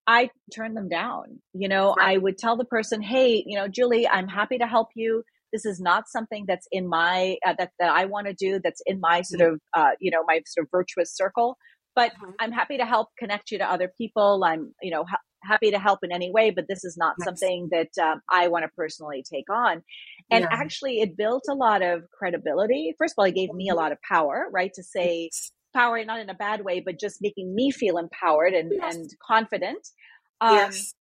I 0.07 0.31
turned 0.53 0.75
them 0.75 0.89
down. 0.89 1.39
You 1.53 1.67
know, 1.69 1.93
right. 1.93 2.15
I 2.15 2.17
would 2.17 2.37
tell 2.37 2.57
the 2.57 2.65
person, 2.65 3.01
"Hey, 3.01 3.43
you 3.45 3.57
know, 3.57 3.67
Julie, 3.67 4.07
I'm 4.07 4.27
happy 4.27 4.57
to 4.57 4.67
help 4.67 4.89
you. 4.95 5.23
This 5.53 5.65
is 5.65 5.79
not 5.79 6.09
something 6.09 6.45
that's 6.47 6.67
in 6.71 6.87
my 6.87 7.37
uh, 7.45 7.53
that 7.57 7.71
that 7.79 7.91
I 7.91 8.05
want 8.05 8.27
to 8.27 8.33
do. 8.33 8.59
That's 8.63 8.81
in 8.85 8.99
my 8.99 9.21
sort 9.21 9.41
mm-hmm. 9.41 9.53
of 9.53 9.61
uh, 9.73 9.91
you 9.99 10.11
know 10.11 10.23
my 10.27 10.41
sort 10.45 10.65
of 10.65 10.71
virtuous 10.71 11.15
circle. 11.15 11.57
But 11.97 12.11
mm-hmm. 12.11 12.31
I'm 12.39 12.51
happy 12.51 12.77
to 12.77 12.85
help 12.85 13.09
connect 13.17 13.49
you 13.49 13.57
to 13.57 13.65
other 13.65 13.91
people. 13.97 14.43
I'm 14.45 14.75
you 14.83 14.91
know 14.91 15.03
ha- 15.03 15.17
happy 15.43 15.71
to 15.71 15.79
help 15.79 15.99
in 16.03 16.11
any 16.11 16.31
way, 16.31 16.51
but 16.51 16.65
this 16.69 16.83
is 16.83 16.95
not 16.95 17.15
nice. 17.17 17.25
something 17.25 17.69
that 17.71 17.89
um, 17.99 18.21
I 18.31 18.49
want 18.49 18.65
to 18.65 18.69
personally 18.75 19.23
take 19.23 19.49
on. 19.49 19.81
And 20.29 20.43
yeah. 20.43 20.49
actually, 20.51 21.01
it 21.01 21.17
built 21.17 21.45
a 21.49 21.55
lot 21.55 21.81
of 21.81 22.03
credibility. 22.11 22.93
First 22.99 23.13
of 23.13 23.15
all, 23.21 23.25
it 23.25 23.33
gave 23.33 23.51
me 23.51 23.69
a 23.69 23.71
mm-hmm. 23.71 23.79
lot 23.79 23.91
of 23.91 23.97
power, 24.07 24.45
right, 24.51 24.71
to 24.75 24.83
say 24.83 25.31
power, 25.73 26.03
not 26.05 26.19
in 26.19 26.29
a 26.29 26.35
bad 26.35 26.63
way, 26.63 26.81
but 26.81 26.99
just 26.99 27.17
making 27.21 27.53
me 27.55 27.71
feel 27.71 27.97
empowered 27.97 28.53
and, 28.53 28.71
yes. 28.75 28.95
and 28.95 29.09
confident. 29.25 29.87
Um, 30.39 30.55
yes. 30.55 30.93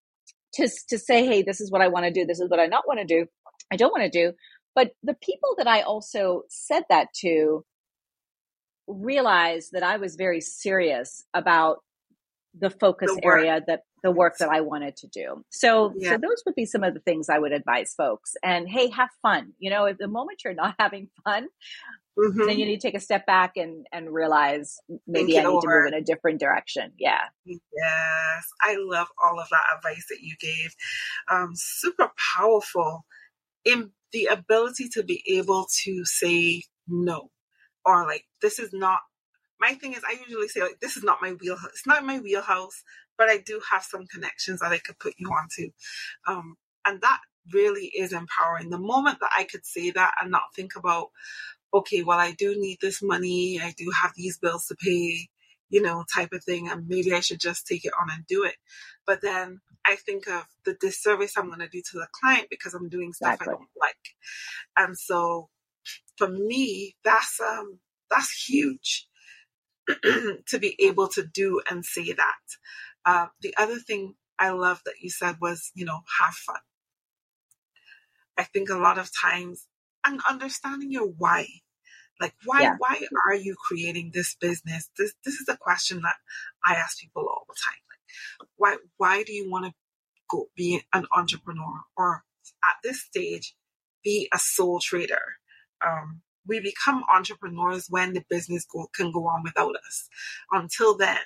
To, 0.54 0.68
to 0.90 0.98
say, 0.98 1.26
hey, 1.26 1.42
this 1.42 1.60
is 1.60 1.72
what 1.72 1.80
I 1.80 1.88
want 1.88 2.04
to 2.04 2.12
do. 2.12 2.24
This 2.24 2.38
is 2.38 2.48
what 2.48 2.60
I 2.60 2.66
not 2.66 2.86
want 2.86 3.00
to 3.00 3.06
do. 3.06 3.26
I 3.72 3.76
don't 3.76 3.90
want 3.90 4.04
to 4.04 4.10
do. 4.10 4.32
But 4.76 4.92
the 5.02 5.14
people 5.14 5.54
that 5.58 5.66
I 5.66 5.82
also 5.82 6.42
said 6.48 6.84
that 6.88 7.08
to 7.22 7.64
realized 8.86 9.72
that 9.72 9.82
I 9.82 9.96
was 9.96 10.16
very 10.16 10.40
serious 10.40 11.24
about 11.34 11.78
the 12.58 12.70
focus 12.70 13.10
the 13.14 13.24
area 13.24 13.60
that 13.66 13.82
the 14.02 14.10
work 14.10 14.36
that 14.38 14.50
I 14.50 14.60
wanted 14.60 14.96
to 14.98 15.08
do. 15.08 15.44
So, 15.50 15.92
yeah. 15.96 16.10
so 16.10 16.18
those 16.18 16.42
would 16.44 16.54
be 16.54 16.66
some 16.66 16.84
of 16.84 16.94
the 16.94 17.00
things 17.00 17.28
I 17.28 17.38
would 17.38 17.52
advise 17.52 17.94
folks. 17.96 18.34
And 18.42 18.68
hey, 18.68 18.90
have 18.90 19.08
fun. 19.22 19.54
You 19.58 19.70
know, 19.70 19.86
if 19.86 19.98
the 19.98 20.08
moment 20.08 20.42
you're 20.44 20.54
not 20.54 20.74
having 20.78 21.08
fun, 21.24 21.48
mm-hmm. 22.18 22.46
then 22.46 22.58
you 22.58 22.66
need 22.66 22.80
to 22.80 22.86
take 22.86 22.96
a 22.96 23.00
step 23.00 23.26
back 23.26 23.52
and 23.56 23.86
and 23.92 24.12
realize 24.12 24.76
maybe 25.06 25.38
I 25.38 25.42
need 25.42 25.60
to 25.60 25.66
move 25.66 25.86
in 25.88 25.94
a 25.94 26.02
different 26.02 26.38
direction. 26.38 26.92
Yeah. 26.98 27.22
Yes, 27.44 28.44
I 28.60 28.76
love 28.78 29.08
all 29.22 29.40
of 29.40 29.48
that 29.50 29.76
advice 29.78 30.06
that 30.10 30.20
you 30.20 30.36
gave. 30.38 30.74
Um, 31.30 31.52
super 31.54 32.10
powerful 32.36 33.06
in 33.64 33.90
the 34.12 34.26
ability 34.26 34.90
to 34.90 35.02
be 35.02 35.24
able 35.26 35.66
to 35.84 36.04
say 36.04 36.62
no 36.86 37.30
or 37.84 38.06
like 38.06 38.24
this 38.42 38.58
is 38.58 38.72
not 38.72 39.00
my 39.60 39.74
thing 39.74 39.92
is 39.92 40.02
I 40.06 40.18
usually 40.26 40.48
say 40.48 40.62
like 40.62 40.80
this 40.80 40.96
is 40.96 41.04
not 41.04 41.22
my 41.22 41.32
wheelhouse. 41.32 41.70
It's 41.70 41.86
not 41.86 42.04
my 42.04 42.18
wheelhouse, 42.18 42.82
but 43.16 43.28
I 43.28 43.38
do 43.38 43.60
have 43.70 43.82
some 43.82 44.06
connections 44.06 44.60
that 44.60 44.72
I 44.72 44.78
could 44.78 44.98
put 44.98 45.14
you 45.18 45.28
onto. 45.28 45.70
Um, 46.26 46.56
and 46.84 47.00
that 47.02 47.20
really 47.52 47.86
is 47.86 48.12
empowering. 48.12 48.70
The 48.70 48.78
moment 48.78 49.18
that 49.20 49.30
I 49.36 49.44
could 49.44 49.64
say 49.64 49.90
that 49.92 50.12
and 50.20 50.30
not 50.30 50.54
think 50.54 50.72
about, 50.76 51.08
okay, 51.72 52.02
well, 52.02 52.18
I 52.18 52.32
do 52.32 52.54
need 52.58 52.78
this 52.80 53.02
money, 53.02 53.60
I 53.62 53.74
do 53.76 53.90
have 54.02 54.12
these 54.16 54.38
bills 54.38 54.66
to 54.66 54.76
pay, 54.76 55.28
you 55.70 55.82
know, 55.82 56.04
type 56.14 56.32
of 56.32 56.44
thing, 56.44 56.68
and 56.68 56.88
maybe 56.88 57.12
I 57.12 57.20
should 57.20 57.40
just 57.40 57.66
take 57.66 57.84
it 57.84 57.92
on 58.00 58.08
and 58.10 58.26
do 58.26 58.44
it. 58.44 58.56
But 59.06 59.20
then 59.22 59.60
I 59.86 59.96
think 59.96 60.26
of 60.28 60.44
the 60.64 60.74
disservice 60.74 61.34
I'm 61.36 61.48
going 61.48 61.60
to 61.60 61.68
do 61.68 61.82
to 61.82 61.98
the 61.98 62.08
client 62.20 62.48
because 62.50 62.74
I'm 62.74 62.88
doing 62.88 63.12
stuff 63.12 63.34
exactly. 63.34 63.54
I 63.54 63.56
don't 63.56 63.68
like. 63.80 63.94
And 64.76 64.98
so 64.98 65.48
for 66.16 66.28
me, 66.28 66.96
that's 67.04 67.40
um 67.40 67.78
that's 68.10 68.46
huge 68.48 69.08
to 70.48 70.58
be 70.58 70.76
able 70.78 71.08
to 71.08 71.24
do 71.24 71.60
and 71.70 71.84
say 71.84 72.12
that. 72.12 72.34
Uh, 73.04 73.26
the 73.40 73.54
other 73.56 73.76
thing 73.78 74.14
I 74.38 74.50
love 74.50 74.80
that 74.84 74.94
you 75.00 75.10
said 75.10 75.36
was, 75.40 75.70
you 75.74 75.84
know, 75.84 76.00
have 76.20 76.34
fun. 76.34 76.60
I 78.36 78.44
think 78.44 78.68
a 78.68 78.76
lot 78.76 78.98
of 78.98 79.10
times, 79.14 79.66
and 80.04 80.20
understanding 80.28 80.90
your 80.90 81.06
why, 81.06 81.46
like 82.20 82.34
why 82.44 82.62
yeah. 82.62 82.74
why 82.78 83.00
are 83.28 83.34
you 83.34 83.54
creating 83.68 84.10
this 84.12 84.36
business? 84.40 84.90
This 84.98 85.14
this 85.24 85.34
is 85.34 85.48
a 85.48 85.56
question 85.56 86.00
that 86.02 86.16
I 86.64 86.74
ask 86.74 86.98
people 86.98 87.22
all 87.28 87.44
the 87.48 87.54
time. 87.64 87.80
Like, 87.90 88.48
why 88.56 88.76
why 88.96 89.22
do 89.22 89.32
you 89.32 89.50
want 89.50 89.66
to 89.66 89.72
go 90.28 90.46
be 90.56 90.82
an 90.92 91.06
entrepreneur 91.14 91.80
or 91.96 92.22
at 92.64 92.74
this 92.82 93.02
stage 93.02 93.54
be 94.02 94.28
a 94.32 94.38
sole 94.38 94.80
trader? 94.80 95.22
Um, 95.86 96.22
we 96.46 96.60
become 96.60 97.04
entrepreneurs 97.12 97.86
when 97.88 98.12
the 98.12 98.24
business 98.30 98.66
go, 98.66 98.88
can 98.94 99.12
go 99.12 99.26
on 99.26 99.42
without 99.44 99.74
us. 99.88 100.08
Until 100.52 100.96
then, 100.96 101.18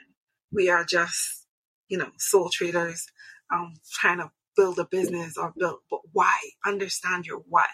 we 0.52 0.70
are 0.70 0.84
just, 0.84 1.46
you 1.88 1.98
know, 1.98 2.10
sole 2.18 2.50
traders, 2.50 3.06
um, 3.52 3.74
trying 3.92 4.18
to 4.18 4.30
build 4.56 4.78
a 4.78 4.84
business 4.84 5.36
or 5.36 5.52
build, 5.58 5.78
but 5.90 6.00
why? 6.12 6.36
Understand 6.66 7.26
your 7.26 7.42
why. 7.48 7.66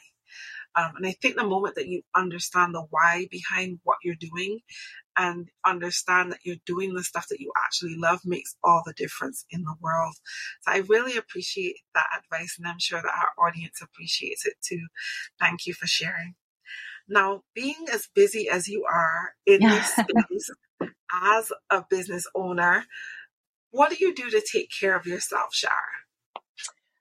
Um, 0.76 0.92
and 0.96 1.06
I 1.06 1.12
think 1.22 1.36
the 1.36 1.46
moment 1.46 1.76
that 1.76 1.88
you 1.88 2.02
understand 2.14 2.74
the 2.74 2.86
why 2.90 3.28
behind 3.30 3.80
what 3.84 3.98
you're 4.02 4.16
doing 4.16 4.60
and 5.16 5.48
understand 5.64 6.32
that 6.32 6.40
you're 6.44 6.56
doing 6.66 6.94
the 6.94 7.04
stuff 7.04 7.26
that 7.30 7.40
you 7.40 7.52
actually 7.64 7.96
love 7.98 8.20
makes 8.24 8.56
all 8.64 8.82
the 8.84 8.94
difference 8.94 9.44
in 9.50 9.62
the 9.62 9.74
world. 9.80 10.14
So 10.62 10.72
I 10.72 10.82
really 10.88 11.16
appreciate 11.16 11.76
that 11.94 12.08
advice 12.18 12.56
and 12.58 12.66
I'm 12.66 12.80
sure 12.80 13.02
that 13.02 13.12
our 13.38 13.46
audience 13.48 13.80
appreciates 13.82 14.46
it 14.46 14.54
too. 14.62 14.86
Thank 15.38 15.66
you 15.66 15.74
for 15.74 15.86
sharing. 15.86 16.34
Now, 17.08 17.42
being 17.54 17.86
as 17.92 18.08
busy 18.14 18.48
as 18.48 18.68
you 18.68 18.84
are 18.84 19.34
in 19.46 19.60
this 19.60 19.88
space 19.92 20.50
as 21.12 21.52
a 21.70 21.84
business 21.88 22.26
owner, 22.34 22.84
what 23.70 23.90
do 23.90 23.96
you 24.00 24.14
do 24.14 24.30
to 24.30 24.42
take 24.52 24.70
care 24.80 24.96
of 24.96 25.06
yourself, 25.06 25.50
Shaara? 25.54 26.04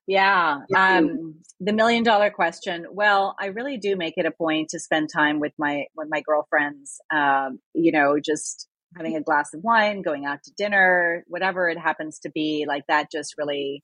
Yeah, 0.06 0.60
um, 0.76 1.36
the 1.62 1.72
million 1.72 2.04
dollar 2.04 2.30
question. 2.30 2.88
Well, 2.92 3.36
I 3.40 3.48
really 3.48 3.78
do 3.78 3.96
make 3.96 4.16
it 4.18 4.26
a 4.26 4.32
point 4.32 4.70
to 4.70 4.80
spend 4.80 5.10
time 5.14 5.40
with 5.40 5.54
my 5.58 5.86
with 5.96 6.10
my 6.10 6.22
girlfriends. 6.22 7.00
Um, 7.14 7.60
you 7.74 7.94
know, 7.94 8.18
just 8.20 8.68
having 8.98 9.16
a 9.16 9.22
glass 9.22 9.54
of 9.54 9.64
wine, 9.64 10.02
going 10.02 10.26
out 10.26 10.44
to 10.44 10.52
dinner, 10.58 11.24
whatever 11.28 11.70
it 11.70 11.78
happens 11.78 12.20
to 12.20 12.30
be. 12.30 12.66
Like 12.68 12.84
that 12.88 13.12
just 13.12 13.36
really 13.38 13.82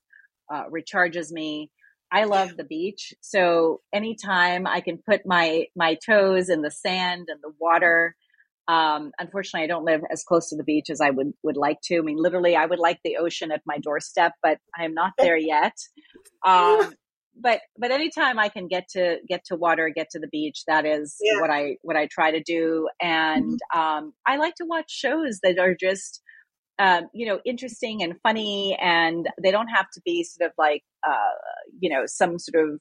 uh, 0.52 0.64
recharges 0.64 1.30
me. 1.30 1.70
I 2.12 2.24
love 2.24 2.56
the 2.56 2.64
beach. 2.64 3.14
So 3.20 3.80
anytime 3.92 4.66
I 4.66 4.80
can 4.80 4.98
put 4.98 5.22
my 5.24 5.66
my 5.76 5.96
toes 6.04 6.48
in 6.48 6.62
the 6.62 6.70
sand 6.70 7.28
and 7.28 7.40
the 7.42 7.52
water. 7.60 8.16
Um, 8.68 9.10
unfortunately, 9.18 9.64
I 9.64 9.66
don't 9.66 9.84
live 9.84 10.02
as 10.12 10.22
close 10.22 10.50
to 10.50 10.56
the 10.56 10.62
beach 10.62 10.90
as 10.90 11.00
I 11.00 11.10
would 11.10 11.32
would 11.42 11.56
like 11.56 11.80
to. 11.84 11.98
I 11.98 12.02
mean, 12.02 12.18
literally, 12.18 12.54
I 12.54 12.66
would 12.66 12.78
like 12.78 13.00
the 13.02 13.16
ocean 13.16 13.50
at 13.50 13.62
my 13.66 13.78
doorstep, 13.78 14.32
but 14.42 14.58
I 14.78 14.84
am 14.84 14.94
not 14.94 15.12
there 15.18 15.36
yet. 15.36 15.74
Um, 16.46 16.94
but 17.40 17.60
but 17.78 17.90
anytime 17.90 18.38
I 18.38 18.48
can 18.48 18.68
get 18.68 18.88
to 18.90 19.18
get 19.28 19.44
to 19.46 19.56
water, 19.56 19.90
get 19.94 20.10
to 20.10 20.18
the 20.18 20.28
beach, 20.28 20.64
that 20.66 20.86
is 20.86 21.16
yeah. 21.20 21.40
what 21.40 21.50
I 21.50 21.76
what 21.82 21.96
I 21.96 22.06
try 22.06 22.30
to 22.30 22.42
do. 22.42 22.88
And 23.00 23.58
mm-hmm. 23.74 23.78
um, 23.78 24.12
I 24.26 24.36
like 24.36 24.54
to 24.56 24.64
watch 24.64 24.90
shows 24.90 25.40
that 25.42 25.58
are 25.58 25.74
just 25.74 26.22
um, 26.80 27.08
you 27.12 27.26
know, 27.26 27.38
interesting 27.44 28.02
and 28.02 28.14
funny, 28.22 28.76
and 28.80 29.28
they 29.40 29.50
don't 29.50 29.68
have 29.68 29.90
to 29.92 30.00
be 30.02 30.24
sort 30.24 30.50
of 30.50 30.54
like, 30.56 30.82
uh, 31.06 31.12
you 31.78 31.90
know, 31.90 32.04
some 32.06 32.38
sort 32.38 32.66
of 32.66 32.80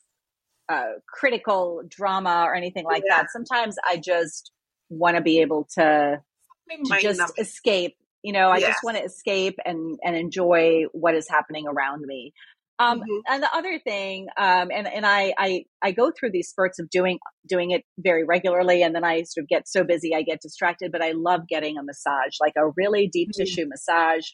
uh, 0.70 0.94
critical 1.06 1.82
drama 1.86 2.44
or 2.48 2.56
anything 2.56 2.86
like 2.86 3.04
yeah. 3.06 3.18
that. 3.18 3.32
Sometimes 3.32 3.76
I 3.86 3.98
just 3.98 4.52
want 4.90 5.18
to 5.18 5.22
be 5.22 5.42
able 5.42 5.68
to, 5.76 6.22
to 6.70 7.02
just 7.02 7.22
escape. 7.38 7.98
You 8.24 8.32
know, 8.32 8.50
I 8.50 8.58
yes. 8.58 8.70
just 8.70 8.84
want 8.84 8.98
to 8.98 9.04
escape 9.04 9.60
and 9.66 10.00
and 10.04 10.16
enjoy 10.16 10.86
what 10.94 11.14
is 11.14 11.28
happening 11.30 11.68
around 11.68 12.02
me. 12.06 12.34
Um, 12.80 13.02
mm-hmm. 13.02 13.20
And 13.28 13.44
the 13.44 13.54
other 13.54 13.78
thing, 13.80 14.28
um, 14.38 14.70
and 14.74 14.88
and 14.88 15.06
I, 15.06 15.34
I 15.38 15.66
I 15.84 15.92
go 15.92 16.12
through 16.18 16.32
these 16.32 16.48
spurts 16.48 16.80
of 16.80 16.90
doing 16.90 17.20
doing 17.48 17.72
it 17.72 17.84
very 17.98 18.24
regularly, 18.24 18.82
and 18.84 18.96
then 18.96 19.04
I 19.04 19.24
sort 19.24 19.44
of 19.44 19.50
get 19.50 19.68
so 19.68 19.84
busy 19.84 20.16
I 20.16 20.22
get 20.22 20.42
distracted. 20.42 20.92
But 20.92 21.04
I 21.04 21.12
love 21.12 21.42
getting 21.50 21.78
a 21.78 21.84
massage, 21.84 22.38
like 22.40 22.54
a 22.58 22.70
really 22.78 23.10
deep 23.12 23.30
mm-hmm. 23.30 23.44
tissue 23.44 23.66
massage. 23.68 24.28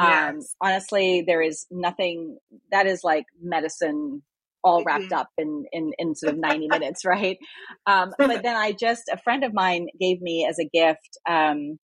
Um, 0.00 0.08
yes. 0.08 0.28
Um, 0.28 0.40
honestly, 0.62 1.24
there 1.26 1.42
is 1.42 1.66
nothing 1.70 2.38
that 2.70 2.86
is 2.86 3.00
like 3.04 3.24
medicine 3.42 4.22
all 4.64 4.82
wrapped 4.84 5.04
mm-hmm. 5.04 5.14
up 5.14 5.28
in, 5.38 5.64
in, 5.72 5.92
in 5.98 6.14
sort 6.14 6.34
of 6.34 6.38
90 6.38 6.68
minutes, 6.68 7.04
right? 7.04 7.38
Um, 7.86 8.12
but 8.18 8.42
then 8.42 8.56
I 8.56 8.72
just, 8.72 9.04
a 9.12 9.18
friend 9.18 9.44
of 9.44 9.52
mine 9.52 9.88
gave 10.00 10.20
me 10.20 10.46
as 10.48 10.58
a 10.58 10.68
gift, 10.72 11.18
um, 11.28 11.78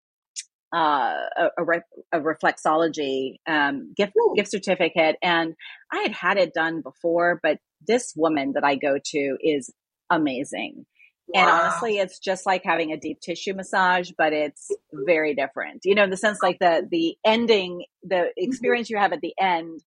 uh, 0.76 1.14
a, 1.38 1.48
a, 1.58 1.64
re- 1.64 1.82
a, 2.12 2.20
reflexology 2.20 3.36
um, 3.48 3.94
gift 3.96 4.14
Ooh. 4.20 4.34
gift 4.36 4.52
certificate, 4.52 5.16
and 5.22 5.54
I 5.92 6.00
had 6.00 6.12
had 6.12 6.38
it 6.38 6.54
done 6.54 6.82
before, 6.82 7.40
but 7.42 7.60
this 7.88 8.14
woman 8.16 8.54
that 8.54 8.64
I 8.66 8.76
go 8.76 8.98
to 9.04 9.38
is 9.42 9.72
amazing. 10.10 10.86
Wow. 11.30 11.42
And 11.42 11.50
honestly, 11.50 11.98
it's 11.98 12.20
just 12.20 12.46
like 12.46 12.62
having 12.64 12.92
a 12.92 12.98
deep 12.98 13.20
tissue 13.20 13.54
massage, 13.54 14.12
but 14.18 14.32
it's 14.32 14.70
very 14.94 15.36
different. 15.36 15.82
You 15.84 15.96
know, 15.96 16.04
in 16.04 16.10
the 16.10 16.18
sense 16.18 16.40
like 16.42 16.58
the 16.60 16.88
the 16.90 17.18
ending, 17.26 17.84
the 18.04 18.16
mm-hmm. 18.16 18.30
experience 18.38 18.90
you 18.90 18.98
have 18.98 19.14
at 19.14 19.22
the 19.22 19.34
end 19.40 19.82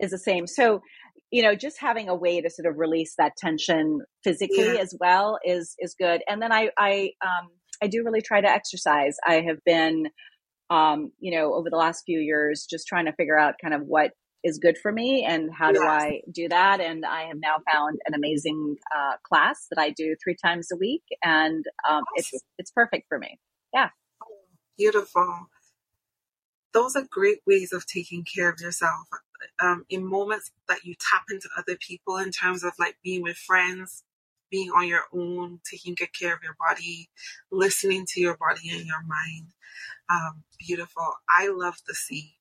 is 0.00 0.12
the 0.12 0.18
same. 0.18 0.46
So, 0.46 0.82
you 1.32 1.42
know, 1.42 1.56
just 1.56 1.80
having 1.80 2.08
a 2.08 2.14
way 2.14 2.40
to 2.40 2.50
sort 2.50 2.66
of 2.66 2.78
release 2.78 3.14
that 3.18 3.36
tension 3.36 4.00
physically 4.22 4.74
yeah. 4.74 4.80
as 4.80 4.94
well 5.00 5.38
is 5.44 5.74
is 5.78 5.94
good. 5.98 6.22
And 6.28 6.40
then 6.40 6.52
I 6.52 6.70
I 6.78 7.10
um 7.24 7.48
I 7.84 7.86
do 7.86 8.02
really 8.02 8.22
try 8.22 8.40
to 8.40 8.48
exercise. 8.48 9.16
I 9.26 9.42
have 9.42 9.62
been, 9.66 10.08
um, 10.70 11.12
you 11.20 11.38
know, 11.38 11.52
over 11.52 11.68
the 11.68 11.76
last 11.76 12.04
few 12.06 12.18
years, 12.18 12.66
just 12.68 12.86
trying 12.86 13.04
to 13.04 13.12
figure 13.12 13.38
out 13.38 13.56
kind 13.60 13.74
of 13.74 13.82
what 13.82 14.12
is 14.42 14.58
good 14.58 14.78
for 14.78 14.90
me 14.90 15.22
and 15.22 15.50
how 15.52 15.70
yes. 15.70 15.76
do 15.76 15.86
I 15.86 16.20
do 16.32 16.48
that. 16.48 16.80
And 16.80 17.04
I 17.04 17.24
have 17.24 17.36
now 17.38 17.56
found 17.70 17.98
an 18.06 18.14
amazing 18.14 18.76
uh, 18.96 19.16
class 19.22 19.66
that 19.70 19.78
I 19.78 19.90
do 19.90 20.16
three 20.22 20.36
times 20.42 20.68
a 20.72 20.76
week, 20.76 21.02
and 21.22 21.62
um, 21.86 22.04
awesome. 22.04 22.04
it's 22.16 22.44
it's 22.58 22.70
perfect 22.70 23.04
for 23.08 23.18
me. 23.18 23.38
Yeah, 23.74 23.90
beautiful. 24.78 25.48
those 26.72 26.96
are 26.96 27.04
great 27.10 27.40
ways 27.46 27.72
of 27.72 27.86
taking 27.86 28.24
care 28.24 28.48
of 28.48 28.60
yourself. 28.60 29.08
Um, 29.60 29.84
in 29.90 30.08
moments 30.08 30.52
that 30.68 30.84
you 30.84 30.94
tap 30.98 31.24
into 31.30 31.50
other 31.58 31.76
people 31.76 32.16
in 32.16 32.30
terms 32.30 32.64
of 32.64 32.72
like 32.78 32.96
being 33.04 33.22
with 33.22 33.36
friends, 33.36 34.04
being 34.50 34.70
on 34.70 34.86
your 34.86 35.02
own, 35.12 35.60
taking 35.68 35.94
good 35.94 36.12
care 36.18 36.34
of 36.34 36.42
your 36.42 36.56
body, 36.58 37.08
listening 37.50 38.06
to 38.08 38.20
your 38.20 38.36
body 38.36 38.70
and 38.70 38.86
your 38.86 39.02
mind. 39.06 39.48
Um, 40.08 40.44
beautiful. 40.58 41.12
I 41.28 41.48
love 41.48 41.78
the 41.86 41.94
sea. 41.94 42.36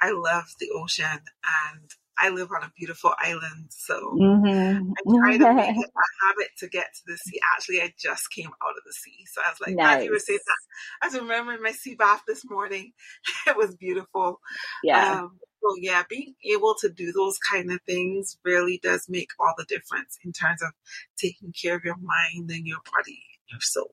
I 0.00 0.10
love 0.10 0.46
the 0.58 0.70
ocean 0.74 1.06
and 1.06 1.90
I 2.18 2.28
live 2.28 2.50
on 2.52 2.62
a 2.62 2.72
beautiful 2.76 3.14
island, 3.18 3.66
so 3.70 4.14
mm-hmm. 4.20 4.92
I 4.92 5.18
try 5.18 5.38
to 5.38 5.54
make 5.54 5.76
it 5.76 5.90
a 5.96 6.26
habit 6.26 6.48
to 6.58 6.68
get 6.68 6.86
to 6.94 7.00
the 7.06 7.16
sea. 7.16 7.40
Actually, 7.54 7.80
I 7.80 7.92
just 7.98 8.30
came 8.30 8.48
out 8.48 8.76
of 8.76 8.84
the 8.86 8.92
sea, 8.92 9.24
so 9.26 9.40
I 9.44 9.50
was 9.50 9.60
like, 9.60 9.74
nice. 9.74 9.98
as 9.98 10.04
you 10.04 10.12
were 10.12 10.18
saying 10.18 10.38
that, 10.44 11.02
I 11.02 11.06
was 11.06 11.20
remembering 11.20 11.62
my 11.62 11.72
sea 11.72 11.94
bath 11.94 12.22
this 12.28 12.42
morning. 12.48 12.92
it 13.46 13.56
was 13.56 13.74
beautiful. 13.74 14.40
Yeah. 14.84 15.22
Um, 15.22 15.38
so 15.62 15.76
yeah, 15.80 16.02
being 16.08 16.34
able 16.44 16.74
to 16.80 16.88
do 16.90 17.12
those 17.12 17.38
kind 17.38 17.70
of 17.72 17.80
things 17.86 18.38
really 18.44 18.80
does 18.82 19.06
make 19.08 19.30
all 19.38 19.54
the 19.56 19.64
difference 19.64 20.18
in 20.24 20.32
terms 20.32 20.62
of 20.62 20.70
taking 21.16 21.52
care 21.52 21.76
of 21.76 21.84
your 21.84 21.96
mind 21.96 22.50
and 22.50 22.66
your 22.66 22.80
body 22.92 23.22
and 23.38 23.52
your 23.52 23.60
soul. 23.60 23.92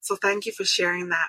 So 0.00 0.16
thank 0.16 0.46
you 0.46 0.52
for 0.52 0.64
sharing 0.64 1.10
that. 1.10 1.28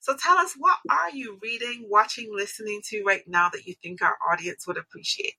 So 0.00 0.16
tell 0.16 0.38
us, 0.38 0.54
what 0.56 0.78
are 0.90 1.10
you 1.10 1.38
reading, 1.42 1.86
watching, 1.90 2.30
listening 2.34 2.80
to 2.88 3.02
right 3.04 3.22
now 3.26 3.50
that 3.52 3.66
you 3.66 3.74
think 3.82 4.02
our 4.02 4.16
audience 4.32 4.66
would 4.66 4.78
appreciate? 4.78 5.34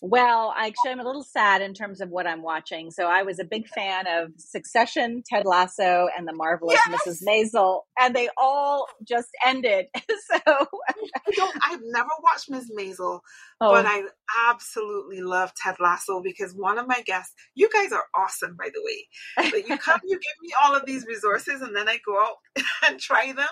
Well, 0.00 0.54
I 0.56 0.68
actually, 0.68 0.92
I'm 0.92 1.00
a 1.00 1.04
little 1.04 1.24
sad 1.24 1.60
in 1.60 1.74
terms 1.74 2.00
of 2.00 2.08
what 2.10 2.26
I'm 2.26 2.40
watching. 2.40 2.92
So 2.92 3.06
I 3.06 3.22
was 3.22 3.40
a 3.40 3.44
big 3.44 3.66
fan 3.66 4.06
of 4.06 4.30
Succession, 4.36 5.24
Ted 5.28 5.44
Lasso, 5.44 6.06
and 6.16 6.26
The 6.26 6.32
Marvelous 6.32 6.78
yes! 6.86 7.00
Mrs. 7.04 7.22
Maisel, 7.26 7.80
and 7.98 8.14
they 8.14 8.28
all 8.36 8.86
just 9.06 9.30
ended. 9.44 9.86
so 9.96 10.38
I 10.46 11.30
don't. 11.32 11.56
I've 11.68 11.80
never 11.82 12.10
watched 12.22 12.48
Ms. 12.48 12.70
Maisel, 12.78 13.20
oh. 13.60 13.72
but 13.72 13.86
I 13.86 14.02
absolutely 14.48 15.20
love 15.20 15.52
Ted 15.54 15.76
Lasso 15.80 16.20
because 16.22 16.52
one 16.54 16.78
of 16.78 16.86
my 16.86 17.02
guests. 17.04 17.34
You 17.56 17.68
guys 17.68 17.90
are 17.90 18.04
awesome, 18.16 18.56
by 18.56 18.68
the 18.72 18.82
way. 18.84 19.50
But 19.50 19.68
you 19.68 19.78
come, 19.78 20.00
you 20.04 20.14
give 20.14 20.42
me 20.42 20.52
all 20.62 20.76
of 20.76 20.86
these 20.86 21.06
resources, 21.06 21.60
and 21.60 21.74
then 21.74 21.88
I 21.88 21.98
go 22.06 22.20
out 22.20 22.36
and 22.88 23.00
try 23.00 23.32
them. 23.32 23.46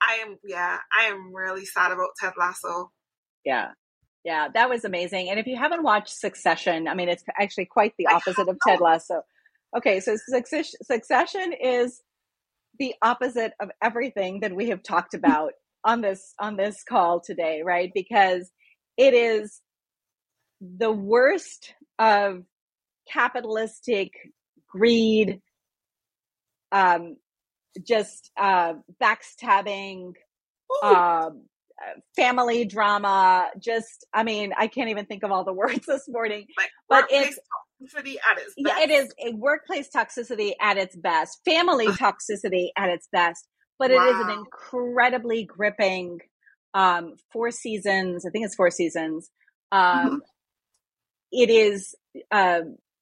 I 0.00 0.14
am, 0.26 0.38
yeah, 0.44 0.78
I 0.96 1.04
am 1.04 1.32
really 1.32 1.64
sad 1.64 1.92
about 1.92 2.10
Ted 2.20 2.32
Lasso. 2.38 2.90
Yeah, 3.44 3.70
yeah, 4.28 4.48
that 4.52 4.68
was 4.68 4.84
amazing. 4.84 5.30
And 5.30 5.40
if 5.40 5.46
you 5.46 5.56
haven't 5.56 5.82
watched 5.82 6.10
Succession, 6.10 6.86
I 6.86 6.92
mean, 6.92 7.08
it's 7.08 7.24
actually 7.40 7.64
quite 7.64 7.94
the 7.96 8.08
opposite 8.08 8.46
of 8.46 8.58
Ted 8.66 8.78
Lasso. 8.78 9.22
Okay, 9.74 10.00
so 10.00 10.16
Succession 10.22 11.54
is 11.54 12.02
the 12.78 12.94
opposite 13.00 13.54
of 13.58 13.70
everything 13.82 14.40
that 14.40 14.54
we 14.54 14.68
have 14.68 14.82
talked 14.82 15.14
about 15.20 15.52
on 15.82 16.02
this 16.02 16.34
on 16.38 16.58
this 16.58 16.84
call 16.86 17.20
today, 17.20 17.62
right? 17.64 17.90
Because 17.94 18.50
it 18.98 19.14
is 19.14 19.62
the 20.60 20.92
worst 20.92 21.72
of 21.98 22.44
capitalistic 23.10 24.12
greed, 24.70 25.40
um, 26.70 27.16
just 27.82 28.30
uh, 28.36 28.74
backstabbing, 29.02 30.12
um, 30.82 31.44
family 32.16 32.64
drama. 32.64 33.48
Just, 33.58 34.06
I 34.12 34.22
mean, 34.22 34.52
I 34.56 34.66
can't 34.66 34.90
even 34.90 35.06
think 35.06 35.22
of 35.22 35.30
all 35.30 35.44
the 35.44 35.52
words 35.54 35.86
this 35.86 36.08
morning. 36.08 36.46
Like 36.56 36.70
but 36.88 37.06
it's 37.10 37.38
toxicity 37.82 38.16
at 38.30 38.38
its 38.38 38.54
best. 38.62 38.78
it 38.80 38.90
is 38.90 39.14
a 39.24 39.34
workplace 39.34 39.88
toxicity 39.94 40.52
at 40.60 40.76
its 40.76 40.96
best, 40.96 41.38
family 41.44 41.86
toxicity 41.86 42.68
at 42.76 42.88
its 42.88 43.08
best. 43.12 43.46
But 43.78 43.90
wow. 43.90 43.96
it 43.96 44.10
is 44.10 44.20
an 44.26 44.30
incredibly 44.30 45.44
gripping 45.44 46.20
um, 46.74 47.14
four 47.32 47.50
seasons. 47.50 48.26
I 48.26 48.30
think 48.30 48.44
it's 48.44 48.56
four 48.56 48.70
seasons. 48.70 49.30
Um, 49.70 49.82
mm-hmm. 49.82 50.16
it 51.32 51.50
is 51.50 51.94
uh, 52.30 52.60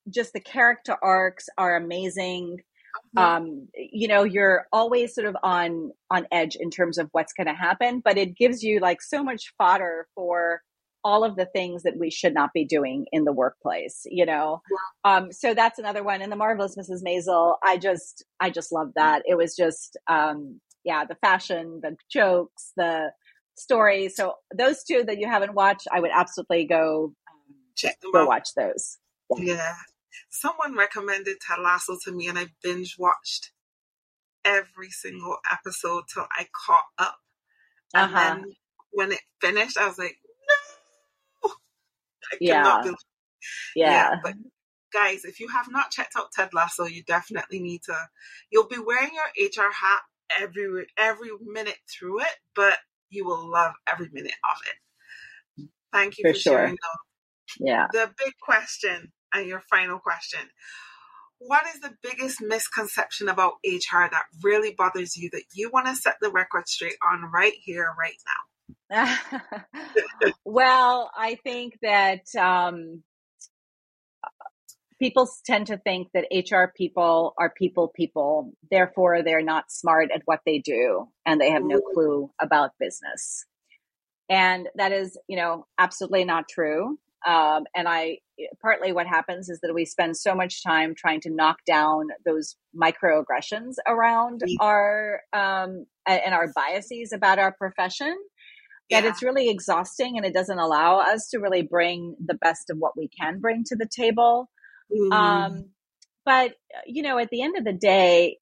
just 0.08 0.32
the 0.32 0.40
character 0.40 0.96
arcs 1.02 1.46
are 1.56 1.76
amazing 1.76 2.58
um, 3.16 3.68
you 3.74 4.08
know 4.08 4.24
you're 4.24 4.66
always 4.72 5.14
sort 5.14 5.26
of 5.26 5.36
on 5.42 5.90
on 6.10 6.26
edge 6.32 6.56
in 6.56 6.70
terms 6.70 6.98
of 6.98 7.08
what's 7.12 7.32
going 7.32 7.46
to 7.46 7.54
happen 7.54 8.00
but 8.04 8.18
it 8.18 8.36
gives 8.36 8.62
you 8.62 8.80
like 8.80 9.00
so 9.02 9.22
much 9.22 9.52
fodder 9.58 10.06
for 10.14 10.62
all 11.04 11.22
of 11.22 11.36
the 11.36 11.46
things 11.46 11.84
that 11.84 11.96
we 11.96 12.10
should 12.10 12.34
not 12.34 12.50
be 12.52 12.64
doing 12.64 13.06
in 13.12 13.24
the 13.24 13.32
workplace 13.32 14.02
you 14.06 14.26
know? 14.26 14.60
Um, 15.04 15.30
so 15.30 15.54
that's 15.54 15.78
another 15.78 16.02
one 16.02 16.20
and 16.22 16.32
the 16.32 16.36
marvelous 16.36 16.76
mrs 16.76 17.02
maisel 17.04 17.56
i 17.62 17.76
just 17.76 18.24
i 18.40 18.50
just 18.50 18.72
love 18.72 18.92
that. 18.96 19.22
It 19.26 19.36
was 19.36 19.54
just 19.56 19.96
um, 20.08 20.60
yeah 20.84 21.04
the 21.04 21.16
fashion 21.16 21.80
the 21.82 21.96
jokes 22.10 22.72
the 22.76 23.10
story 23.56 24.08
so 24.08 24.34
those 24.54 24.84
two 24.84 25.02
that 25.04 25.18
you 25.18 25.26
haven't 25.26 25.54
watched 25.54 25.86
i 25.90 25.98
would 26.00 26.10
absolutely 26.14 26.66
go 26.66 27.12
um, 27.30 27.54
Check 27.76 27.96
go 28.12 28.22
out. 28.22 28.28
watch 28.28 28.48
those. 28.56 28.98
Yeah. 29.38 29.54
yeah 29.54 29.74
someone 30.30 30.76
recommended 30.76 31.36
Ted 31.40 31.58
Lasso 31.62 31.96
to 32.04 32.12
me, 32.12 32.28
and 32.28 32.38
I 32.38 32.46
binge 32.62 32.96
watched 32.98 33.50
every 34.44 34.90
single 34.90 35.36
episode 35.50 36.04
till 36.12 36.26
I 36.36 36.46
caught 36.66 36.84
up. 36.98 37.18
And 37.94 38.14
uh-huh. 38.14 38.34
then 38.34 38.44
when 38.90 39.12
it 39.12 39.20
finished, 39.40 39.76
I 39.76 39.86
was 39.86 39.98
like, 39.98 40.16
no, 41.44 41.50
I 42.32 42.36
yeah. 42.40 42.62
cannot 42.62 42.82
believe. 42.82 42.96
Yeah. 43.74 43.90
yeah, 43.90 44.14
but 44.22 44.34
guys, 44.92 45.24
if 45.24 45.40
you 45.40 45.48
have 45.48 45.66
not 45.70 45.90
checked 45.90 46.14
out 46.16 46.32
Ted 46.32 46.54
Lasso, 46.54 46.84
you 46.86 47.02
definitely 47.04 47.60
need 47.60 47.82
to. 47.84 47.96
You'll 48.50 48.68
be 48.68 48.78
wearing 48.78 49.10
your 49.12 49.48
HR 49.48 49.70
hat 49.72 50.00
every 50.40 50.86
every 50.98 51.30
minute 51.44 51.78
through 51.88 52.20
it, 52.20 52.36
but 52.54 52.78
you 53.10 53.24
will 53.24 53.50
love 53.50 53.74
every 53.90 54.08
minute 54.12 54.34
of 54.50 54.58
it. 54.66 55.68
Thank 55.92 56.18
you 56.18 56.24
for, 56.26 56.34
for 56.34 56.38
sure. 56.38 56.52
sharing. 56.54 56.72
Though. 56.74 57.66
Yeah. 57.66 57.86
The 57.92 58.10
big 58.18 58.34
question 58.40 59.12
and 59.36 59.48
your 59.48 59.62
final 59.70 59.98
question. 59.98 60.40
What 61.38 61.64
is 61.74 61.80
the 61.80 61.94
biggest 62.02 62.40
misconception 62.40 63.28
about 63.28 63.54
HR 63.64 64.08
that 64.10 64.24
really 64.42 64.74
bothers 64.76 65.16
you 65.16 65.28
that 65.32 65.44
you 65.54 65.70
want 65.70 65.86
to 65.86 65.94
set 65.94 66.16
the 66.20 66.30
record 66.30 66.66
straight 66.66 66.96
on 67.06 67.30
right 67.30 67.52
here, 67.62 67.88
right 67.98 68.14
now? 68.26 69.16
well, 70.44 71.10
I 71.16 71.36
think 71.44 71.78
that 71.82 72.22
um, 72.38 73.02
people 74.98 75.28
tend 75.44 75.66
to 75.68 75.76
think 75.76 76.08
that 76.14 76.26
HR 76.32 76.72
people 76.74 77.34
are 77.38 77.50
people 77.50 77.92
people, 77.94 78.52
therefore, 78.70 79.22
they're 79.22 79.42
not 79.42 79.70
smart 79.70 80.10
at 80.14 80.22
what 80.24 80.40
they 80.46 80.58
do 80.58 81.08
and 81.24 81.40
they 81.40 81.50
have 81.50 81.64
no 81.64 81.80
clue 81.80 82.30
about 82.40 82.70
business. 82.80 83.44
And 84.28 84.68
that 84.74 84.92
is, 84.92 85.18
you 85.28 85.36
know, 85.36 85.66
absolutely 85.78 86.24
not 86.24 86.48
true. 86.48 86.98
Um, 87.26 87.64
and 87.74 87.88
I 87.88 88.18
partly 88.62 88.92
what 88.92 89.06
happens 89.06 89.48
is 89.48 89.58
that 89.62 89.74
we 89.74 89.84
spend 89.84 90.16
so 90.16 90.34
much 90.34 90.62
time 90.62 90.94
trying 90.96 91.20
to 91.22 91.30
knock 91.30 91.56
down 91.66 92.08
those 92.24 92.56
microaggressions 92.74 93.74
around 93.88 94.42
yeah. 94.46 94.56
our 94.60 95.20
um, 95.32 95.86
and 96.06 96.32
our 96.32 96.52
biases 96.54 97.12
about 97.12 97.38
our 97.38 97.52
profession 97.52 98.16
that 98.90 99.02
yeah. 99.02 99.10
it's 99.10 99.22
really 99.22 99.48
exhausting 99.48 100.16
and 100.16 100.24
it 100.24 100.32
doesn't 100.32 100.58
allow 100.58 101.00
us 101.00 101.28
to 101.30 101.38
really 101.38 101.62
bring 101.62 102.14
the 102.24 102.34
best 102.34 102.70
of 102.70 102.76
what 102.78 102.92
we 102.96 103.08
can 103.20 103.40
bring 103.40 103.64
to 103.64 103.76
the 103.76 103.88
table. 103.88 104.48
Mm. 104.92 105.12
Um, 105.12 105.64
but 106.24 106.52
you 106.86 107.02
know, 107.02 107.18
at 107.18 107.30
the 107.30 107.42
end 107.42 107.56
of 107.56 107.64
the 107.64 107.72
day, 107.72 108.38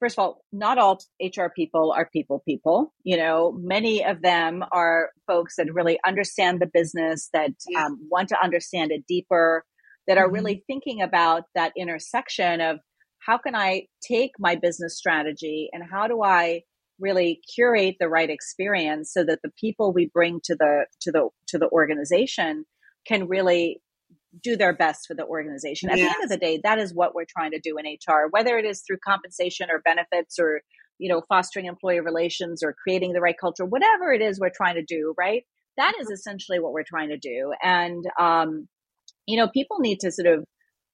first 0.00 0.18
of 0.18 0.22
all, 0.22 0.42
not 0.52 0.78
all 0.78 0.98
HR 1.20 1.48
people 1.54 1.92
are 1.92 2.08
people 2.12 2.42
people. 2.46 2.92
You 3.02 3.16
know, 3.16 3.58
many 3.60 4.04
of 4.04 4.22
them 4.22 4.64
are 4.72 5.10
folks 5.26 5.56
that 5.56 5.72
really 5.72 5.98
understand 6.06 6.60
the 6.60 6.70
business, 6.72 7.28
that 7.32 7.52
um, 7.76 7.98
want 8.10 8.28
to 8.30 8.42
understand 8.42 8.92
it 8.92 9.04
deeper, 9.06 9.64
that 10.06 10.18
are 10.18 10.26
mm-hmm. 10.26 10.34
really 10.34 10.64
thinking 10.66 11.02
about 11.02 11.44
that 11.54 11.72
intersection 11.76 12.60
of 12.60 12.78
how 13.26 13.38
can 13.38 13.54
I 13.54 13.86
take 14.06 14.32
my 14.38 14.54
business 14.54 14.96
strategy 14.96 15.70
and 15.72 15.82
how 15.90 16.06
do 16.06 16.22
I 16.22 16.62
really 17.00 17.40
curate 17.54 17.96
the 17.98 18.08
right 18.08 18.30
experience 18.30 19.12
so 19.12 19.24
that 19.24 19.40
the 19.42 19.50
people 19.58 19.92
we 19.92 20.10
bring 20.12 20.40
to 20.44 20.54
the 20.54 20.86
to 21.00 21.10
the 21.10 21.28
to 21.48 21.58
the 21.58 21.68
organization 21.70 22.64
can 23.06 23.26
really 23.26 23.80
do 24.42 24.56
their 24.56 24.74
best 24.74 25.06
for 25.06 25.14
the 25.14 25.24
organization. 25.24 25.90
At 25.90 25.98
yes. 25.98 26.08
the 26.08 26.14
end 26.14 26.24
of 26.24 26.30
the 26.30 26.44
day, 26.44 26.60
that 26.62 26.78
is 26.78 26.94
what 26.94 27.14
we're 27.14 27.26
trying 27.28 27.52
to 27.52 27.60
do 27.60 27.76
in 27.78 27.86
HR, 27.86 28.28
whether 28.30 28.58
it 28.58 28.64
is 28.64 28.82
through 28.86 28.98
compensation 29.04 29.68
or 29.70 29.80
benefits 29.80 30.38
or 30.38 30.62
you 30.98 31.08
know 31.08 31.22
fostering 31.28 31.66
employee 31.66 32.00
relations 32.00 32.62
or 32.62 32.74
creating 32.82 33.12
the 33.12 33.20
right 33.20 33.36
culture, 33.38 33.64
whatever 33.64 34.12
it 34.12 34.22
is 34.22 34.40
we're 34.40 34.50
trying 34.54 34.76
to 34.76 34.84
do, 34.84 35.14
right? 35.18 35.44
That 35.76 35.94
is 36.00 36.06
mm-hmm. 36.06 36.14
essentially 36.14 36.60
what 36.60 36.72
we're 36.72 36.84
trying 36.84 37.10
to 37.10 37.18
do, 37.18 37.52
and 37.62 38.04
um, 38.18 38.68
you 39.26 39.36
know, 39.36 39.48
people 39.48 39.78
need 39.80 40.00
to 40.00 40.12
sort 40.12 40.28
of 40.28 40.44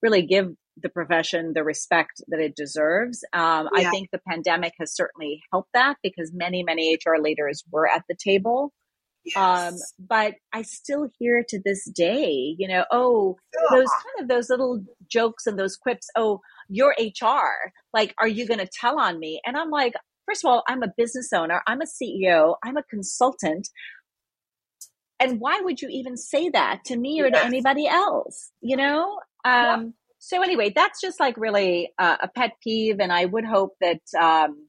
really 0.03 0.23
give 0.23 0.49
the 0.83 0.89
profession 0.89 1.53
the 1.55 1.65
respect 1.65 2.23
that 2.29 2.41
it 2.41 2.57
deserves. 2.57 3.23
Um, 3.33 3.69
yeah. 3.77 3.89
I 3.89 3.91
think 3.91 4.09
the 4.11 4.21
pandemic 4.27 4.73
has 4.79 4.95
certainly 4.95 5.43
helped 5.53 5.71
that 5.75 5.97
because 6.03 6.33
many, 6.33 6.63
many 6.63 6.97
HR 6.97 7.21
leaders 7.21 7.63
were 7.71 7.89
at 7.89 8.05
the 8.09 8.17
table 8.17 8.73
yes. 9.25 9.37
Um, 9.37 9.79
but 9.99 10.35
I 10.53 10.63
still 10.63 11.09
hear 11.19 11.45
to 11.49 11.61
this 11.65 11.85
day, 11.85 12.55
you 12.59 12.69
know, 12.69 12.85
oh, 12.91 13.37
those 13.71 13.89
kind 13.89 14.23
of 14.23 14.29
those 14.29 14.51
little 14.51 14.85
jokes 15.09 15.47
and 15.47 15.59
those 15.59 15.77
quips. 15.77 16.09
Oh, 16.17 16.41
you're 16.69 16.95
HR. 16.99 17.73
Like, 17.93 18.15
are 18.19 18.29
you 18.29 18.47
going 18.47 18.61
to 18.61 18.69
tell 18.81 18.99
on 18.99 19.19
me? 19.19 19.41
And 19.45 19.57
I'm 19.57 19.71
like, 19.71 19.95
first 20.27 20.45
of 20.45 20.51
all, 20.51 20.63
I'm 20.69 20.83
a 20.83 20.93
business 20.97 21.33
owner, 21.33 21.63
I'm 21.67 21.81
a 21.81 21.87
CEO, 21.87 22.55
I'm 22.65 22.77
a 22.77 22.83
consultant. 22.85 23.69
And 25.19 25.39
why 25.39 25.61
would 25.61 25.83
you 25.83 25.89
even 25.91 26.17
say 26.17 26.49
that 26.51 26.81
to 26.87 26.97
me 26.97 27.21
or 27.21 27.27
yes. 27.27 27.41
to 27.41 27.45
anybody 27.45 27.87
else? 27.87 28.53
You 28.63 28.77
know? 28.77 29.19
Um, 29.45 29.53
yeah. 29.53 29.83
So, 30.19 30.43
anyway, 30.43 30.73
that's 30.75 31.01
just 31.01 31.21
like 31.21 31.37
really 31.37 31.93
uh, 31.99 32.17
a 32.23 32.29
pet 32.29 32.53
peeve. 32.63 33.01
And 33.01 33.13
I 33.13 33.27
would 33.27 33.45
hope 33.45 33.75
that, 33.81 34.01
um, 34.19 34.69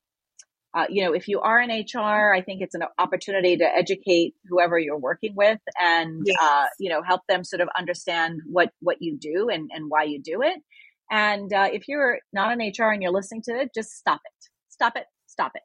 uh, 0.73 0.85
you 0.89 1.03
know, 1.03 1.13
if 1.13 1.27
you 1.27 1.41
are 1.41 1.59
in 1.59 1.69
HR, 1.69 2.33
I 2.33 2.41
think 2.41 2.61
it's 2.61 2.75
an 2.75 2.83
opportunity 2.97 3.57
to 3.57 3.65
educate 3.65 4.35
whoever 4.47 4.79
you're 4.79 4.97
working 4.97 5.35
with 5.35 5.59
and, 5.79 6.21
yes. 6.25 6.37
uh, 6.41 6.65
you 6.79 6.89
know, 6.89 7.01
help 7.03 7.21
them 7.27 7.43
sort 7.43 7.61
of 7.61 7.67
understand 7.77 8.39
what, 8.45 8.71
what 8.79 8.97
you 9.01 9.17
do 9.17 9.49
and, 9.49 9.69
and 9.73 9.89
why 9.89 10.03
you 10.03 10.21
do 10.21 10.41
it. 10.41 10.61
And 11.09 11.51
uh, 11.51 11.67
if 11.73 11.89
you're 11.89 12.19
not 12.31 12.53
in 12.53 12.59
HR 12.59 12.91
and 12.91 13.01
you're 13.01 13.11
listening 13.11 13.41
to 13.49 13.59
it, 13.59 13.71
just 13.75 13.97
stop 13.97 14.21
it. 14.23 14.49
Stop 14.69 14.93
it. 14.95 15.05
Stop 15.27 15.51
it. 15.55 15.61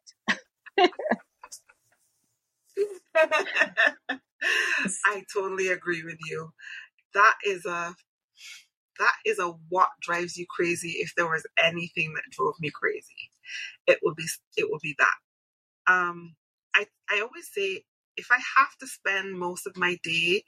I 5.06 5.22
totally 5.32 5.68
agree 5.68 6.02
with 6.04 6.18
you. 6.28 6.50
That 7.14 7.34
is 7.46 7.64
a 7.64 7.94
that 8.98 9.14
is 9.24 9.38
a 9.38 9.52
what 9.68 9.88
drives 10.02 10.36
you 10.36 10.46
crazy 10.48 10.96
if 10.98 11.12
there 11.16 11.26
was 11.26 11.46
anything 11.62 12.14
that 12.14 12.22
drove 12.30 12.54
me 12.60 12.70
crazy 12.74 13.30
it 13.86 13.98
would 14.02 14.16
be 14.16 14.26
it 14.56 14.68
would 14.70 14.80
be 14.82 14.96
that. 14.98 15.28
Um 15.92 16.36
i 16.74 16.86
i 17.10 17.20
always 17.20 17.50
say 17.52 17.82
if 18.16 18.28
i 18.30 18.38
have 18.58 18.76
to 18.80 18.86
spend 18.86 19.38
most 19.38 19.66
of 19.66 19.76
my 19.76 19.98
day 20.02 20.44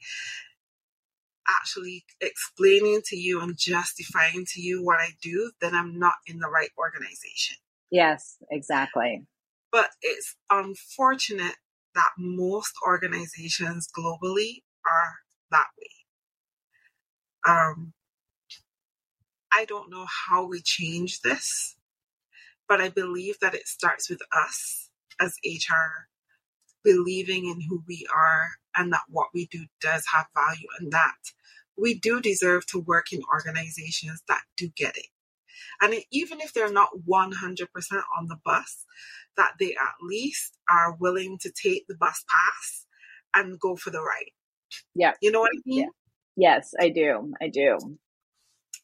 actually 1.49 2.05
explaining 2.21 3.01
to 3.05 3.17
you 3.17 3.41
and 3.41 3.57
justifying 3.59 4.45
to 4.47 4.61
you 4.61 4.85
what 4.85 4.99
i 5.01 5.09
do 5.23 5.51
then 5.61 5.75
i'm 5.75 5.99
not 5.99 6.15
in 6.27 6.39
the 6.39 6.49
right 6.49 6.71
organization. 6.79 7.57
Yes 7.91 8.37
exactly. 8.51 9.27
But 9.73 9.91
it's 10.03 10.37
unfortunate 10.51 11.57
that 11.95 12.11
most 12.19 12.73
organizations 12.87 13.89
globally 13.99 14.63
are 14.87 15.15
that 15.51 15.69
way. 15.79 17.53
Um 17.53 17.93
I 19.53 19.65
don't 19.65 19.91
know 19.91 20.07
how 20.29 20.47
we 20.47 20.61
change 20.63 21.23
this, 21.23 21.77
but 22.69 22.81
I 22.81 22.89
believe 22.91 23.37
that 23.41 23.55
it 23.55 23.67
starts 23.67 24.11
with 24.11 24.21
us 24.33 24.91
as 25.21 25.37
HR 25.45 26.09
believing 26.85 27.47
in 27.47 27.61
who 27.61 27.83
we 27.87 28.07
are 28.15 28.49
and 28.77 28.93
that 28.93 29.03
what 29.09 29.29
we 29.35 29.47
do 29.47 29.65
does 29.81 30.05
have 30.13 30.27
value 30.35 30.69
and 30.79 30.93
that 30.93 31.17
we 31.77 31.95
do 31.95 32.21
deserve 32.21 32.67
to 32.67 32.81
work 32.81 33.13
in 33.13 33.23
organizations 33.33 34.23
that 34.29 34.43
do 34.57 34.69
get 34.77 34.97
it. 34.97 35.07
And 35.81 35.95
even 36.11 36.41
if 36.41 36.53
they're 36.53 36.73
not 36.73 36.91
100% 37.09 37.33
on 38.19 38.29
the 38.29 38.39
bus, 38.45 38.85
that 39.37 39.53
they 39.59 39.73
at 39.73 39.95
least 40.03 40.59
are 40.69 40.97
willing 40.99 41.39
to 41.39 41.51
take 41.51 41.87
the 41.87 41.95
bus 41.95 42.25
pass 42.29 42.87
and 43.35 43.59
go 43.61 43.77
for 43.77 43.91
the 43.91 44.03
ride. 44.03 44.31
Yeah. 44.95 45.13
You 45.23 45.31
know 45.31 45.41
what 45.41 45.53
I 45.55 45.61
mean? 45.65 45.81
Yeah. 45.81 45.87
Yes, 46.37 46.75
I 46.79 46.89
do. 46.89 47.33
I 47.41 47.49
do. 47.49 47.79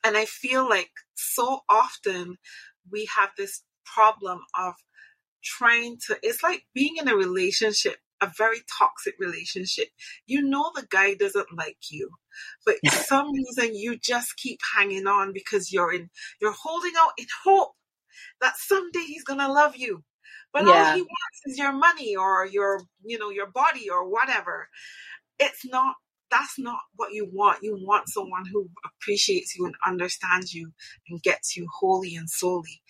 And 0.04 0.16
I 0.16 0.24
feel 0.24 0.68
like 0.68 0.90
so 1.14 1.60
often 1.68 2.36
we 2.90 3.08
have 3.16 3.30
this 3.38 3.62
problem 3.84 4.40
of 4.58 4.74
trying 5.42 5.98
to, 6.06 6.18
it's 6.22 6.42
like 6.42 6.64
being 6.74 6.96
in 6.98 7.08
a 7.08 7.16
relationship, 7.16 7.96
a 8.20 8.30
very 8.36 8.58
toxic 8.78 9.14
relationship. 9.18 9.88
You 10.26 10.42
know, 10.42 10.70
the 10.74 10.86
guy 10.88 11.14
doesn't 11.14 11.56
like 11.56 11.78
you, 11.90 12.10
but 12.64 12.76
for 12.86 12.96
some 12.96 13.32
reason 13.32 13.74
you 13.74 13.96
just 13.96 14.36
keep 14.36 14.60
hanging 14.76 15.06
on 15.06 15.32
because 15.32 15.72
you're 15.72 15.92
in, 15.92 16.10
you're 16.40 16.52
holding 16.58 16.92
out 16.98 17.12
in 17.18 17.26
hope 17.44 17.74
that 18.40 18.54
someday 18.56 19.00
he's 19.00 19.24
going 19.24 19.40
to 19.40 19.52
love 19.52 19.76
you. 19.76 20.04
But 20.52 20.66
yeah. 20.66 20.72
all 20.72 20.94
he 20.94 21.02
wants 21.02 21.40
is 21.46 21.58
your 21.58 21.72
money 21.72 22.14
or 22.16 22.46
your, 22.46 22.82
you 23.04 23.18
know, 23.18 23.30
your 23.30 23.50
body 23.50 23.90
or 23.90 24.08
whatever. 24.08 24.68
It's 25.38 25.66
not 25.66 25.96
that's 26.34 26.58
not 26.58 26.80
what 26.96 27.12
you 27.12 27.28
want. 27.32 27.62
You 27.62 27.78
want 27.80 28.08
someone 28.08 28.44
who 28.52 28.68
appreciates 28.84 29.56
you 29.56 29.66
and 29.66 29.74
understands 29.86 30.52
you 30.52 30.72
and 31.08 31.22
gets 31.22 31.56
you 31.56 31.68
wholly 31.72 32.16
and 32.16 32.28
solely. 32.28 32.82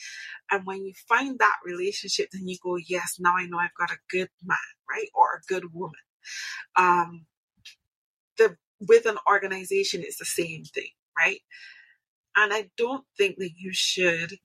And 0.51 0.65
when 0.65 0.83
you 0.83 0.95
find 1.07 1.39
that 1.39 1.57
relationship, 1.63 2.31
then 2.33 2.49
you 2.49 2.57
go, 2.63 2.77
yes, 2.77 3.17
now 3.21 3.37
I 3.37 3.45
know 3.45 3.59
I've 3.59 3.75
got 3.79 3.91
a 3.91 4.01
good 4.11 4.31
man, 4.43 4.57
right? 4.91 5.09
Or 5.15 5.27
a 5.35 5.47
good 5.47 5.75
woman. 5.75 6.01
Um, 6.77 7.27
the, 8.39 8.57
with 8.81 9.05
an 9.05 9.19
organization, 9.31 10.01
it's 10.03 10.19
the 10.19 10.25
same 10.25 10.65
thing, 10.65 10.89
right? 11.17 11.41
And 12.37 12.51
I 12.53 12.71
don't 12.79 13.05
think 13.19 13.37
that 13.39 13.51
you 13.59 13.73
should, 13.75 14.39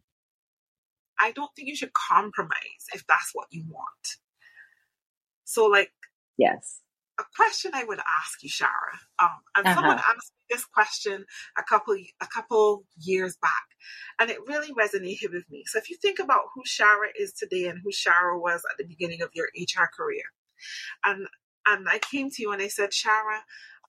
I 1.18 1.32
don't 1.32 1.50
think 1.56 1.70
you 1.70 1.76
should 1.78 1.94
compromise 1.94 2.86
if 2.94 3.08
that's 3.08 3.32
what 3.32 3.48
you 3.50 3.64
want. 3.70 4.18
So, 5.46 5.68
like, 5.68 5.92
yes 6.38 6.82
a 7.20 7.24
question 7.36 7.72
I 7.74 7.84
would 7.84 8.00
ask 8.00 8.42
you, 8.42 8.50
Shaara. 8.50 8.98
Um, 9.20 9.30
and 9.56 9.68
uh-huh. 9.68 9.76
someone 9.76 9.98
asked 9.98 10.32
me 10.32 10.56
this 10.56 10.66
question 10.66 11.26
a 11.58 11.64
couple 11.64 11.96
a 12.22 12.28
couple 12.34 12.86
years 12.98 13.38
back, 13.42 13.66
and 14.20 14.30
it 14.30 14.38
really 14.48 14.74
resonated 14.74 15.34
with 15.34 15.50
me. 15.50 15.64
So 15.68 15.80
if 15.80 15.90
you 15.90 15.98
think 16.02 16.20
about 16.20 16.46
who 16.56 16.64
Shaara 16.64 17.10
is 17.20 17.34
today 17.34 17.68
and 17.68 17.80
who 17.84 17.92
Shaara 17.92 18.40
was 18.40 18.62
at 18.72 18.78
the 18.78 18.88
beginning 18.88 19.22
of 19.22 19.30
your 19.34 19.50
HR 19.56 19.90
career, 19.96 20.24
and 21.06 21.28
and 21.68 21.88
I 21.90 22.00
came 22.00 22.30
to 22.32 22.42
you 22.42 22.52
and 22.52 22.62
I 22.62 22.68
said, 22.68 22.92
Shaara, 22.92 23.42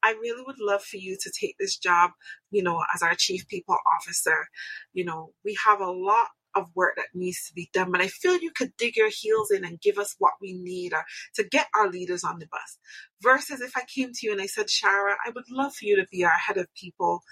I 0.03 0.13
really 0.13 0.43
would 0.47 0.61
love 0.61 0.83
for 0.83 0.97
you 0.97 1.17
to 1.21 1.33
take 1.39 1.57
this 1.59 1.77
job, 1.77 2.13
you 2.51 2.63
know, 2.63 2.83
as 2.95 3.03
our 3.03 3.15
chief 3.15 3.47
people 3.49 3.77
officer. 3.99 4.49
You 4.93 5.05
know, 5.05 5.33
we 5.45 5.57
have 5.67 5.81
a 5.81 5.91
lot 5.91 6.29
of 6.55 6.69
work 6.75 6.97
that 6.97 7.07
needs 7.15 7.47
to 7.47 7.55
be 7.55 7.71
done. 7.73 7.91
But 7.93 8.01
I 8.01 8.09
feel 8.09 8.39
you 8.39 8.51
could 8.51 8.77
dig 8.77 8.97
your 8.97 9.11
heels 9.11 9.51
in 9.51 9.65
and 9.65 9.81
give 9.81 9.99
us 9.99 10.17
what 10.19 10.35
we 10.41 10.55
need 10.55 10.93
or 10.93 11.05
to 11.35 11.45
get 11.45 11.69
our 11.75 11.89
leaders 11.89 12.25
on 12.25 12.39
the 12.39 12.47
bus. 12.47 12.79
Versus 13.23 13.61
if 13.61 13.77
I 13.77 13.83
came 13.83 14.13
to 14.13 14.27
you 14.27 14.33
and 14.33 14.41
I 14.41 14.47
said, 14.47 14.67
Shaara, 14.67 15.15
I 15.27 15.31
would 15.35 15.51
love 15.51 15.75
for 15.75 15.85
you 15.85 15.97
to 15.97 16.07
be 16.11 16.25
our 16.25 16.31
head 16.31 16.57
of 16.57 16.73
people 16.75 17.23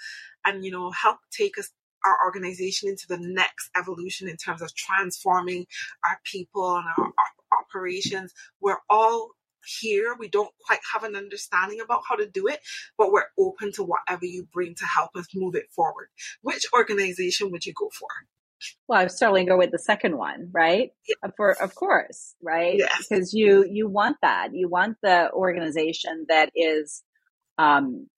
and, 0.44 0.64
you 0.64 0.70
know, 0.70 0.90
help 0.90 1.18
take 1.30 1.58
us 1.58 1.70
our 2.04 2.16
organization 2.24 2.88
into 2.88 3.06
the 3.08 3.18
next 3.18 3.70
evolution 3.76 4.28
in 4.28 4.36
terms 4.36 4.62
of 4.62 4.74
transforming 4.74 5.66
our 6.04 6.20
people 6.24 6.76
and 6.76 6.86
our 6.86 7.12
operations. 7.60 8.32
We're 8.60 8.78
all 8.88 9.30
here. 9.80 10.14
We 10.18 10.28
don't 10.28 10.50
quite 10.64 10.80
have 10.92 11.04
an 11.04 11.16
understanding 11.16 11.80
about 11.80 12.02
how 12.08 12.16
to 12.16 12.26
do 12.26 12.46
it, 12.46 12.60
but 12.96 13.12
we're 13.12 13.26
open 13.38 13.72
to 13.72 13.82
whatever 13.82 14.24
you 14.24 14.46
bring 14.52 14.74
to 14.76 14.86
help 14.86 15.10
us 15.16 15.26
move 15.34 15.54
it 15.54 15.70
forward. 15.70 16.08
Which 16.42 16.66
organization 16.72 17.50
would 17.50 17.66
you 17.66 17.72
go 17.74 17.90
for? 17.92 18.08
Well, 18.88 19.00
I 19.00 19.04
was 19.04 19.18
certainly 19.18 19.44
go 19.44 19.56
with 19.56 19.70
the 19.70 19.78
second 19.78 20.16
one, 20.16 20.50
right? 20.52 20.90
For 21.36 21.52
of 21.62 21.74
course, 21.74 22.34
right? 22.42 22.76
Yes. 22.78 23.06
Because 23.08 23.32
you 23.32 23.66
you 23.70 23.88
want 23.88 24.16
that. 24.22 24.48
You 24.52 24.68
want 24.68 24.96
the 25.02 25.30
organization 25.32 26.26
that 26.28 26.50
is 26.54 27.02
um, 27.58 28.08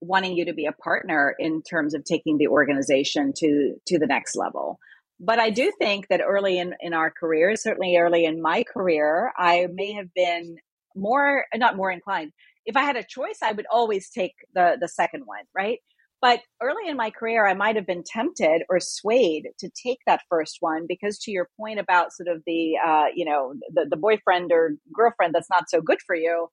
wanting 0.00 0.36
you 0.36 0.44
to 0.46 0.54
be 0.54 0.66
a 0.66 0.72
partner 0.72 1.34
in 1.38 1.62
terms 1.62 1.94
of 1.94 2.04
taking 2.04 2.38
the 2.38 2.48
organization 2.48 3.32
to 3.36 3.74
to 3.86 3.98
the 3.98 4.06
next 4.06 4.36
level. 4.36 4.78
But 5.20 5.38
I 5.38 5.50
do 5.50 5.72
think 5.78 6.08
that 6.08 6.20
early 6.26 6.58
in, 6.58 6.74
in 6.80 6.92
our 6.92 7.10
careers, 7.10 7.62
certainly 7.62 7.96
early 7.96 8.24
in 8.24 8.42
my 8.42 8.64
career, 8.64 9.32
I 9.36 9.68
may 9.72 9.92
have 9.92 10.12
been 10.14 10.56
more 10.96 11.44
not 11.54 11.76
more 11.76 11.90
inclined. 11.90 12.32
If 12.66 12.76
I 12.76 12.82
had 12.82 12.96
a 12.96 13.04
choice, 13.04 13.38
I 13.42 13.52
would 13.52 13.66
always 13.70 14.10
take 14.10 14.34
the 14.54 14.76
the 14.80 14.88
second 14.88 15.22
one, 15.26 15.44
right? 15.54 15.78
But 16.24 16.40
early 16.62 16.88
in 16.88 16.96
my 16.96 17.10
career, 17.10 17.46
I 17.46 17.52
might 17.52 17.76
have 17.76 17.86
been 17.86 18.02
tempted 18.02 18.62
or 18.70 18.80
swayed 18.80 19.50
to 19.58 19.68
take 19.84 19.98
that 20.06 20.22
first 20.30 20.56
one 20.60 20.86
because, 20.88 21.18
to 21.18 21.30
your 21.30 21.50
point 21.60 21.78
about 21.78 22.14
sort 22.14 22.28
of 22.34 22.42
the, 22.46 22.78
uh, 22.82 23.08
you 23.14 23.26
know, 23.26 23.52
the, 23.74 23.84
the 23.90 23.98
boyfriend 23.98 24.50
or 24.50 24.70
girlfriend 24.90 25.34
that's 25.34 25.50
not 25.50 25.68
so 25.68 25.82
good 25.82 25.98
for 26.06 26.16
you, 26.16 26.48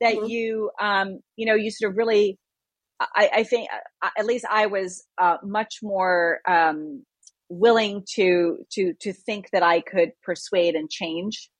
that 0.00 0.14
mm-hmm. 0.14 0.26
you, 0.26 0.70
um, 0.80 1.18
you 1.34 1.44
know, 1.44 1.56
you 1.56 1.72
sort 1.72 1.90
of 1.90 1.96
really, 1.96 2.38
I, 3.00 3.30
I 3.38 3.42
think, 3.42 3.68
uh, 4.00 4.10
at 4.16 4.26
least 4.26 4.44
I 4.48 4.66
was 4.66 5.04
uh, 5.18 5.38
much 5.42 5.78
more 5.82 6.38
um, 6.46 7.04
willing 7.48 8.04
to 8.14 8.58
to 8.74 8.94
to 9.00 9.12
think 9.12 9.50
that 9.50 9.64
I 9.64 9.80
could 9.80 10.10
persuade 10.22 10.76
and 10.76 10.88
change 10.88 11.50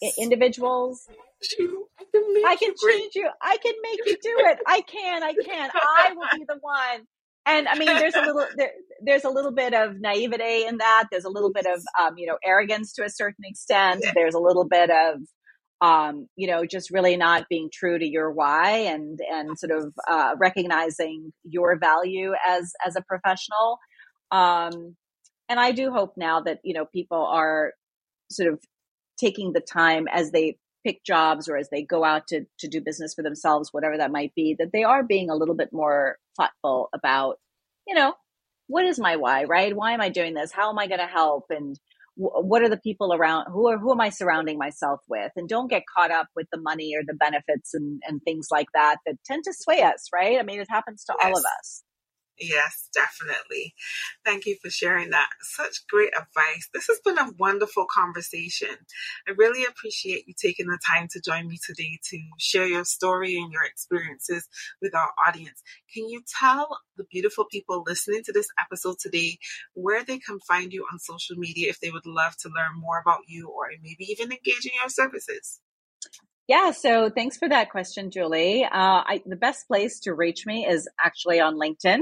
yes. 0.00 0.14
individuals. 0.18 1.06
I 1.42 2.04
can, 2.12 2.42
I 2.46 2.56
can 2.56 2.74
change 2.88 3.12
you. 3.14 3.28
I 3.40 3.56
can 3.62 3.74
make 3.82 3.98
you 4.06 4.16
do 4.22 4.34
it. 4.38 4.58
I 4.66 4.80
can. 4.82 5.22
I 5.22 5.32
can. 5.32 5.70
I 5.74 6.12
will 6.14 6.38
be 6.38 6.44
the 6.46 6.58
one. 6.60 7.06
And 7.46 7.68
I 7.68 7.78
mean, 7.78 7.86
there's 7.86 8.14
a 8.14 8.20
little 8.20 8.46
there, 8.56 8.72
there's 9.02 9.24
a 9.24 9.30
little 9.30 9.52
bit 9.52 9.74
of 9.74 10.00
naivete 10.00 10.66
in 10.66 10.78
that. 10.78 11.08
There's 11.10 11.24
a 11.24 11.30
little 11.30 11.52
bit 11.52 11.66
of 11.66 11.82
um, 12.00 12.14
you 12.16 12.26
know 12.26 12.38
arrogance 12.44 12.92
to 12.94 13.04
a 13.04 13.10
certain 13.10 13.44
extent. 13.44 14.02
Yeah. 14.04 14.12
There's 14.14 14.34
a 14.34 14.40
little 14.40 14.66
bit 14.68 14.90
of 14.90 15.20
um, 15.80 16.28
you 16.36 16.46
know 16.46 16.64
just 16.66 16.90
really 16.90 17.16
not 17.16 17.46
being 17.48 17.70
true 17.72 17.98
to 17.98 18.06
your 18.06 18.30
why 18.30 18.70
and 18.70 19.18
and 19.32 19.58
sort 19.58 19.72
of 19.72 19.94
uh, 20.08 20.34
recognizing 20.38 21.32
your 21.44 21.78
value 21.78 22.32
as 22.46 22.72
as 22.86 22.96
a 22.96 23.02
professional. 23.02 23.78
Um, 24.30 24.96
and 25.48 25.58
I 25.58 25.72
do 25.72 25.90
hope 25.90 26.12
now 26.16 26.40
that 26.42 26.58
you 26.62 26.74
know 26.74 26.84
people 26.84 27.26
are 27.26 27.72
sort 28.30 28.52
of 28.52 28.60
taking 29.18 29.52
the 29.52 29.60
time 29.60 30.06
as 30.08 30.30
they 30.30 30.56
pick 30.84 31.04
jobs 31.04 31.48
or 31.48 31.56
as 31.56 31.68
they 31.70 31.82
go 31.82 32.04
out 32.04 32.26
to, 32.28 32.44
to 32.58 32.68
do 32.68 32.80
business 32.80 33.14
for 33.14 33.22
themselves, 33.22 33.72
whatever 33.72 33.96
that 33.98 34.12
might 34.12 34.34
be, 34.34 34.56
that 34.58 34.72
they 34.72 34.84
are 34.84 35.02
being 35.02 35.30
a 35.30 35.34
little 35.34 35.54
bit 35.54 35.72
more 35.72 36.18
thoughtful 36.36 36.88
about, 36.94 37.38
you 37.86 37.94
know, 37.94 38.14
what 38.66 38.84
is 38.84 38.98
my 38.98 39.16
why, 39.16 39.44
right? 39.44 39.74
Why 39.74 39.92
am 39.92 40.00
I 40.00 40.08
doing 40.08 40.34
this? 40.34 40.52
How 40.52 40.70
am 40.70 40.78
I 40.78 40.86
going 40.86 41.00
to 41.00 41.06
help? 41.06 41.46
And 41.50 41.78
what 42.16 42.62
are 42.62 42.68
the 42.68 42.76
people 42.76 43.14
around 43.14 43.46
who 43.50 43.68
are 43.68 43.78
who 43.78 43.92
am 43.92 44.00
i 44.00 44.10
surrounding 44.10 44.58
myself 44.58 45.00
with 45.08 45.32
and 45.36 45.48
don't 45.48 45.70
get 45.70 45.84
caught 45.96 46.10
up 46.10 46.26
with 46.36 46.46
the 46.52 46.60
money 46.60 46.92
or 46.94 47.02
the 47.06 47.14
benefits 47.14 47.72
and, 47.72 48.02
and 48.06 48.20
things 48.22 48.48
like 48.50 48.66
that 48.74 48.96
that 49.06 49.16
tend 49.24 49.42
to 49.44 49.54
sway 49.54 49.80
us 49.82 50.08
right 50.12 50.38
i 50.38 50.42
mean 50.42 50.60
it 50.60 50.66
happens 50.68 51.04
to 51.04 51.14
yes. 51.18 51.26
all 51.26 51.38
of 51.38 51.44
us 51.58 51.82
Yes, 52.40 52.88
definitely. 52.94 53.74
Thank 54.24 54.46
you 54.46 54.56
for 54.62 54.70
sharing 54.70 55.10
that. 55.10 55.28
Such 55.42 55.86
great 55.88 56.12
advice. 56.16 56.70
This 56.72 56.86
has 56.86 56.98
been 57.04 57.18
a 57.18 57.32
wonderful 57.38 57.84
conversation. 57.84 58.74
I 59.28 59.32
really 59.36 59.66
appreciate 59.66 60.26
you 60.26 60.32
taking 60.40 60.66
the 60.66 60.78
time 60.90 61.08
to 61.10 61.20
join 61.20 61.48
me 61.48 61.58
today 61.62 61.98
to 62.10 62.18
share 62.38 62.66
your 62.66 62.86
story 62.86 63.36
and 63.36 63.52
your 63.52 63.64
experiences 63.64 64.48
with 64.80 64.94
our 64.94 65.10
audience. 65.28 65.62
Can 65.92 66.08
you 66.08 66.22
tell 66.40 66.78
the 66.96 67.04
beautiful 67.04 67.44
people 67.44 67.84
listening 67.86 68.22
to 68.24 68.32
this 68.32 68.48
episode 68.58 68.96
today 68.98 69.38
where 69.74 70.02
they 70.02 70.18
can 70.18 70.40
find 70.40 70.72
you 70.72 70.86
on 70.90 70.98
social 70.98 71.36
media 71.36 71.68
if 71.68 71.80
they 71.80 71.90
would 71.90 72.06
love 72.06 72.38
to 72.38 72.48
learn 72.48 72.80
more 72.80 72.98
about 73.00 73.20
you 73.28 73.48
or 73.48 73.66
maybe 73.82 74.04
even 74.10 74.32
engage 74.32 74.64
in 74.64 74.72
your 74.80 74.88
services? 74.88 75.60
Yeah, 76.50 76.72
so 76.72 77.10
thanks 77.10 77.36
for 77.36 77.48
that 77.48 77.70
question, 77.70 78.10
Julie. 78.10 78.64
Uh, 78.64 78.68
I, 78.72 79.22
the 79.24 79.36
best 79.36 79.68
place 79.68 80.00
to 80.00 80.14
reach 80.14 80.46
me 80.46 80.66
is 80.66 80.88
actually 80.98 81.38
on 81.38 81.54
LinkedIn. 81.54 82.00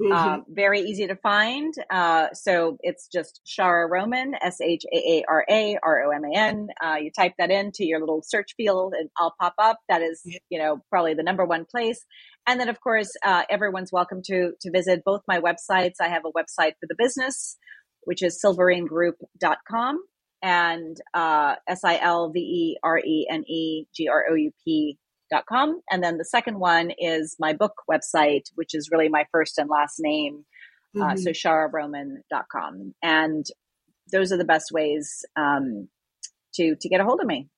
Mm-hmm. 0.00 0.12
Um, 0.12 0.44
very 0.48 0.80
easy 0.80 1.06
to 1.08 1.16
find. 1.16 1.74
Uh, 1.90 2.28
so 2.32 2.78
it's 2.80 3.06
just 3.08 3.40
Shaara 3.46 3.88
Roman, 3.88 4.34
S 4.40 4.60
H 4.60 4.84
A 4.92 4.96
A 4.96 5.24
R 5.28 5.44
A 5.48 5.78
R 5.82 6.04
O 6.04 6.10
M 6.10 6.22
A 6.24 6.38
N. 6.38 6.68
Uh, 6.82 6.96
you 7.00 7.10
type 7.10 7.34
that 7.38 7.50
into 7.50 7.84
your 7.84 8.00
little 8.00 8.22
search 8.24 8.54
field 8.56 8.94
and 8.98 9.10
I'll 9.18 9.34
pop 9.38 9.54
up. 9.58 9.78
That 9.88 10.00
is, 10.00 10.22
you 10.48 10.58
know, 10.58 10.78
probably 10.88 11.14
the 11.14 11.22
number 11.22 11.44
one 11.44 11.66
place. 11.70 12.04
And 12.46 12.58
then, 12.58 12.70
of 12.70 12.80
course, 12.80 13.10
uh, 13.24 13.42
everyone's 13.50 13.92
welcome 13.92 14.22
to 14.26 14.52
to 14.60 14.70
visit 14.70 15.02
both 15.04 15.20
my 15.28 15.38
websites. 15.38 15.96
I 16.00 16.08
have 16.08 16.22
a 16.24 16.32
website 16.32 16.72
for 16.80 16.86
the 16.88 16.96
business, 16.96 17.58
which 18.04 18.22
is 18.22 18.42
silverenegroup.com 18.42 20.02
and 20.42 20.96
uh, 21.12 21.56
S 21.68 21.84
I 21.84 21.98
L 21.98 22.30
V 22.30 22.40
E 22.40 22.78
R 22.82 22.98
E 22.98 23.26
N 23.30 23.44
E 23.46 23.84
G 23.94 24.08
R 24.08 24.24
O 24.30 24.34
U 24.34 24.50
P 24.64 24.98
com. 25.48 25.80
And 25.90 26.02
then 26.02 26.18
the 26.18 26.24
second 26.24 26.58
one 26.58 26.90
is 26.98 27.36
my 27.38 27.52
book 27.52 27.74
website, 27.90 28.44
which 28.54 28.74
is 28.74 28.90
really 28.90 29.08
my 29.08 29.26
first 29.32 29.58
and 29.58 29.68
last 29.68 29.96
name. 29.98 30.44
Uh, 30.96 31.00
mm-hmm. 31.00 31.12
Uh, 31.12 31.16
so 31.16 31.30
shaararoman.com. 31.30 32.94
And 33.02 33.46
those 34.12 34.32
are 34.32 34.36
the 34.36 34.44
best 34.44 34.72
ways 34.72 35.24
um, 35.36 35.88
to, 36.54 36.74
to 36.74 36.88
get 36.88 37.00
a 37.00 37.04
hold 37.04 37.20
of 37.20 37.26
me. 37.26 37.48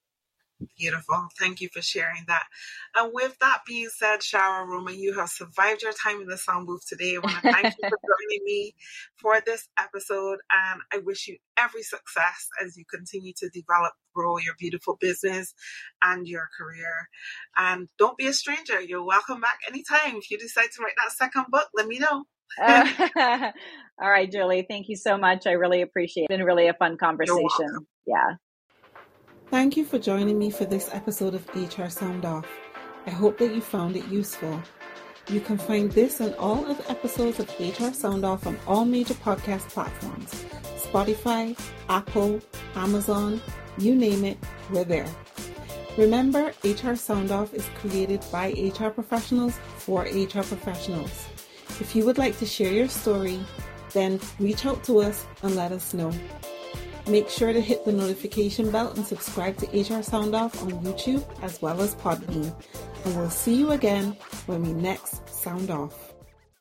Beautiful. 0.79 1.29
Thank 1.39 1.61
you 1.61 1.69
for 1.73 1.83
sharing 1.83 2.25
that. 2.29 2.45
And 2.95 3.13
with 3.13 3.39
that 3.41 3.61
being 3.67 3.89
said, 3.89 4.21
Shaara 4.21 4.67
Roman, 4.67 4.99
you 4.99 5.15
have 5.15 5.29
survived 5.29 5.83
your 5.83 5.93
time 5.93 6.21
in 6.21 6.27
the 6.27 6.37
sound 6.37 6.67
booth 6.67 6.87
today. 6.87 7.17
I 7.17 7.19
want 7.19 7.43
to 7.43 7.53
thank 7.53 7.75
you 7.79 7.89
for 7.89 7.99
joining 8.31 8.45
me 8.45 8.75
for 9.17 9.41
this 9.45 9.69
episode. 9.79 10.39
And 10.51 10.81
I 10.93 10.99
wish 10.99 11.29
you 11.29 11.37
every 11.57 11.83
success 11.83 12.49
as 12.63 12.77
you 12.77 12.85
continue 12.91 13.33
to 13.39 13.49
develop, 13.49 13.93
grow 14.15 14.39
your 14.39 14.55
beautiful 14.59 14.97
business 15.01 15.55
and 16.03 16.27
your 16.27 16.49
career. 16.59 17.09
And 17.57 17.89
don't 17.99 18.19
be 18.19 18.27
a 18.27 18.33
stranger. 18.33 18.81
You're 18.81 19.05
welcome 19.05 19.41
back 19.41 19.59
anytime. 19.69 20.17
If 20.17 20.31
you 20.31 20.39
decide 20.39 20.69
to 20.77 20.83
write 20.83 20.95
that 21.03 21.13
second 21.13 21.47
book, 21.51 21.69
let 21.75 21.87
me 21.87 21.99
know. 21.99 22.25
uh, 22.63 22.89
all 24.03 24.11
right, 24.11 24.31
Julie. 24.31 24.67
Thank 24.69 24.89
you 24.89 24.97
so 24.97 25.17
much. 25.17 25.47
I 25.47 25.53
really 25.53 25.83
appreciate 25.83 26.25
it. 26.25 26.33
It's 26.33 26.39
been 26.39 26.47
really 26.47 26.69
a 26.69 26.75
fun 26.75 26.97
conversation. 26.99 27.87
Yeah. 28.07 28.35
Thank 29.53 29.77
you 29.77 29.85
for 29.85 29.99
joining 29.99 30.39
me 30.39 30.49
for 30.49 30.65
this 30.65 30.89
episode 30.95 31.35
of 31.35 31.47
HR 31.55 31.91
Sound 31.91 32.25
Off. 32.25 32.47
I 33.07 33.11
hope 33.11 33.37
that 33.37 33.55
you 33.55 33.61
found 33.61 33.97
it 33.97 34.09
useful. 34.09 34.59
You 35.29 35.41
can 35.41 35.59
find 35.59 35.93
this 35.93 36.21
and 36.21 36.35
all 36.37 36.65
other 36.65 36.83
episodes 36.89 37.39
of 37.39 37.51
HR 37.61 37.93
Sound 37.93 38.25
Off 38.25 38.47
on 38.47 38.59
all 38.67 38.87
major 38.87 39.13
podcast 39.13 39.69
platforms 39.69 40.47
Spotify, 40.79 41.55
Apple, 41.91 42.41
Amazon, 42.77 43.43
you 43.77 43.95
name 43.95 44.25
it, 44.25 44.39
we're 44.71 44.85
there. 44.85 45.07
Remember, 45.99 46.55
HR 46.65 46.95
Sound 46.95 47.31
Off 47.31 47.53
is 47.53 47.69
created 47.75 48.25
by 48.33 48.53
HR 48.53 48.89
professionals 48.89 49.59
for 49.77 50.05
HR 50.05 50.45
professionals. 50.45 51.27
If 51.79 51.95
you 51.95 52.07
would 52.07 52.17
like 52.17 52.39
to 52.39 52.47
share 52.47 52.73
your 52.73 52.89
story, 52.89 53.39
then 53.93 54.19
reach 54.39 54.65
out 54.65 54.83
to 54.85 55.01
us 55.01 55.27
and 55.43 55.55
let 55.55 55.73
us 55.73 55.93
know. 55.93 56.11
Make 57.09 57.29
sure 57.29 57.53
to 57.53 57.61
hit 57.61 57.85
the 57.85 57.93
notification 57.93 58.71
bell 58.71 58.93
and 58.93 59.05
subscribe 59.05 59.57
to 59.59 59.67
HR 59.67 60.03
Sound 60.03 60.35
Off 60.35 60.63
on 60.63 60.71
YouTube 60.85 61.25
as 61.43 61.61
well 61.61 61.81
as 61.83 61.95
Podbean. 61.97 62.55
And 63.05 63.17
we'll 63.17 63.31
see 63.31 63.55
you 63.55 63.73
again 63.73 64.17
when 64.47 64.63
we 64.63 64.73
next 64.73 65.29
sound 65.29 65.71
off. 65.71 66.12